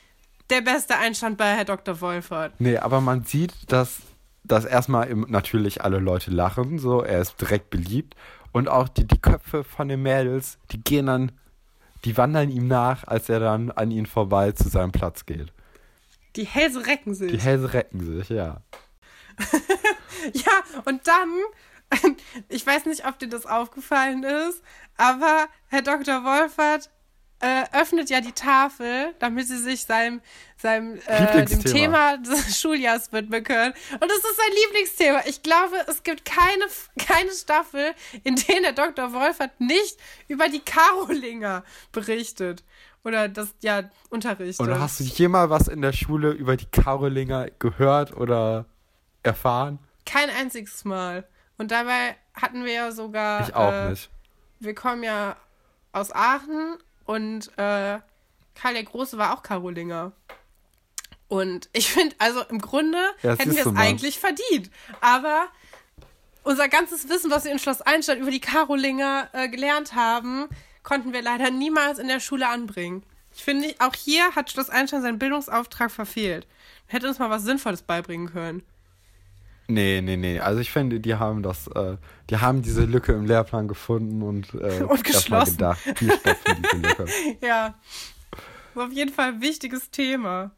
der 0.49 0.61
beste 0.61 0.97
Einstand 0.97 1.37
bei 1.37 1.55
Herr 1.55 1.65
Dr. 1.65 2.01
Wolfert. 2.01 2.53
Nee, 2.59 2.77
aber 2.77 3.01
man 3.01 3.23
sieht, 3.23 3.53
dass, 3.67 4.01
dass 4.43 4.65
erstmal 4.65 5.07
im, 5.07 5.25
natürlich 5.29 5.83
alle 5.83 5.99
Leute 5.99 6.29
lachen, 6.29 6.77
so, 6.77 7.01
er 7.01 7.21
ist 7.21 7.39
direkt 7.41 7.69
beliebt. 7.69 8.15
Und 8.51 8.67
auch 8.67 8.89
die, 8.89 9.05
die 9.05 9.19
Köpfe 9.19 9.63
von 9.63 9.87
den 9.87 10.01
Mädels, 10.01 10.57
die 10.71 10.81
gehen 10.81 11.05
dann 11.05 11.31
die 12.05 12.17
wandern 12.17 12.49
ihm 12.49 12.67
nach, 12.67 13.05
als 13.05 13.29
er 13.29 13.39
dann 13.39 13.71
an 13.71 13.91
ihnen 13.91 14.05
vorbei 14.05 14.51
zu 14.51 14.69
seinem 14.69 14.91
Platz 14.91 15.25
geht. 15.25 15.51
Die 16.35 16.45
Hälse 16.45 16.85
recken 16.85 17.13
sich. 17.13 17.31
Die 17.31 17.39
Hälse 17.39 17.73
recken 17.73 17.99
sich, 18.01 18.29
ja. 18.29 18.61
ja, 20.33 20.51
und 20.85 21.07
dann, 21.07 22.15
ich 22.49 22.65
weiß 22.65 22.85
nicht, 22.85 23.05
ob 23.05 23.19
dir 23.19 23.29
das 23.29 23.45
aufgefallen 23.45 24.23
ist, 24.23 24.61
aber 24.97 25.47
Herr 25.67 25.81
Dr. 25.81 26.23
Wolfert 26.23 26.89
äh, 27.41 27.63
öffnet 27.71 28.09
ja 28.09 28.21
die 28.21 28.31
Tafel, 28.31 29.13
damit 29.19 29.47
sie 29.47 29.57
sich 29.57 29.83
seinem, 29.83 30.21
seinem 30.57 30.99
äh, 31.05 31.45
dem 31.45 31.63
Thema 31.63 32.17
des 32.17 32.59
Schuljahrs 32.61 33.11
widmen 33.11 33.43
können. 33.43 33.73
Und 33.93 34.09
das 34.09 34.17
ist 34.17 34.37
sein 34.37 34.55
Lieblingsthema. 34.65 35.21
Ich 35.25 35.41
glaube, 35.41 35.75
es 35.87 36.03
gibt 36.03 36.25
keine, 36.25 36.65
keine 36.97 37.31
Staffel, 37.31 37.93
in 38.23 38.35
der 38.35 38.59
der 38.61 38.73
Dr. 38.73 39.13
Wolfert 39.13 39.59
nicht 39.59 39.97
über 40.27 40.49
die 40.49 40.59
Karolinger 40.59 41.63
berichtet. 41.91 42.63
Oder 43.03 43.29
das, 43.29 43.55
ja, 43.61 43.83
unterrichtet. 44.09 44.65
Oder 44.65 44.79
hast 44.79 44.99
du 44.99 45.05
jemals 45.05 45.49
was 45.49 45.67
in 45.67 45.81
der 45.81 45.93
Schule 45.93 46.31
über 46.31 46.57
die 46.57 46.65
Karolinger 46.65 47.47
gehört 47.59 48.15
oder 48.15 48.65
erfahren? 49.23 49.79
Kein 50.05 50.29
einziges 50.29 50.83
Mal. 50.83 51.25
Und 51.57 51.71
dabei 51.71 52.15
hatten 52.33 52.65
wir 52.65 52.73
ja 52.73 52.91
sogar. 52.91 53.47
Ich 53.47 53.55
auch 53.55 53.71
äh, 53.71 53.89
nicht. 53.91 54.09
Wir 54.59 54.75
kommen 54.75 55.03
ja 55.03 55.37
aus 55.93 56.13
Aachen 56.13 56.77
und 57.09 57.47
äh, 57.57 57.99
Karl 58.53 58.73
der 58.73 58.83
Große 58.83 59.17
war 59.17 59.33
auch 59.33 59.41
Karolinger. 59.41 60.11
Und 61.27 61.67
ich 61.73 61.91
finde, 61.91 62.15
also 62.19 62.43
im 62.49 62.59
Grunde 62.59 62.99
ja, 63.23 63.31
hätten 63.31 63.55
wir 63.55 63.65
es 63.65 63.75
eigentlich 63.75 64.19
verdient. 64.19 64.69
Aber 65.01 65.47
unser 66.43 66.69
ganzes 66.69 67.09
Wissen, 67.09 67.31
was 67.31 67.45
wir 67.45 67.51
in 67.51 67.57
Schloss 67.57 67.81
Einstein 67.81 68.19
über 68.19 68.29
die 68.29 68.39
Karolinger 68.39 69.27
äh, 69.33 69.49
gelernt 69.49 69.95
haben, 69.95 70.49
konnten 70.83 71.11
wir 71.11 71.23
leider 71.23 71.49
niemals 71.49 71.97
in 71.97 72.07
der 72.07 72.19
Schule 72.19 72.47
anbringen. 72.47 73.01
Ich 73.35 73.43
finde, 73.43 73.73
auch 73.79 73.95
hier 73.95 74.35
hat 74.35 74.51
Schloss 74.51 74.69
Einstein 74.69 75.01
seinen 75.01 75.17
Bildungsauftrag 75.17 75.89
verfehlt. 75.89 76.45
Hätte 76.85 77.07
uns 77.07 77.17
mal 77.17 77.31
was 77.31 77.41
Sinnvolles 77.41 77.81
beibringen 77.81 78.31
können. 78.31 78.61
Nee, 79.69 80.01
nee, 80.01 80.17
nee. 80.17 80.39
Also 80.39 80.59
ich 80.61 80.71
finde, 80.71 80.99
die 80.99 81.13
haben 81.13 81.43
das, 81.43 81.67
äh, 81.67 81.97
die 82.31 82.37
haben 82.37 82.63
diese 82.63 82.85
Lücke 82.85 83.13
im 83.13 83.25
Lehrplan 83.25 83.67
gefunden 83.67 84.23
und, 84.23 84.55
äh, 84.55 84.83
und 84.87 85.03
geschlossen. 85.03 85.57
gedacht, 85.57 85.79
die 85.99 86.09
stopfen 86.09 86.63
diese 86.63 86.77
Lücke. 86.77 87.05
ja. 87.45 87.75
Das 88.31 88.83
ist 88.83 88.89
auf 88.89 88.91
jeden 88.91 89.13
Fall 89.13 89.33
ein 89.33 89.41
wichtiges 89.41 89.91
Thema. 89.91 90.51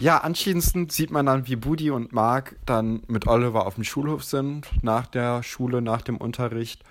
Ja, 0.00 0.18
anschließend 0.18 0.90
sieht 0.92 1.10
man 1.10 1.26
dann, 1.26 1.46
wie 1.46 1.56
Budi 1.56 1.90
und 1.90 2.14
Mark 2.14 2.56
dann 2.64 3.02
mit 3.06 3.26
Oliver 3.26 3.66
auf 3.66 3.74
dem 3.74 3.84
Schulhof 3.84 4.24
sind, 4.24 4.66
nach 4.82 5.06
der 5.06 5.42
Schule, 5.42 5.82
nach 5.82 6.00
dem 6.00 6.16
Unterricht. 6.16 6.82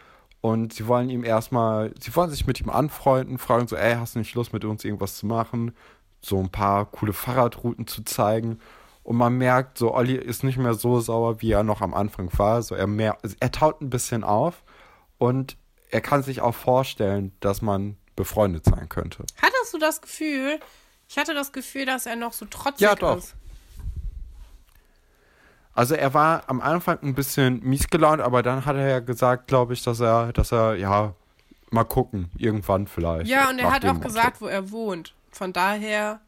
Und 0.42 0.74
sie 0.74 0.86
wollen 0.86 1.10
ihm 1.10 1.24
erstmal, 1.24 1.92
sie 2.00 2.16
wollen 2.16 2.30
sich 2.30 2.46
mit 2.46 2.62
ihm 2.62 2.70
anfreunden, 2.70 3.40
fragen 3.40 3.68
so, 3.68 3.76
ey, 3.76 3.96
hast 3.96 4.14
du 4.14 4.20
nicht 4.20 4.36
Lust 4.36 4.54
mit 4.54 4.64
uns 4.64 4.86
irgendwas 4.86 5.18
zu 5.18 5.26
machen? 5.26 5.74
So 6.22 6.40
ein 6.40 6.50
paar 6.50 6.86
coole 6.86 7.14
Fahrradrouten 7.14 7.88
zu 7.88 8.04
zeigen. 8.04 8.60
Und 9.04 9.18
man 9.18 9.38
merkt, 9.38 9.78
so 9.78 9.94
Olli 9.94 10.16
ist 10.16 10.44
nicht 10.44 10.58
mehr 10.58 10.74
so 10.74 11.00
sauer, 11.00 11.42
wie 11.42 11.52
er 11.52 11.64
noch 11.64 11.82
am 11.82 11.94
Anfang 11.94 12.30
war. 12.38 12.62
So 12.62 12.76
er 12.76 12.88
mehr, 12.88 13.18
er 13.40 13.52
taut 13.52 13.82
ein 13.82 13.90
bisschen 13.90 14.24
auf 14.24 14.64
und 15.18 15.58
er 15.90 16.02
kann 16.02 16.24
sich 16.24 16.42
auch 16.42 16.56
vorstellen, 16.56 17.36
dass 17.40 17.62
man 17.62 17.98
befreundet 18.16 18.66
sein 18.66 18.90
könnte. 18.90 19.26
Hattest 19.42 19.74
du 19.74 19.78
das 19.78 20.02
Gefühl? 20.02 20.60
Ich 21.10 21.18
hatte 21.18 21.34
das 21.34 21.52
Gefühl, 21.52 21.86
dass 21.86 22.06
er 22.06 22.16
noch 22.16 22.34
so 22.34 22.46
trotzig 22.46 22.82
ja, 22.82 22.96
doch. 22.96 23.18
ist. 23.18 23.36
Also 25.74 25.96
er 25.96 26.14
war 26.14 26.44
am 26.48 26.62
Anfang 26.62 27.00
ein 27.02 27.16
bisschen 27.16 27.62
mies 27.64 27.88
gelaunt, 27.88 28.22
aber 28.22 28.44
dann 28.44 28.66
hat 28.66 28.76
er 28.76 28.88
ja 28.88 29.00
gesagt, 29.00 29.48
glaube 29.48 29.74
ich, 29.74 29.84
dass 29.84 30.00
er, 30.00 30.34
dass 30.34 30.52
er, 30.52 30.76
ja, 30.76 31.14
mal 31.70 31.86
gucken, 31.86 32.30
irgendwann 32.38 32.88
vielleicht. 32.88 33.30
Ja, 33.30 33.50
und 33.50 33.60
er 33.60 33.72
hat 33.72 33.86
auch 33.86 34.00
gesagt, 34.00 34.42
wo 34.42 34.48
er 34.48 34.72
wohnt. 34.72 35.16
Von 35.32 35.54
daher 35.54 36.20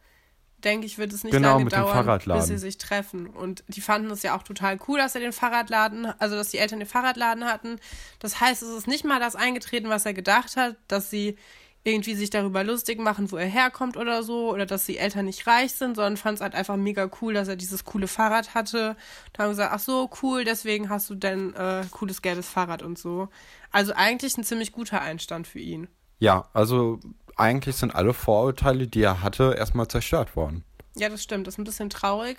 denke 0.63 0.85
ich, 0.85 0.97
wird 0.97 1.13
es 1.13 1.23
nicht 1.23 1.33
genau, 1.33 1.57
lange 1.57 1.69
dauern, 1.69 2.21
bis 2.25 2.47
sie 2.47 2.57
sich 2.57 2.77
treffen. 2.77 3.27
Und 3.27 3.63
die 3.67 3.81
fanden 3.81 4.09
es 4.11 4.23
ja 4.23 4.37
auch 4.37 4.43
total 4.43 4.77
cool, 4.87 4.97
dass 4.97 5.15
er 5.15 5.21
den 5.21 5.33
Fahrradladen, 5.33 6.05
also 6.19 6.35
dass 6.35 6.49
die 6.49 6.57
Eltern 6.57 6.79
den 6.79 6.87
Fahrradladen 6.87 7.45
hatten. 7.45 7.77
Das 8.19 8.39
heißt, 8.39 8.63
es 8.63 8.69
ist 8.69 8.87
nicht 8.87 9.05
mal 9.05 9.19
das 9.19 9.35
eingetreten, 9.35 9.89
was 9.89 10.05
er 10.05 10.13
gedacht 10.13 10.55
hat, 10.55 10.75
dass 10.87 11.09
sie 11.09 11.37
irgendwie 11.85 12.15
sich 12.15 12.29
darüber 12.29 12.63
lustig 12.63 12.99
machen, 12.99 13.29
wo 13.31 13.35
er 13.35 13.45
herkommt 13.45 13.97
oder 13.97 14.23
so, 14.23 14.51
oder 14.53 14.65
dass 14.65 14.85
die 14.85 14.97
Eltern 14.97 15.25
nicht 15.25 15.45
reich 15.47 15.73
sind, 15.73 15.95
sondern 15.95 16.15
fand 16.15 16.35
es 16.35 16.41
halt 16.41 16.55
einfach 16.55 16.77
mega 16.77 17.09
cool, 17.21 17.33
dass 17.33 17.49
er 17.49 17.57
dieses 17.57 17.83
coole 17.83 18.07
Fahrrad 18.07 18.55
hatte. 18.55 18.95
Da 19.33 19.43
haben 19.43 19.49
gesagt, 19.49 19.73
ach 19.73 19.79
so, 19.79 20.09
cool, 20.21 20.45
deswegen 20.45 20.89
hast 20.89 21.09
du 21.09 21.15
denn 21.15 21.53
äh, 21.55 21.83
cooles 21.91 22.21
gelbes 22.21 22.47
Fahrrad 22.47 22.83
und 22.83 22.97
so. 22.97 23.27
Also 23.71 23.93
eigentlich 23.93 24.37
ein 24.37 24.45
ziemlich 24.45 24.71
guter 24.71 25.01
Einstand 25.01 25.45
für 25.45 25.59
ihn. 25.59 25.89
Ja, 26.19 26.47
also 26.53 27.01
eigentlich 27.35 27.75
sind 27.75 27.93
alle 27.95 28.13
Vorurteile, 28.13 28.87
die 28.87 29.01
er 29.01 29.21
hatte, 29.21 29.55
erstmal 29.57 29.87
zerstört 29.87 30.35
worden. 30.35 30.63
Ja, 30.95 31.09
das 31.09 31.23
stimmt. 31.23 31.47
Das 31.47 31.55
ist 31.55 31.59
ein 31.59 31.63
bisschen 31.63 31.89
traurig, 31.89 32.37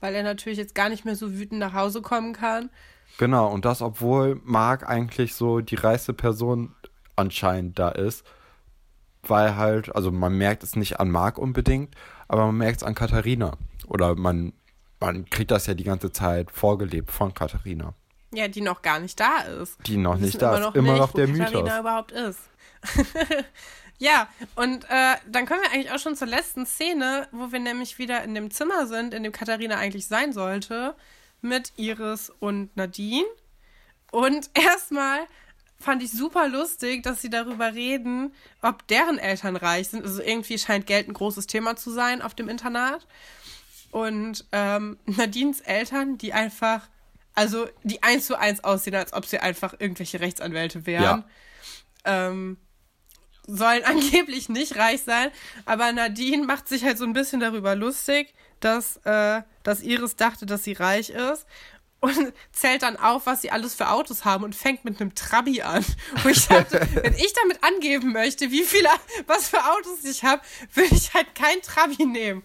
weil 0.00 0.14
er 0.14 0.22
natürlich 0.22 0.58
jetzt 0.58 0.74
gar 0.74 0.88
nicht 0.88 1.04
mehr 1.04 1.16
so 1.16 1.32
wütend 1.32 1.60
nach 1.60 1.74
Hause 1.74 2.02
kommen 2.02 2.32
kann. 2.32 2.70
Genau, 3.18 3.48
und 3.50 3.64
das, 3.64 3.82
obwohl 3.82 4.40
Mark 4.44 4.88
eigentlich 4.88 5.34
so 5.34 5.60
die 5.60 5.74
reichste 5.74 6.14
Person 6.14 6.74
anscheinend 7.16 7.78
da 7.78 7.90
ist, 7.90 8.24
weil 9.22 9.56
halt, 9.56 9.94
also 9.94 10.10
man 10.10 10.36
merkt 10.38 10.62
es 10.62 10.76
nicht 10.76 11.00
an 11.00 11.10
Mark 11.10 11.36
unbedingt, 11.36 11.94
aber 12.28 12.46
man 12.46 12.56
merkt 12.56 12.78
es 12.78 12.82
an 12.82 12.94
Katharina. 12.94 13.52
Oder 13.86 14.14
man, 14.14 14.52
man 15.00 15.28
kriegt 15.28 15.50
das 15.50 15.66
ja 15.66 15.74
die 15.74 15.84
ganze 15.84 16.12
Zeit 16.12 16.50
vorgelebt 16.50 17.10
von 17.10 17.34
Katharina. 17.34 17.94
Ja, 18.32 18.48
die 18.48 18.60
noch 18.60 18.80
gar 18.80 19.00
nicht 19.00 19.18
da 19.18 19.38
ist. 19.60 19.76
Die 19.86 19.96
noch 19.96 20.16
nicht 20.16 20.40
da 20.40 20.56
ist. 20.56 20.76
Immer 20.76 20.92
nicht, 20.92 21.00
noch 21.00 21.14
wo 21.14 21.18
der 21.18 21.26
Katharina 21.26 21.60
Mythos. 21.60 21.80
überhaupt 21.80 22.12
ist. 22.12 22.38
ja, 24.00 24.28
und 24.56 24.84
äh, 24.88 25.16
dann 25.28 25.44
kommen 25.44 25.60
wir 25.60 25.70
eigentlich 25.72 25.92
auch 25.92 25.98
schon 25.98 26.16
zur 26.16 26.26
letzten 26.26 26.64
Szene, 26.64 27.28
wo 27.32 27.52
wir 27.52 27.58
nämlich 27.58 27.98
wieder 27.98 28.24
in 28.24 28.34
dem 28.34 28.50
Zimmer 28.50 28.86
sind, 28.86 29.12
in 29.12 29.22
dem 29.22 29.32
Katharina 29.32 29.76
eigentlich 29.76 30.06
sein 30.06 30.32
sollte, 30.32 30.96
mit 31.42 31.74
Iris 31.76 32.30
und 32.40 32.74
Nadine. 32.78 33.26
Und 34.10 34.48
erstmal 34.54 35.20
fand 35.78 36.02
ich 36.02 36.12
super 36.12 36.48
lustig, 36.48 37.02
dass 37.02 37.20
sie 37.20 37.28
darüber 37.28 37.74
reden, 37.74 38.34
ob 38.62 38.86
deren 38.86 39.18
Eltern 39.18 39.56
reich 39.56 39.88
sind. 39.88 40.02
Also 40.02 40.22
irgendwie 40.22 40.58
scheint 40.58 40.86
Geld 40.86 41.06
ein 41.06 41.12
großes 41.12 41.46
Thema 41.46 41.76
zu 41.76 41.90
sein 41.90 42.22
auf 42.22 42.34
dem 42.34 42.48
Internat. 42.48 43.06
Und 43.90 44.46
ähm, 44.52 44.98
Nadines 45.04 45.60
Eltern, 45.60 46.16
die 46.16 46.32
einfach, 46.32 46.88
also 47.34 47.68
die 47.82 48.02
eins 48.02 48.24
zu 48.24 48.38
eins 48.38 48.64
aussehen, 48.64 48.94
als 48.94 49.12
ob 49.12 49.26
sie 49.26 49.40
einfach 49.40 49.74
irgendwelche 49.78 50.20
Rechtsanwälte 50.20 50.86
wären. 50.86 51.24
Ähm, 52.06 52.56
sollen 53.46 53.84
angeblich 53.84 54.48
nicht 54.48 54.76
reich 54.76 55.02
sein, 55.02 55.30
aber 55.66 55.92
Nadine 55.92 56.46
macht 56.46 56.68
sich 56.68 56.84
halt 56.84 56.98
so 56.98 57.04
ein 57.04 57.12
bisschen 57.12 57.40
darüber 57.40 57.74
lustig, 57.74 58.34
dass, 58.60 58.98
äh, 59.04 59.42
dass 59.62 59.82
Iris 59.82 60.16
dachte, 60.16 60.46
dass 60.46 60.64
sie 60.64 60.72
reich 60.72 61.10
ist 61.10 61.46
und 62.00 62.32
zählt 62.52 62.82
dann 62.82 62.96
auf, 62.96 63.26
was 63.26 63.42
sie 63.42 63.50
alles 63.50 63.74
für 63.74 63.90
Autos 63.90 64.24
haben 64.24 64.44
und 64.44 64.54
fängt 64.54 64.84
mit 64.84 65.00
einem 65.00 65.14
Trabi 65.14 65.62
an. 65.62 65.84
Wo 66.22 66.28
ich 66.28 66.46
dachte, 66.46 66.80
wenn 67.02 67.14
ich 67.14 67.32
damit 67.34 67.62
angeben 67.62 68.12
möchte, 68.12 68.50
wie 68.50 68.64
viele, 68.64 68.88
was 69.26 69.48
für 69.48 69.58
Autos 69.58 70.04
ich 70.04 70.24
habe, 70.24 70.42
würde 70.74 70.94
ich 70.94 71.14
halt 71.14 71.34
kein 71.34 71.60
Trabi 71.62 72.06
nehmen. 72.06 72.42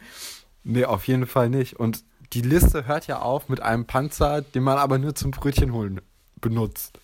Nee, 0.63 0.85
auf 0.85 1.07
jeden 1.07 1.27
Fall 1.27 1.49
nicht. 1.49 1.79
Und 1.79 2.03
die 2.33 2.41
Liste 2.41 2.85
hört 2.85 3.07
ja 3.07 3.19
auf 3.19 3.49
mit 3.49 3.61
einem 3.61 3.85
Panzer, 3.85 4.41
den 4.41 4.63
man 4.63 4.77
aber 4.77 4.97
nur 4.97 5.15
zum 5.15 5.31
Brötchen 5.31 5.73
holen 5.73 6.01
benutzt. 6.41 6.99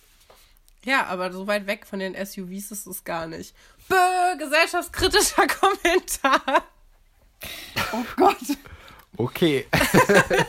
Ja, 0.84 1.06
aber 1.06 1.32
so 1.32 1.46
weit 1.46 1.66
weg 1.66 1.86
von 1.86 2.00
den 2.00 2.14
SUVs 2.14 2.72
ist 2.72 2.86
es 2.86 3.04
gar 3.04 3.28
nicht. 3.28 3.54
Bö, 3.88 4.38
gesellschaftskritischer 4.38 5.46
Kommentar. 5.60 6.62
Oh 7.92 8.04
Gott. 8.16 8.36
Okay. 9.16 9.66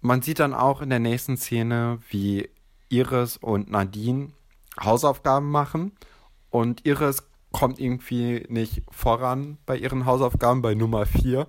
Man 0.00 0.22
sieht 0.22 0.38
dann 0.38 0.54
auch 0.54 0.82
in 0.82 0.90
der 0.90 0.98
nächsten 0.98 1.36
Szene, 1.36 1.98
wie 2.10 2.50
Iris 2.90 3.38
und 3.38 3.70
Nadine 3.70 4.32
Hausaufgaben 4.78 5.50
machen. 5.50 5.92
Und 6.50 6.84
Iris 6.86 7.24
kommt 7.52 7.80
irgendwie 7.80 8.44
nicht 8.48 8.82
voran 8.90 9.58
bei 9.66 9.76
ihren 9.76 10.04
Hausaufgaben, 10.06 10.62
bei 10.62 10.74
Nummer 10.74 11.06
4. 11.06 11.46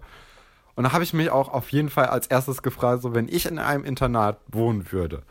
Und 0.75 0.83
da 0.83 0.91
habe 0.93 1.03
ich 1.03 1.13
mich 1.13 1.29
auch 1.29 1.49
auf 1.49 1.71
jeden 1.71 1.89
Fall 1.89 2.07
als 2.07 2.27
erstes 2.27 2.61
gefragt, 2.61 3.01
so 3.01 3.13
wenn 3.13 3.27
ich 3.27 3.45
in 3.45 3.59
einem 3.59 3.83
Internat 3.83 4.39
wohnen 4.47 4.91
würde 4.91 5.23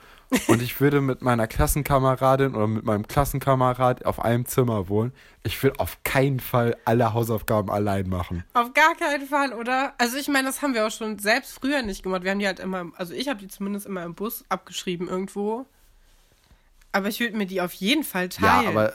und 0.49 0.63
ich 0.63 0.81
würde 0.81 1.01
mit 1.01 1.23
meiner 1.23 1.47
Klassenkameradin 1.47 2.55
oder 2.55 2.67
mit 2.67 2.85
meinem 2.85 3.07
Klassenkamerad 3.07 4.05
auf 4.05 4.25
einem 4.25 4.47
Zimmer 4.47 4.89
wohnen, 4.89 5.13
ich 5.43 5.63
würde 5.63 5.81
auf 5.81 6.03
keinen 6.05 6.41
Fall 6.41 6.77
alle 6.85 7.13
Hausaufgaben 7.13 7.71
allein 7.71 8.09
machen. 8.09 8.45
Auf 8.55 8.73
gar 8.75 8.95
keinen 8.95 9.27
Fall, 9.27 9.53
oder? 9.53 9.95
Also 9.99 10.17
ich 10.17 10.29
meine, 10.29 10.47
das 10.49 10.63
haben 10.63 10.75
wir 10.75 10.87
auch 10.87 10.91
schon 10.91 11.19
selbst 11.19 11.53
früher 11.61 11.83
nicht 11.83 12.03
gemacht. 12.03 12.23
Wir 12.25 12.31
haben 12.31 12.39
die 12.39 12.47
halt 12.47 12.61
immer, 12.61 12.87
also 12.97 13.15
ich 13.15 13.29
habe 13.29 13.41
die 13.41 13.49
zumindest 13.49 13.87
immer 13.87 14.03
im 14.05 14.15
Bus 14.15 14.45
abgeschrieben 14.49 15.09
irgendwo. 15.09 15.67
Aber 16.93 17.09
ich 17.09 17.21
würde 17.21 17.37
mir 17.37 17.47
die 17.47 17.61
auf 17.61 17.73
jeden 17.73 18.05
Fall 18.05 18.29
teilen 18.29 18.65
Ja, 18.65 18.69
aber 18.71 18.95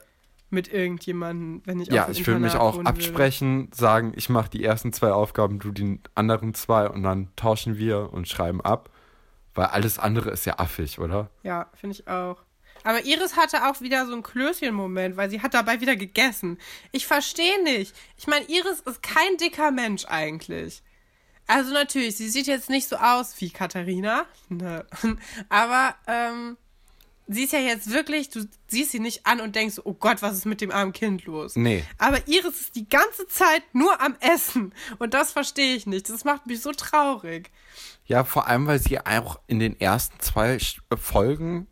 mit 0.49 0.71
irgendjemandem, 0.71 1.61
wenn 1.65 1.79
ich 1.79 1.89
Ja, 1.89 2.07
ich 2.09 2.25
würde 2.25 2.39
mich 2.39 2.55
auch 2.55 2.75
wohnen 2.75 2.87
würde. 2.87 2.89
absprechen, 2.89 3.69
sagen, 3.73 4.13
ich 4.15 4.29
mache 4.29 4.49
die 4.49 4.63
ersten 4.63 4.93
zwei 4.93 5.11
Aufgaben, 5.11 5.59
du 5.59 5.71
die 5.71 5.99
anderen 6.15 6.53
zwei 6.53 6.87
und 6.89 7.03
dann 7.03 7.27
tauschen 7.35 7.77
wir 7.77 8.11
und 8.11 8.27
schreiben 8.27 8.61
ab. 8.61 8.89
Weil 9.59 9.67
alles 9.67 9.99
andere 9.99 10.29
ist 10.29 10.45
ja 10.45 10.57
affig, 10.57 10.99
oder? 10.99 11.29
Ja, 11.43 11.69
finde 11.75 11.97
ich 11.97 12.07
auch. 12.07 12.37
Aber 12.85 13.03
Iris 13.03 13.35
hatte 13.35 13.67
auch 13.67 13.81
wieder 13.81 14.05
so 14.05 14.13
einen 14.13 14.23
Klößchen-Moment, 14.23 15.17
weil 15.17 15.29
sie 15.29 15.41
hat 15.41 15.53
dabei 15.53 15.81
wieder 15.81 15.97
gegessen. 15.97 16.57
Ich 16.93 17.05
verstehe 17.05 17.61
nicht. 17.61 17.93
Ich 18.15 18.25
meine, 18.25 18.45
Iris 18.45 18.79
ist 18.79 19.03
kein 19.03 19.35
dicker 19.35 19.71
Mensch 19.71 20.05
eigentlich. 20.05 20.81
Also 21.45 21.73
natürlich, 21.73 22.15
sie 22.15 22.29
sieht 22.29 22.47
jetzt 22.47 22.69
nicht 22.69 22.87
so 22.87 22.95
aus 22.95 23.35
wie 23.41 23.49
Katharina. 23.49 24.23
Ne. 24.47 24.85
Aber 25.49 25.93
ähm, 26.07 26.55
sie 27.29 27.43
ist 27.43 27.53
ja 27.53 27.59
jetzt 27.59 27.91
wirklich, 27.91 28.29
du 28.29 28.45
siehst 28.67 28.91
sie 28.91 28.99
nicht 28.99 29.25
an 29.25 29.39
und 29.39 29.55
denkst, 29.55 29.79
oh 29.83 29.93
Gott, 29.93 30.21
was 30.21 30.35
ist 30.35 30.45
mit 30.45 30.61
dem 30.61 30.71
armen 30.71 30.93
Kind 30.93 31.25
los? 31.25 31.55
Nee. 31.55 31.85
Aber 31.97 32.27
Iris 32.27 32.61
ist 32.61 32.75
die 32.75 32.89
ganze 32.89 33.27
Zeit 33.27 33.63
nur 33.73 34.01
am 34.01 34.15
Essen. 34.19 34.73
Und 34.97 35.13
das 35.13 35.31
verstehe 35.31 35.75
ich 35.75 35.85
nicht. 35.85 36.09
Das 36.09 36.25
macht 36.25 36.47
mich 36.47 36.61
so 36.61 36.71
traurig. 36.71 37.51
Ja, 38.05 38.23
vor 38.23 38.47
allem, 38.47 38.65
weil 38.65 38.79
sie 38.79 38.99
auch 38.99 39.39
in 39.47 39.59
den 39.59 39.79
ersten 39.79 40.19
zwei 40.19 40.55
äh, 40.55 40.97
Folgen 40.97 41.67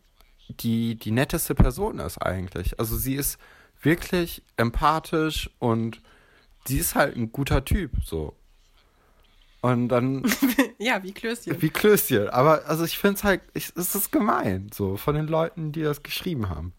die, 0.48 0.94
die 0.94 1.10
netteste 1.10 1.54
Person 1.54 1.98
ist 1.98 2.18
eigentlich. 2.18 2.78
Also 2.78 2.96
sie 2.96 3.16
ist 3.16 3.38
wirklich 3.82 4.42
empathisch 4.56 5.50
und 5.58 6.00
sie 6.66 6.78
ist 6.78 6.94
halt 6.94 7.16
ein 7.16 7.32
guter 7.32 7.64
Typ, 7.64 7.92
so. 8.04 8.34
Und 9.60 9.88
dann, 9.88 10.22
Ja, 10.78 11.02
wie 11.02 11.12
Klößchen. 11.12 11.60
wie 11.60 11.70
Klößchen. 11.70 12.28
Aber 12.30 12.66
also 12.66 12.84
ich 12.84 12.96
finde 12.98 13.16
es 13.16 13.24
halt, 13.24 13.40
ich, 13.54 13.72
es 13.76 13.94
ist 13.94 14.12
gemein, 14.12 14.70
so, 14.72 14.96
von 14.96 15.14
den 15.14 15.26
Leuten, 15.26 15.72
die 15.72 15.82
das 15.82 16.02
geschrieben 16.02 16.48
haben. 16.48 16.72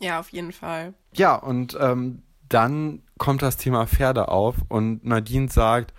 Ja, 0.00 0.20
auf 0.20 0.28
jeden 0.30 0.52
Fall. 0.52 0.94
Ja, 1.14 1.34
und 1.34 1.76
ähm, 1.80 2.22
dann 2.48 3.02
kommt 3.18 3.42
das 3.42 3.56
Thema 3.56 3.86
Pferde 3.86 4.28
auf 4.28 4.56
und 4.68 5.04
Nadine 5.04 5.48
sagt, 5.48 5.92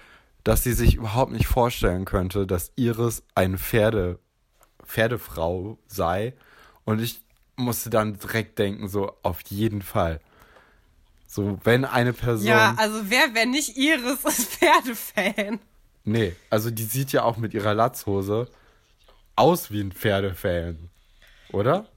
dass 0.43 0.63
sie 0.63 0.73
sich 0.73 0.95
überhaupt 0.95 1.31
nicht 1.31 1.47
vorstellen 1.47 2.05
könnte, 2.05 2.45
dass 2.45 2.71
Iris 2.75 3.23
eine 3.33 3.57
Pferde, 3.57 4.19
Pferdefrau 4.85 5.79
sei. 5.87 6.33
Und 6.85 7.01
ich 7.01 7.21
musste 7.55 7.89
dann 7.89 8.19
direkt 8.19 8.59
denken, 8.59 8.87
so 8.87 9.11
auf 9.23 9.41
jeden 9.47 9.81
Fall. 9.81 10.21
So, 11.27 11.57
wenn 11.63 11.83
eine 11.83 12.13
Person. 12.13 12.47
Ja, 12.47 12.75
also 12.77 13.09
wer, 13.09 13.33
wenn 13.33 13.51
nicht 13.51 13.75
Iris, 13.75 14.23
ist 14.23 14.53
Pferdefan. 14.59 15.59
Nee, 16.05 16.35
also 16.49 16.71
die 16.71 16.83
sieht 16.83 17.11
ja 17.11 17.23
auch 17.23 17.37
mit 17.37 17.53
ihrer 17.53 17.73
Latzhose 17.73 18.47
aus 19.35 19.71
wie 19.71 19.81
ein 19.81 19.91
Pferdefan. 19.91 20.89
Oder? 21.51 21.87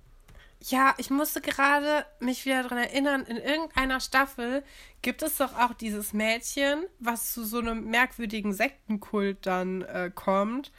Ja, 0.60 0.94
ich 0.98 1.10
musste 1.10 1.40
gerade 1.40 2.04
mich 2.18 2.44
wieder 2.44 2.64
daran 2.64 2.78
erinnern, 2.78 3.24
in 3.24 3.36
irgendeiner 3.36 4.00
Staffel 4.00 4.64
gibt 5.02 5.22
es 5.22 5.36
doch 5.36 5.56
auch 5.56 5.72
dieses 5.72 6.12
Mädchen, 6.12 6.84
was 6.98 7.32
zu 7.32 7.44
so 7.44 7.58
einem 7.58 7.84
merkwürdigen 7.84 8.52
Sektenkult 8.52 9.46
dann 9.46 9.82
äh, 9.82 10.10
kommt, 10.12 10.72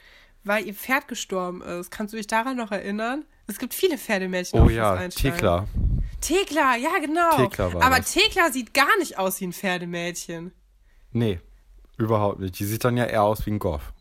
weil 0.44 0.66
ihr 0.66 0.74
Pferd 0.74 1.08
gestorben 1.08 1.62
ist. 1.62 1.90
Kannst 1.90 2.12
du 2.12 2.18
dich 2.18 2.26
daran 2.26 2.58
noch 2.58 2.72
erinnern? 2.72 3.24
Es 3.46 3.58
gibt 3.58 3.72
viele 3.72 3.96
Pferdemädchen. 3.96 4.60
Oh 4.60 4.64
auf 4.64 4.70
ja. 4.70 5.08
Thekla. 5.08 5.66
Thekla, 6.20 6.76
ja 6.76 6.98
genau. 7.00 7.36
Thekla 7.36 7.72
war 7.72 7.82
Aber 7.82 7.96
das. 7.96 8.12
Thekla 8.12 8.50
sieht 8.50 8.74
gar 8.74 8.98
nicht 8.98 9.18
aus 9.18 9.40
wie 9.40 9.46
ein 9.46 9.52
Pferdemädchen. 9.54 10.52
Nee, 11.12 11.40
überhaupt 12.00 12.40
nicht. 12.40 12.58
Die 12.58 12.64
sieht 12.64 12.84
dann 12.84 12.96
ja 12.96 13.04
eher 13.04 13.22
aus 13.22 13.46
wie 13.46 13.50
ein 13.50 13.58
Goff. 13.58 13.92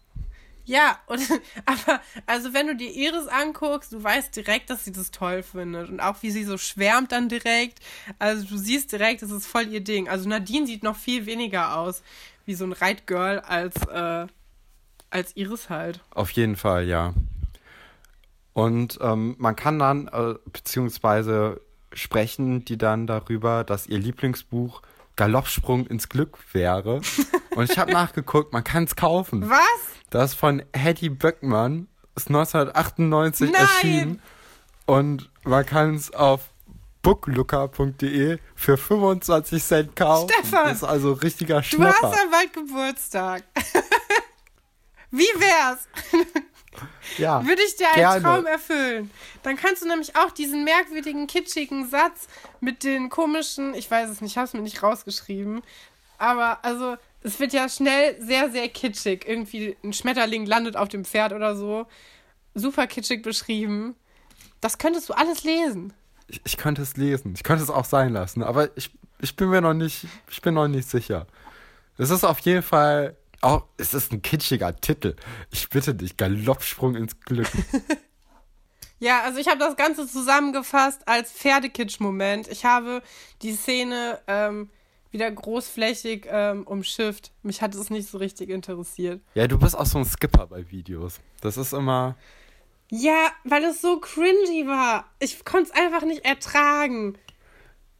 Ja, 0.66 1.00
und, 1.08 1.20
aber 1.66 2.00
also 2.28 2.54
wenn 2.54 2.68
du 2.68 2.76
dir 2.76 2.92
Iris 2.92 3.28
anguckst, 3.28 3.92
du 3.92 4.04
weißt 4.04 4.36
direkt, 4.36 4.70
dass 4.70 4.86
sie 4.86 4.92
das 4.92 5.10
toll 5.10 5.42
findet. 5.42 5.90
Und 5.90 6.00
auch 6.00 6.22
wie 6.22 6.30
sie 6.30 6.44
so 6.44 6.58
schwärmt 6.58 7.12
dann 7.12 7.28
direkt. 7.28 7.80
Also 8.20 8.46
du 8.46 8.58
siehst 8.58 8.92
direkt, 8.92 9.24
das 9.24 9.32
ist 9.32 9.48
voll 9.48 9.68
ihr 9.68 9.84
Ding. 9.84 10.08
Also 10.08 10.30
Nadine 10.30 10.68
sieht 10.68 10.84
noch 10.84 10.96
viel 10.96 11.26
weniger 11.26 11.78
aus 11.78 12.04
wie 12.46 12.54
so 12.54 12.66
ein 12.66 12.72
Reitgirl 12.72 13.40
als, 13.40 13.76
äh, 13.88 14.28
als 15.10 15.36
Iris 15.36 15.70
halt. 15.70 16.02
Auf 16.12 16.32
jeden 16.32 16.56
Fall, 16.56 16.88
ja. 16.88 17.14
Und 18.54 19.00
ähm, 19.02 19.36
man 19.40 19.56
kann 19.56 19.80
dann, 19.80 20.08
äh, 20.08 20.36
beziehungsweise 20.52 21.62
sprechen 21.94 22.66
die 22.66 22.78
dann 22.78 23.08
darüber, 23.08 23.64
dass 23.64 23.88
ihr 23.88 23.98
Lieblingsbuch 23.98 24.82
Galoppsprung 25.20 25.86
ins 25.88 26.08
Glück 26.08 26.38
wäre. 26.54 27.02
Und 27.56 27.70
ich 27.70 27.78
habe 27.78 27.92
nachgeguckt, 27.92 28.54
man 28.54 28.64
kann 28.64 28.86
es 28.86 28.96
kaufen. 28.96 29.50
Was? 29.50 29.60
Das 30.10 30.32
ist 30.32 30.40
von 30.40 30.64
Hetty 30.74 31.10
Böckmann, 31.10 31.90
ist 32.16 32.30
1998 32.30 33.52
Nein! 33.52 33.62
erschienen. 33.62 34.22
Und 34.86 35.30
man 35.44 35.66
kann 35.66 35.94
es 35.96 36.14
auf 36.14 36.50
booklooker.de 37.02 38.38
für 38.56 38.78
25 38.78 39.62
Cent 39.62 39.96
kaufen. 39.98 40.30
Stefan, 40.34 40.64
Das 40.70 40.78
ist 40.78 40.84
also 40.86 41.12
richtiger 41.12 41.58
Du 41.58 41.64
Schnapper. 41.64 42.12
hast 42.12 42.16
ja 42.16 42.24
bald 42.32 42.54
Geburtstag. 42.54 43.44
Wie 45.12 45.20
wär's? 45.36 45.88
Ja, 47.18 47.46
Würde 47.48 47.62
ich 47.62 47.76
dir 47.76 47.88
einen 47.88 47.96
gerne. 47.96 48.22
Traum 48.22 48.46
erfüllen. 48.46 49.12
Dann 49.44 49.56
kannst 49.56 49.82
du 49.84 49.88
nämlich 49.88 50.16
auch 50.16 50.32
diesen 50.32 50.64
merkwürdigen, 50.64 51.28
kitschigen 51.28 51.90
Satz 51.90 52.28
mit 52.60 52.84
den 52.84 53.10
komischen, 53.10 53.74
ich 53.74 53.90
weiß 53.90 54.10
es 54.10 54.22
nicht, 54.22 54.32
ich 54.32 54.38
habe 54.38 54.48
es 54.48 54.54
mir 54.54 54.62
nicht 54.62 54.84
rausgeschrieben, 54.84 55.62
aber 56.18 56.64
also 56.64 56.98
es 57.22 57.40
wird 57.40 57.54
ja 57.54 57.68
schnell 57.68 58.22
sehr, 58.22 58.50
sehr 58.52 58.70
kitschig. 58.70 59.28
Irgendwie 59.28 59.76
ein 59.84 59.94
Schmetterling 59.94 60.46
landet 60.46 60.78
auf 60.78 60.90
dem 60.90 61.06
Pferd 61.06 61.34
oder 61.34 61.56
so. 61.56 61.86
Super 62.56 62.88
kitschig 62.88 63.22
beschrieben. 63.22 63.96
Das 64.62 64.78
könntest 64.78 65.10
du 65.10 65.14
alles 65.14 65.44
lesen. 65.44 65.94
Ich, 66.28 66.42
ich 66.46 66.58
könnte 66.58 66.82
es 66.82 66.96
lesen. 66.96 67.34
Ich 67.36 67.44
könnte 67.44 67.64
es 67.64 67.70
auch 67.70 67.86
sein 67.86 68.14
lassen, 68.14 68.44
aber 68.44 68.76
ich, 68.78 68.92
ich 69.20 69.36
bin 69.36 69.50
mir 69.50 69.62
noch 69.62 69.74
nicht, 69.74 70.06
ich 70.30 70.42
bin 70.42 70.54
noch 70.54 70.68
nicht 70.68 70.90
sicher. 70.90 71.28
Es 71.98 72.10
ist 72.10 72.24
auf 72.24 72.40
jeden 72.40 72.64
Fall 72.64 73.18
auch, 73.42 73.66
es 73.78 73.94
ist 73.94 74.12
ein 74.12 74.22
kitschiger 74.22 74.76
Titel. 74.76 75.16
Ich 75.52 75.70
bitte 75.70 75.96
dich, 75.96 76.18
Galoppsprung 76.18 76.96
ins 76.96 77.20
Glück. 77.22 77.48
Ja, 79.02 79.22
also 79.24 79.40
ich 79.40 79.48
habe 79.48 79.60
das 79.60 79.78
Ganze 79.78 80.06
zusammengefasst 80.08 81.08
als 81.08 81.32
Pferdekitsch-Moment. 81.32 82.50
Ich 82.50 82.66
habe 82.66 83.02
die 83.42 83.54
Szene 83.54 84.20
ähm, 84.28 84.70
wieder 85.12 85.32
großflächig 85.32 86.26
ähm, 86.30 86.64
umschifft. 86.68 87.32
Mich 87.42 87.62
hat 87.62 87.74
es 87.76 87.90
nicht 87.90 88.10
so 88.10 88.18
richtig 88.18 88.50
interessiert. 88.50 89.22
ja, 89.36 89.48
du 89.48 89.58
bist 89.58 89.78
auch 89.78 89.86
so 89.86 90.00
ein 90.00 90.06
Skipper 90.06 90.48
bei 90.48 90.70
Videos. 90.70 91.22
Das 91.40 91.56
ist 91.56 91.72
immer, 91.72 92.18
Ja, 92.90 93.30
weil 93.46 93.64
es 93.64 93.80
so 93.82 94.02
cringy 94.02 94.68
war. 94.68 95.06
Ich 95.20 95.46
konnte 95.46 95.72
es 95.72 95.82
einfach 95.82 96.04
nicht 96.06 96.26
ertragen. 96.26 97.18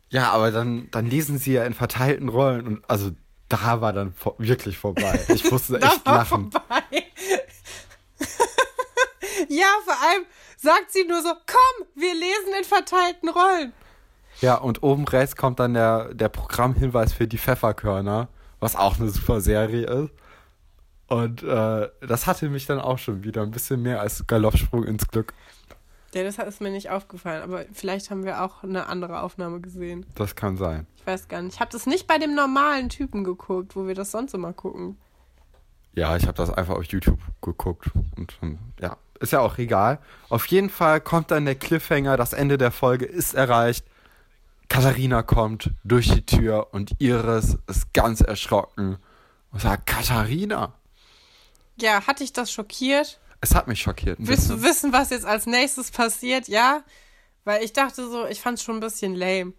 ja, 0.10 0.32
aber 0.32 0.52
dann, 0.52 0.90
dann 0.92 1.06
lesen 1.06 1.38
sie 1.38 1.54
ja 1.54 1.64
in 1.64 1.74
verteilten 1.74 2.28
Rollen 2.28 2.68
und 2.68 2.90
also 2.90 3.12
da 3.50 3.82
war 3.82 3.94
dann 3.94 4.14
vor, 4.14 4.36
wirklich 4.38 4.78
vorbei. 4.78 5.20
Ich 5.30 5.50
musste 5.52 5.80
Da 5.80 5.88
echt 5.88 6.06
war 6.06 6.16
lachen. 6.16 6.52
vorbei. 6.52 6.84
ja, 9.50 9.68
vor 9.84 9.96
allem 10.08 10.26
sagt 10.58 10.92
sie 10.92 11.04
nur 11.06 11.22
so, 11.22 11.30
komm, 11.30 11.88
wir 11.96 12.14
lesen 12.14 12.54
in 12.58 12.64
verteilten 12.64 13.30
Rollen. 13.30 13.74
Ja, 14.42 14.56
und 14.56 14.84
oben 14.84 15.06
rechts 15.08 15.36
kommt 15.36 15.60
dann 15.60 15.74
der, 15.74 16.14
der 16.14 16.30
Programmhinweis 16.30 17.12
für 17.14 17.28
die 17.28 17.38
Pfefferkörner, 17.38 18.30
was 18.60 18.76
auch 18.76 19.00
eine 19.00 19.10
super 19.10 19.42
Serie 19.42 19.86
ist. 19.86 20.12
Und 21.08 21.44
äh, 21.44 21.90
das 22.02 22.28
hatte 22.28 22.50
mich 22.50 22.66
dann 22.68 22.80
auch 22.80 23.00
schon 23.00 23.24
wieder 23.24 23.42
ein 23.42 23.52
bisschen 23.52 23.82
mehr 23.82 24.00
als 24.00 24.26
Galoppsprung 24.28 24.84
ins 24.86 25.08
Glück. 25.08 25.34
Ja, 26.14 26.24
das 26.24 26.38
ist 26.40 26.62
mir 26.62 26.72
nicht 26.72 26.90
aufgefallen, 26.90 27.44
aber 27.44 27.66
vielleicht 27.72 28.10
haben 28.10 28.24
wir 28.24 28.44
auch 28.44 28.64
eine 28.64 28.88
andere 28.88 29.22
Aufnahme 29.22 29.62
gesehen. 29.62 30.06
Das 30.16 30.36
kann 30.36 30.58
sein. 30.58 30.88
Ich 30.98 31.06
weiß 31.06 31.28
gar 31.28 31.42
nicht. 31.42 31.56
Ich 31.56 31.60
habe 31.60 31.72
das 31.72 31.86
nicht 31.86 32.08
bei 32.08 32.18
dem 32.18 32.34
normalen 32.34 32.90
Typen 32.90 33.24
geguckt, 33.24 33.76
wo 33.76 33.86
wir 33.86 33.94
das 33.94 34.12
sonst 34.12 34.34
immer 34.34 34.54
gucken. 34.54 34.98
Ja, 35.94 36.16
ich 36.18 36.24
habe 36.24 36.38
das 36.38 36.50
einfach 36.50 36.76
auf 36.76 36.86
YouTube 36.86 37.20
geguckt. 37.42 37.92
Und 38.16 38.38
ähm, 38.42 38.58
ja, 38.80 38.98
ist 39.20 39.34
ja 39.34 39.40
auch 39.40 39.58
egal. 39.58 40.00
Auf 40.30 40.48
jeden 40.48 40.70
Fall 40.70 41.02
kommt 41.02 41.30
dann 41.30 41.46
der 41.46 41.56
Cliffhanger, 41.56 42.18
das 42.18 42.34
Ende 42.34 42.58
der 42.58 42.72
Folge 42.72 43.06
ist 43.06 43.36
erreicht. 43.36 43.86
Katharina 44.68 45.24
kommt 45.24 45.72
durch 45.84 46.10
die 46.10 46.26
Tür 46.26 46.68
und 46.72 46.94
Iris 47.00 47.58
ist 47.68 47.94
ganz 47.94 48.22
erschrocken 48.22 48.98
und 49.52 49.62
sagt, 49.62 49.88
Katharina. 49.88 50.74
Ja, 51.80 52.06
hat 52.06 52.20
dich 52.20 52.34
das 52.34 52.52
schockiert? 52.52 53.20
Es 53.42 53.56
hat 53.56 53.68
mich 53.68 53.82
schockiert. 53.82 54.18
Willst 54.20 54.50
du 54.50 54.62
wissen, 54.62 54.92
was 54.92 55.12
jetzt 55.12 55.26
als 55.26 55.46
nächstes 55.46 55.92
passiert? 55.92 56.48
Ja? 56.48 56.84
Weil 57.46 57.64
ich 57.64 57.74
dachte 57.74 58.08
so, 58.10 58.26
ich 58.28 58.42
fand 58.42 58.58
es 58.58 58.64
schon 58.64 58.78
ein 58.78 58.82
bisschen 58.82 59.16
lame. 59.16 59.54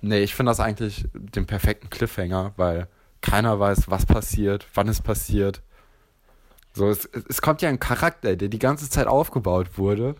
Nee, 0.00 0.22
ich 0.22 0.34
finde 0.34 0.50
das 0.50 0.60
eigentlich 0.60 1.06
den 1.14 1.46
perfekten 1.46 1.88
Cliffhanger, 1.88 2.52
weil 2.56 2.88
keiner 3.22 3.58
weiß, 3.58 3.90
was 3.90 4.04
passiert, 4.04 4.66
wann 4.74 4.88
es 4.88 5.00
passiert. 5.00 5.62
So, 6.74 6.90
es, 6.90 7.08
es 7.28 7.40
kommt 7.40 7.62
ja 7.62 7.68
ein 7.68 7.78
Charakter, 7.78 8.36
der 8.36 8.48
die 8.48 8.58
ganze 8.58 8.90
Zeit 8.90 9.06
aufgebaut 9.06 9.78
wurde, 9.78 10.16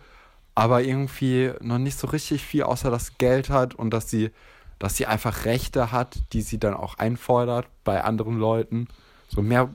aber 0.55 0.81
irgendwie 0.81 1.51
noch 1.59 1.77
nicht 1.77 1.99
so 1.99 2.07
richtig 2.07 2.43
viel 2.43 2.63
außer 2.63 2.89
das 2.89 3.17
Geld 3.17 3.49
hat 3.49 3.75
und 3.75 3.91
dass 3.91 4.09
sie, 4.09 4.31
dass 4.79 4.95
sie 4.95 5.05
einfach 5.05 5.45
Rechte 5.45 5.91
hat, 5.91 6.17
die 6.33 6.41
sie 6.41 6.57
dann 6.57 6.73
auch 6.73 6.97
einfordert 6.97 7.67
bei 7.83 8.03
anderen 8.03 8.39
Leuten. 8.39 8.87
So 9.27 9.41
mehr, 9.41 9.69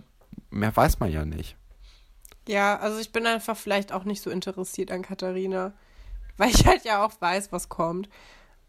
mehr 0.51 0.75
weiß 0.75 0.99
man 0.99 1.13
ja 1.13 1.25
nicht. 1.25 1.55
Ja, 2.49 2.79
also 2.79 2.99
ich 2.99 3.13
bin 3.13 3.27
einfach 3.27 3.57
vielleicht 3.57 3.93
auch 3.93 4.05
nicht 4.05 4.23
so 4.23 4.31
interessiert 4.31 4.91
an 4.91 5.03
Katharina, 5.03 5.73
weil 6.37 6.51
ich 6.51 6.67
halt 6.67 6.85
ja 6.85 7.05
auch 7.05 7.13
weiß, 7.21 7.53
was 7.53 7.69
kommt. 7.69 8.09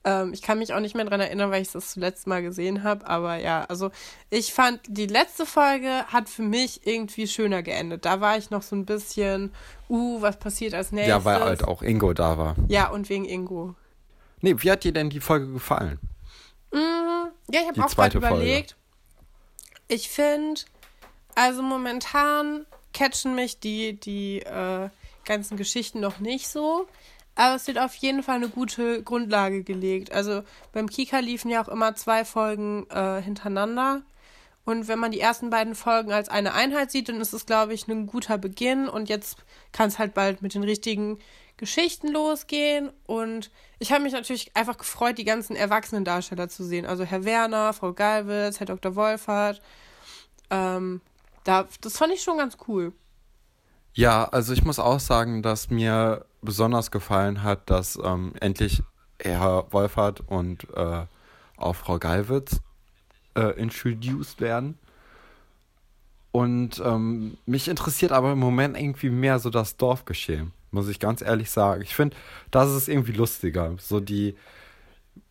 Ähm, 0.04 0.34
ich 0.34 0.42
kann 0.42 0.58
mich 0.58 0.74
auch 0.74 0.80
nicht 0.80 0.96
mehr 0.96 1.06
dran 1.06 1.20
erinnern, 1.20 1.52
weil 1.52 1.62
ich 1.62 1.72
das 1.72 1.92
zuletzt 1.92 2.26
mal 2.26 2.42
gesehen 2.42 2.84
habe, 2.84 3.06
aber 3.08 3.36
ja, 3.36 3.66
also 3.66 3.92
ich 4.32 4.52
fand, 4.52 4.80
die 4.88 5.06
letzte 5.06 5.46
Folge 5.46 6.06
hat 6.08 6.28
für 6.28 6.42
mich 6.42 6.88
irgendwie 6.88 7.28
schöner 7.28 7.62
geendet. 7.62 8.06
Da 8.06 8.20
war 8.20 8.38
ich 8.38 8.50
noch 8.50 8.64
so 8.64 8.76
ein 8.76 8.86
bisschen, 8.86 9.54
uh, 9.90 10.22
was 10.22 10.38
passiert 10.38 10.74
als 10.74 10.92
nächstes? 10.92 11.10
Ja, 11.10 11.24
weil 11.24 11.40
halt 11.40 11.64
auch 11.64 11.84
Ingo 11.84 12.14
da 12.14 12.38
war. 12.38 12.56
Ja, 12.68 12.90
und 12.90 13.10
wegen 13.10 13.26
Ingo. 13.26 13.76
Nee, 14.42 14.56
wie 14.58 14.72
hat 14.72 14.84
dir 14.84 14.92
denn 14.92 15.12
die 15.12 15.20
Folge 15.20 15.52
gefallen? 15.52 16.00
Mhm. 16.72 16.80
Ja, 17.52 17.62
ich 17.62 17.68
habe 17.68 17.72
auch 17.72 17.76
gerade 17.76 17.92
zweite 17.92 18.22
Folge. 18.22 18.36
überlegt. 18.36 18.76
Ich 19.88 20.10
finde, 20.10 20.62
also 21.36 21.62
momentan 21.62 22.66
catchen 22.94 23.36
mich 23.36 23.60
die, 23.60 24.00
die 24.00 24.40
äh, 24.40 24.90
ganzen 25.26 25.58
Geschichten 25.58 26.00
noch 26.00 26.20
nicht 26.20 26.48
so. 26.48 26.88
Aber 27.36 27.56
es 27.56 27.68
wird 27.68 27.80
auf 27.80 27.96
jeden 27.96 28.24
Fall 28.24 28.36
eine 28.36 28.50
gute 28.50 29.04
Grundlage 29.04 29.64
gelegt. 29.64 30.12
Also 30.12 30.44
beim 30.74 30.90
Kika 30.90 31.20
liefen 31.20 31.50
ja 31.50 31.64
auch 31.64 31.70
immer 31.70 31.96
zwei 31.96 32.26
Folgen 32.26 32.86
äh, 32.90 33.22
hintereinander. 33.22 34.02
Und 34.64 34.88
wenn 34.88 35.00
man 35.00 35.12
die 35.12 35.20
ersten 35.20 35.50
beiden 35.50 35.74
Folgen 35.74 36.12
als 36.12 36.30
eine 36.30 36.54
Einheit 36.54 36.92
sieht, 36.92 37.10
dann 37.10 37.20
ist 37.20 37.34
es, 37.34 37.46
glaube 37.46 37.74
ich, 37.74 37.88
ein 37.88 38.06
guter 38.06 38.38
Beginn. 38.38 38.88
Und 38.88 39.10
jetzt 39.10 39.38
kann 39.72 39.88
es 39.88 39.98
halt 39.98 40.14
bald 40.14 40.42
mit 40.42 40.54
den 40.54 40.64
richtigen 40.64 41.20
Geschichten 41.58 42.10
losgehen. 42.10 42.92
Und 43.08 43.50
ich 43.80 43.92
habe 43.92 44.04
mich 44.04 44.14
natürlich 44.14 44.56
einfach 44.56 44.78
gefreut, 44.78 45.18
die 45.18 45.24
ganzen 45.24 45.56
erwachsenen 45.56 46.04
Darsteller 46.04 46.50
zu 46.50 46.64
sehen. 46.64 46.86
Also 46.86 47.06
Herr 47.06 47.24
Werner, 47.24 47.74
Frau 47.74 47.94
Galwitz, 47.94 48.60
Herr 48.60 48.68
Dr. 48.68 48.96
Wolfert. 48.96 49.62
Ähm, 50.52 51.02
da, 51.44 51.68
das 51.82 51.98
fand 51.98 52.14
ich 52.14 52.22
schon 52.22 52.38
ganz 52.38 52.58
cool. 52.68 52.94
Ja, 53.94 54.26
also 54.26 54.54
ich 54.54 54.64
muss 54.64 54.80
auch 54.80 55.00
sagen, 55.00 55.42
dass 55.42 55.70
mir 55.70 56.26
besonders 56.42 56.92
gefallen 56.92 57.44
hat, 57.44 57.70
dass 57.70 58.00
ähm, 58.02 58.34
endlich 58.40 58.84
Herr 59.20 59.68
Wolfert 59.72 60.22
und 60.22 60.68
äh, 60.76 61.06
auch 61.58 61.76
Frau 61.76 62.00
Gallwitz 62.00 62.62
äh, 63.36 63.60
introduced 63.60 64.40
werden. 64.40 64.78
Und 66.32 66.82
ähm, 66.84 67.38
mich 67.46 67.68
interessiert 67.68 68.14
aber 68.14 68.32
im 68.32 68.40
Moment 68.40 68.78
irgendwie 68.78 69.10
mehr 69.10 69.40
so 69.40 69.50
das 69.50 69.76
Dorfgeschehen, 69.76 70.54
muss 70.72 70.88
ich 70.88 71.00
ganz 71.00 71.22
ehrlich 71.22 71.52
sagen. 71.52 71.82
Ich 71.82 71.94
finde, 71.94 72.16
das 72.52 72.72
ist 72.72 72.88
irgendwie 72.88 73.12
lustiger. 73.12 73.76
So 73.78 74.00
die 74.00 74.36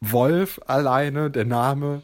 Wolf 0.01 0.61
alleine, 0.67 1.31
der 1.31 1.47
Name, 1.47 2.03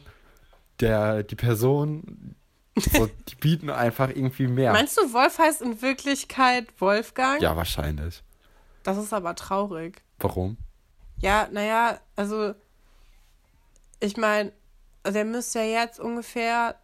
der, 0.79 1.21
die 1.21 1.35
Person, 1.35 2.35
so, 2.79 3.07
die 3.27 3.35
bieten 3.35 3.69
einfach 3.69 4.09
irgendwie 4.09 4.47
mehr. 4.47 4.71
Meinst 4.73 4.97
du, 4.97 5.13
Wolf 5.13 5.37
heißt 5.39 5.61
in 5.61 5.81
Wirklichkeit 5.81 6.67
Wolfgang? 6.79 7.41
Ja, 7.41 7.55
wahrscheinlich. 7.55 8.23
Das 8.83 8.97
ist 8.97 9.13
aber 9.13 9.35
traurig. 9.35 10.01
Warum? 10.19 10.57
Ja, 11.19 11.47
naja, 11.51 11.99
also 12.15 12.53
ich 13.99 14.17
meine, 14.17 14.51
der 15.05 15.25
müsste 15.25 15.59
ja 15.59 15.81
jetzt 15.81 15.99
ungefähr 15.99 16.75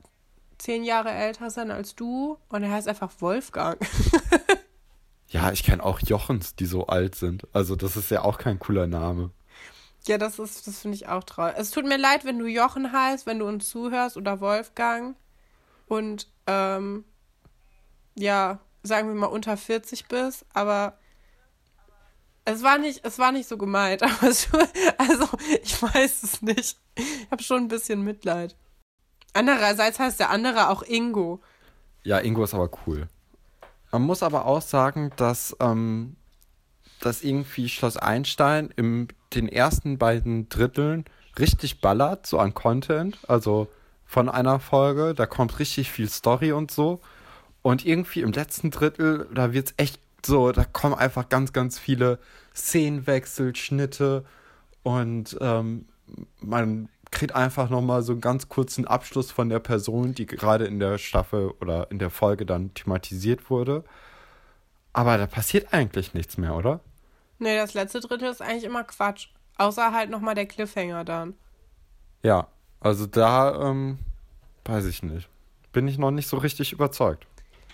zehn 0.58 0.84
Jahre 0.84 1.12
älter 1.12 1.50
sein 1.50 1.72
als 1.72 1.96
du 1.96 2.38
und 2.50 2.64
er 2.64 2.72
heißt 2.72 2.88
einfach 2.88 3.12
Wolfgang. 3.20 3.78
Ja, 5.30 5.52
ich 5.52 5.64
kenne 5.64 5.84
auch 5.84 6.00
Jochens, 6.00 6.56
die 6.56 6.68
so 6.68 6.86
alt 6.86 7.16
sind. 7.16 7.48
Also 7.54 7.76
das 7.76 7.98
ist 7.98 8.12
ja 8.12 8.22
auch 8.22 8.38
kein 8.38 8.60
cooler 8.60 8.86
Name. 8.86 9.32
ja, 10.06 10.20
das 10.20 10.38
ist, 10.38 10.68
das 10.68 10.82
finde 10.82 10.96
ich 10.96 11.08
auch 11.08 11.24
traurig. 11.24 11.56
Es 11.58 11.72
tut 11.72 11.86
mir 11.86 11.98
leid, 11.98 12.24
wenn 12.24 12.38
du 12.38 12.46
Jochen 12.46 12.92
heißt, 12.92 13.26
wenn 13.26 13.40
du 13.40 13.48
uns 13.48 13.68
zuhörst 13.68 14.16
oder 14.16 14.42
Wolfgang 14.42 15.16
und 15.88 16.28
ähm, 16.48 17.06
ja, 18.16 18.60
sagen 18.84 19.08
wir 19.08 19.16
mal 19.16 19.28
unter 19.28 19.58
40 19.58 20.08
bist, 20.08 20.46
aber 20.54 20.98
es 22.46 22.62
war 22.62 22.78
nicht, 22.78 23.06
es 23.06 23.20
war 23.20 23.32
nicht 23.32 23.48
so 23.48 23.58
gemeint, 23.58 24.04
aber 24.04 24.28
es, 24.28 24.50
also 24.98 25.28
ich 25.64 25.82
weiß 25.82 26.24
es 26.24 26.42
nicht. 26.42 26.78
Ich 26.96 27.28
habe 27.32 27.44
schon 27.44 27.64
ein 27.64 27.68
bisschen 27.68 28.04
Mitleid. 28.04 28.56
Andererseits 29.34 30.00
heißt 30.00 30.20
der 30.20 30.30
andere 30.30 30.70
auch 30.70 30.84
Ingo. 30.84 31.42
Ja, 32.04 32.20
Ingo 32.20 32.44
ist 32.44 32.54
aber 32.54 32.70
cool. 32.86 33.08
Man 33.92 34.04
muss 34.04 34.24
aber 34.24 34.46
auch 34.46 34.62
sagen, 34.62 35.12
dass, 35.16 35.56
ähm, 35.60 36.16
dass 37.00 37.24
irgendwie 37.24 37.70
Schloss 37.70 37.98
Einstein 37.98 38.72
in 38.76 39.08
den 39.34 39.48
ersten 39.48 39.98
beiden 39.98 40.50
Dritteln 40.50 41.06
richtig 41.40 41.82
ballert, 41.82 42.28
so 42.28 42.40
an 42.40 42.54
Content. 42.54 43.18
Also 43.28 43.68
von 44.14 44.30
einer 44.30 44.60
Folge, 44.60 45.16
da 45.16 45.26
kommt 45.26 45.58
richtig 45.58 45.92
viel 45.92 46.08
Story 46.08 46.52
und 46.52 46.70
so. 46.70 47.02
Und 47.64 47.84
irgendwie 47.84 48.22
im 48.22 48.32
letzten 48.32 48.70
Drittel, 48.70 49.28
da 49.34 49.54
wird's 49.54 49.74
echt 49.78 50.00
so, 50.24 50.52
da 50.52 50.66
kommen 50.66 50.94
einfach 50.94 51.30
ganz, 51.30 51.52
ganz 51.52 51.80
viele 51.80 52.20
Szenenwechsel, 52.56 53.56
Schnitte 53.56 54.24
Und 54.84 55.36
ähm, 55.42 55.88
man 56.42 56.90
kriegt 57.10 57.34
einfach 57.36 57.70
nochmal 57.72 58.04
so 58.04 58.12
einen 58.14 58.22
ganz 58.22 58.50
kurzen 58.50 58.86
Abschluss 58.86 59.32
von 59.32 59.50
der 59.50 59.60
Person, 59.60 60.14
die 60.14 60.28
gerade 60.28 60.66
in 60.66 60.80
der 60.80 61.00
Staffel 61.00 61.50
oder 61.62 61.90
in 61.90 61.98
der 62.00 62.12
Folge 62.12 62.46
dann 62.46 62.74
thematisiert 62.76 63.50
wurde. 63.50 63.84
Aber 64.94 65.18
da 65.18 65.26
passiert 65.26 65.74
eigentlich 65.74 66.14
nichts 66.14 66.38
mehr, 66.38 66.56
oder? 66.56 66.82
Nee, 67.40 67.58
das 67.58 67.74
letzte 67.74 68.00
Drittel 68.00 68.30
ist 68.30 68.42
eigentlich 68.42 68.66
immer 68.66 68.84
Quatsch. 68.84 69.30
Außer 69.58 69.92
halt 69.92 70.12
nochmal 70.12 70.36
der 70.36 70.46
Cliffhanger 70.46 71.04
dann. 71.04 71.34
Ja, 72.22 72.48
also 72.84 73.06
da, 73.06 73.70
ähm, 73.70 74.00
weiß 74.66 74.86
ich 74.86 75.04
nicht. 75.04 75.30
Bin 75.72 75.88
ich 75.88 75.98
noch 75.98 76.12
nicht 76.12 76.28
so 76.28 76.38
richtig 76.38 76.72
überzeugt. 76.72 77.26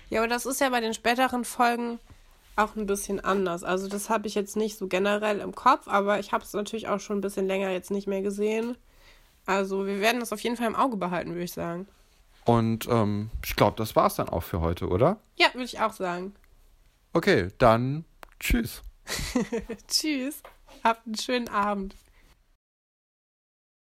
Ja, 0.10 0.22
aber 0.22 0.30
das 0.30 0.46
ist 0.46 0.62
ja 0.62 0.70
bei 0.70 0.80
den 0.80 0.94
späteren 0.94 1.44
Folgen 1.44 2.00
auch 2.56 2.76
ein 2.76 2.86
bisschen 2.86 3.20
anders. 3.20 3.64
Also 3.64 3.88
das 3.88 4.10
habe 4.10 4.28
ich 4.28 4.36
jetzt 4.36 4.56
nicht 4.56 4.78
so 4.78 4.88
generell 4.88 5.40
im 5.40 5.56
Kopf, 5.56 5.88
aber 5.88 6.20
ich 6.20 6.32
habe 6.32 6.44
es 6.44 6.54
natürlich 6.54 6.88
auch 6.88 7.00
schon 7.00 7.18
ein 7.18 7.22
bisschen 7.22 7.48
länger 7.48 7.70
jetzt 7.70 7.92
nicht 7.92 8.08
mehr 8.08 8.22
gesehen. 8.22 8.78
Also 9.46 9.86
wir 9.86 10.00
werden 10.00 10.20
das 10.20 10.34
auf 10.34 10.42
jeden 10.42 10.58
Fall 10.58 10.68
im 10.68 10.76
Auge 10.76 10.98
behalten, 10.98 11.32
würde 11.32 11.44
ich 11.44 11.54
sagen. 11.54 11.88
Und 12.46 12.88
ähm, 12.90 13.30
ich 13.46 13.56
glaube, 13.56 13.78
das 13.78 13.96
war's 13.96 14.16
dann 14.16 14.30
auch 14.30 14.44
für 14.44 14.62
heute, 14.62 14.88
oder? 14.88 15.20
Ja, 15.38 15.48
würde 15.54 15.66
ich 15.66 15.80
auch 15.80 15.94
sagen. 15.94 16.34
Okay, 17.14 17.48
dann 17.58 18.06
tschüss. 18.40 18.82
Tschüss. 19.88 20.42
Habt 20.84 21.06
einen 21.06 21.18
schönen 21.18 21.50
Abend. 21.50 21.96